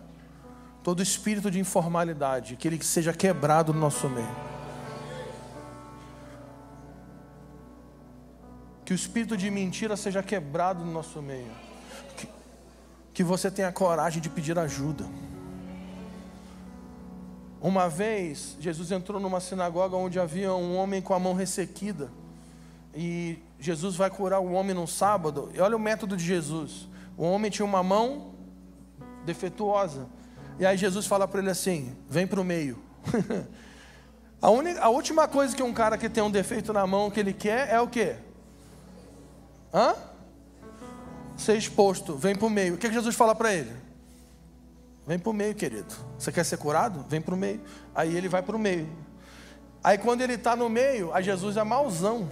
todo 0.84 1.04
espírito 1.04 1.52
de 1.52 1.60
informalidade, 1.60 2.56
que 2.56 2.68
ele 2.68 2.82
seja 2.82 3.12
quebrado 3.12 3.74
no 3.74 3.80
nosso 3.80 4.10
meio. 4.10 4.36
Que 8.86 8.94
o 8.94 8.96
espírito 8.96 9.36
de 9.36 9.52
mentira 9.52 9.98
seja 9.98 10.24
quebrado 10.24 10.86
no 10.86 10.92
nosso 10.92 11.22
meio. 11.22 11.52
Que, 12.16 12.30
que 13.16 13.24
você 13.24 13.52
tenha 13.52 13.70
coragem 13.70 14.22
de 14.22 14.30
pedir 14.30 14.58
ajuda. 14.58 15.06
Uma 17.60 17.90
vez, 17.90 18.56
Jesus 18.60 18.92
entrou 18.92 19.20
numa 19.20 19.42
sinagoga 19.42 19.98
onde 19.98 20.20
havia 20.20 20.54
um 20.54 20.78
homem 20.78 21.02
com 21.02 21.14
a 21.14 21.20
mão 21.20 21.34
ressequida. 21.34 22.10
E 22.96 23.40
Jesus 23.60 23.96
vai 23.96 24.10
curar 24.10 24.40
o 24.40 24.52
homem 24.52 24.76
num 24.76 24.88
sábado. 24.88 25.50
E 25.54 25.60
olha 25.60 25.76
o 25.76 25.80
método 25.80 26.16
de 26.16 26.24
Jesus. 26.24 26.88
O 27.18 27.24
homem 27.24 27.50
tinha 27.50 27.66
uma 27.66 27.82
mão 27.82 28.34
defeituosa. 29.26 30.08
E 30.60 30.66
aí 30.66 30.78
Jesus 30.78 31.06
fala 31.06 31.28
para 31.28 31.42
ele 31.42 31.50
assim: 31.50 31.96
vem 32.10 32.28
para 32.28 32.40
o 32.40 32.44
meio. 32.44 32.80
a, 34.42 34.50
única, 34.50 34.82
a 34.82 34.90
última 34.90 35.28
coisa 35.28 35.56
que 35.56 35.64
um 35.64 35.74
cara 35.74 35.98
que 35.98 36.10
tem 36.10 36.24
um 36.24 36.32
defeito 36.32 36.72
na 36.72 36.86
mão 36.86 37.10
que 37.10 37.20
ele 37.20 37.34
quer 37.34 37.70
é 37.70 37.80
o 37.80 37.88
quê? 37.88 38.16
Hã? 39.74 39.96
Ser 41.36 41.58
exposto. 41.58 42.16
Vem 42.16 42.36
para 42.36 42.48
o 42.48 42.50
meio. 42.50 42.76
O 42.76 42.78
que, 42.78 42.88
que 42.88 42.94
Jesus 42.94 43.16
fala 43.16 43.36
para 43.36 43.54
ele? 43.54 43.72
Vem 45.06 45.18
para 45.18 45.30
o 45.30 45.34
meio, 45.34 45.56
querido. 45.56 45.94
Você 46.18 46.32
quer 46.32 46.44
ser 46.44 46.58
curado? 46.58 47.06
Vem 47.08 47.22
para 47.22 47.34
o 47.34 47.38
meio. 47.38 47.62
Aí 47.96 48.16
ele 48.16 48.28
vai 48.28 48.42
para 48.42 48.56
o 48.56 48.60
meio. 48.60 48.90
Aí 49.84 49.98
quando 49.98 50.22
ele 50.22 50.34
está 50.34 50.56
no 50.56 50.68
meio, 50.68 51.14
a 51.14 51.22
Jesus 51.22 51.56
é 51.56 51.64
mauzão. 51.64 52.30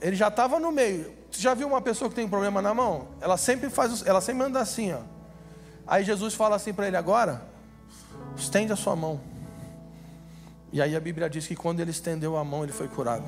Ele 0.00 0.16
já 0.16 0.28
estava 0.28 0.58
no 0.58 0.72
meio. 0.72 1.12
Você 1.30 1.40
já 1.40 1.54
viu 1.54 1.68
uma 1.68 1.80
pessoa 1.80 2.08
que 2.08 2.14
tem 2.14 2.24
um 2.24 2.28
problema 2.28 2.60
na 2.60 2.74
mão? 2.74 3.08
Ela 3.20 3.36
sempre 3.36 3.70
faz, 3.70 4.04
ela 4.06 4.20
sempre 4.20 4.44
anda 4.44 4.60
assim, 4.60 4.92
ó. 4.92 5.00
Aí 5.86 6.04
Jesus 6.04 6.34
fala 6.34 6.56
assim 6.56 6.72
para 6.72 6.86
ele 6.86 6.96
agora: 6.96 7.42
estende 8.36 8.72
a 8.72 8.76
sua 8.76 8.96
mão. 8.96 9.20
E 10.72 10.80
aí 10.80 10.94
a 10.94 11.00
Bíblia 11.00 11.28
diz 11.28 11.46
que 11.46 11.56
quando 11.56 11.80
ele 11.80 11.90
estendeu 11.90 12.36
a 12.36 12.44
mão, 12.44 12.62
ele 12.62 12.72
foi 12.72 12.88
curado. 12.88 13.24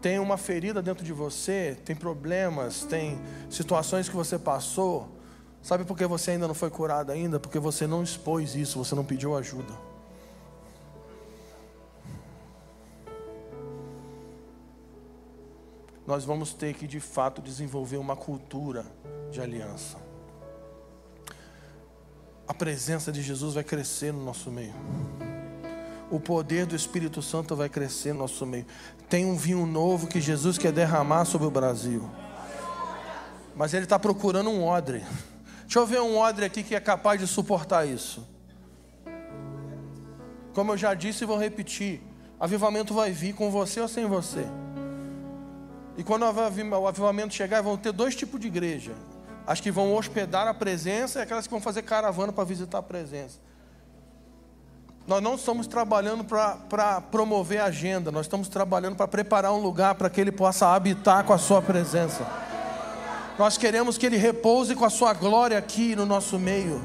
Tem 0.00 0.18
uma 0.18 0.36
ferida 0.36 0.82
dentro 0.82 1.04
de 1.04 1.12
você, 1.12 1.76
tem 1.84 1.96
problemas, 1.96 2.82
tem 2.84 3.18
situações 3.50 4.08
que 4.08 4.14
você 4.14 4.38
passou 4.38 5.16
Sabe 5.66 5.84
por 5.84 5.98
que 5.98 6.06
você 6.06 6.30
ainda 6.30 6.46
não 6.46 6.54
foi 6.54 6.70
curado 6.70 7.10
ainda? 7.10 7.40
Porque 7.40 7.58
você 7.58 7.88
não 7.88 8.00
expôs 8.00 8.54
isso, 8.54 8.78
você 8.78 8.94
não 8.94 9.04
pediu 9.04 9.36
ajuda. 9.36 9.74
Nós 16.06 16.24
vamos 16.24 16.54
ter 16.54 16.74
que 16.74 16.86
de 16.86 17.00
fato 17.00 17.42
desenvolver 17.42 17.96
uma 17.96 18.14
cultura 18.14 18.86
de 19.30 19.40
aliança. 19.40 19.98
A 22.46 22.54
presença 22.54 23.10
de 23.10 23.22
Jesus 23.22 23.54
vai 23.54 23.64
crescer 23.64 24.12
no 24.12 24.24
nosso 24.24 24.50
meio. 24.50 24.74
O 26.08 26.20
poder 26.20 26.64
do 26.64 26.76
Espírito 26.76 27.20
Santo 27.20 27.56
vai 27.56 27.68
crescer 27.68 28.12
no 28.12 28.20
nosso 28.20 28.46
meio. 28.46 28.64
Tem 29.08 29.26
um 29.26 29.36
vinho 29.36 29.66
novo 29.66 30.06
que 30.06 30.20
Jesus 30.20 30.56
quer 30.56 30.70
derramar 30.70 31.24
sobre 31.24 31.48
o 31.48 31.50
Brasil. 31.50 32.08
Mas 33.56 33.74
ele 33.74 33.84
está 33.84 33.98
procurando 33.98 34.48
um 34.48 34.64
odre. 34.64 35.04
Deixa 35.62 35.80
eu 35.80 35.86
ver 35.86 36.00
um 36.00 36.16
odre 36.16 36.44
aqui 36.44 36.62
que 36.62 36.76
é 36.76 36.80
capaz 36.80 37.18
de 37.18 37.26
suportar 37.26 37.84
isso. 37.84 38.24
Como 40.54 40.72
eu 40.72 40.76
já 40.76 40.94
disse 40.94 41.24
e 41.24 41.26
vou 41.26 41.36
repetir: 41.36 42.00
avivamento 42.38 42.94
vai 42.94 43.10
vir 43.10 43.34
com 43.34 43.50
você 43.50 43.80
ou 43.80 43.88
sem 43.88 44.06
você. 44.06 44.46
E 45.96 46.02
quando 46.02 46.22
o 46.22 46.86
avivamento 46.86 47.34
chegar, 47.34 47.62
vão 47.62 47.76
ter 47.76 47.92
dois 47.92 48.14
tipos 48.14 48.40
de 48.40 48.46
igreja: 48.46 48.92
as 49.46 49.60
que 49.60 49.70
vão 49.70 49.94
hospedar 49.94 50.46
a 50.46 50.54
presença 50.54 51.20
e 51.20 51.22
aquelas 51.22 51.46
que 51.46 51.50
vão 51.50 51.60
fazer 51.60 51.82
caravana 51.82 52.32
para 52.32 52.44
visitar 52.44 52.78
a 52.78 52.82
presença. 52.82 53.38
Nós 55.06 55.22
não 55.22 55.36
estamos 55.36 55.66
trabalhando 55.68 56.24
para 56.24 57.00
promover 57.00 57.60
a 57.60 57.66
agenda, 57.66 58.10
nós 58.10 58.26
estamos 58.26 58.48
trabalhando 58.48 58.96
para 58.96 59.06
preparar 59.06 59.52
um 59.52 59.60
lugar 59.60 59.94
para 59.94 60.10
que 60.10 60.20
ele 60.20 60.32
possa 60.32 60.74
habitar 60.74 61.22
com 61.22 61.32
a 61.32 61.38
sua 61.38 61.62
presença. 61.62 62.26
Nós 63.38 63.58
queremos 63.58 63.98
que 63.98 64.06
Ele 64.06 64.16
repouse 64.16 64.74
com 64.74 64.84
a 64.84 64.90
Sua 64.90 65.12
glória 65.12 65.58
aqui 65.58 65.94
no 65.94 66.06
nosso 66.06 66.38
meio. 66.38 66.82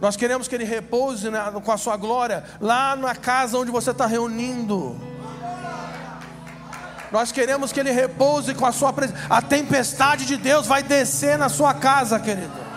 Nós 0.00 0.16
queremos 0.16 0.46
que 0.46 0.54
Ele 0.54 0.64
repouse 0.64 1.28
com 1.64 1.72
a 1.72 1.76
Sua 1.76 1.96
glória 1.96 2.44
lá 2.60 2.94
na 2.94 3.14
casa 3.14 3.58
onde 3.58 3.70
você 3.70 3.90
está 3.90 4.06
reunindo. 4.06 4.96
Nós 7.10 7.32
queremos 7.32 7.72
que 7.72 7.80
Ele 7.80 7.90
repouse 7.90 8.54
com 8.54 8.66
a 8.66 8.72
Sua 8.72 8.92
presença. 8.92 9.20
A 9.28 9.40
tempestade 9.40 10.26
de 10.26 10.36
Deus 10.36 10.66
vai 10.66 10.82
descer 10.82 11.38
na 11.38 11.48
sua 11.48 11.74
casa, 11.74 12.18
querido. 12.20 12.68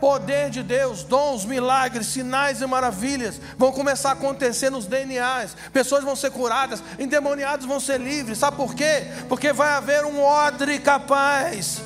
Poder 0.00 0.48
de 0.50 0.62
Deus, 0.62 1.02
dons, 1.02 1.44
milagres, 1.44 2.06
sinais 2.06 2.62
e 2.62 2.66
maravilhas 2.66 3.40
vão 3.56 3.72
começar 3.72 4.10
a 4.10 4.12
acontecer 4.12 4.70
nos 4.70 4.86
DNAs. 4.86 5.56
Pessoas 5.72 6.04
vão 6.04 6.14
ser 6.14 6.30
curadas, 6.30 6.82
endemoniados 6.98 7.66
vão 7.66 7.80
ser 7.80 7.98
livres. 7.98 8.38
Sabe 8.38 8.56
por 8.56 8.74
quê? 8.74 9.08
Porque 9.28 9.52
vai 9.52 9.70
haver 9.70 10.04
um 10.04 10.22
odre 10.22 10.78
capaz 10.78 11.82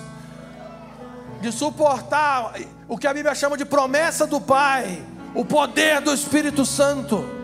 de 1.40 1.50
suportar 1.50 2.52
o 2.86 2.98
que 2.98 3.06
a 3.06 3.14
Bíblia 3.14 3.34
chama 3.34 3.56
de 3.56 3.64
promessa 3.64 4.26
do 4.26 4.40
Pai, 4.40 5.02
o 5.34 5.44
poder 5.44 6.02
do 6.02 6.12
Espírito 6.12 6.66
Santo. 6.66 7.41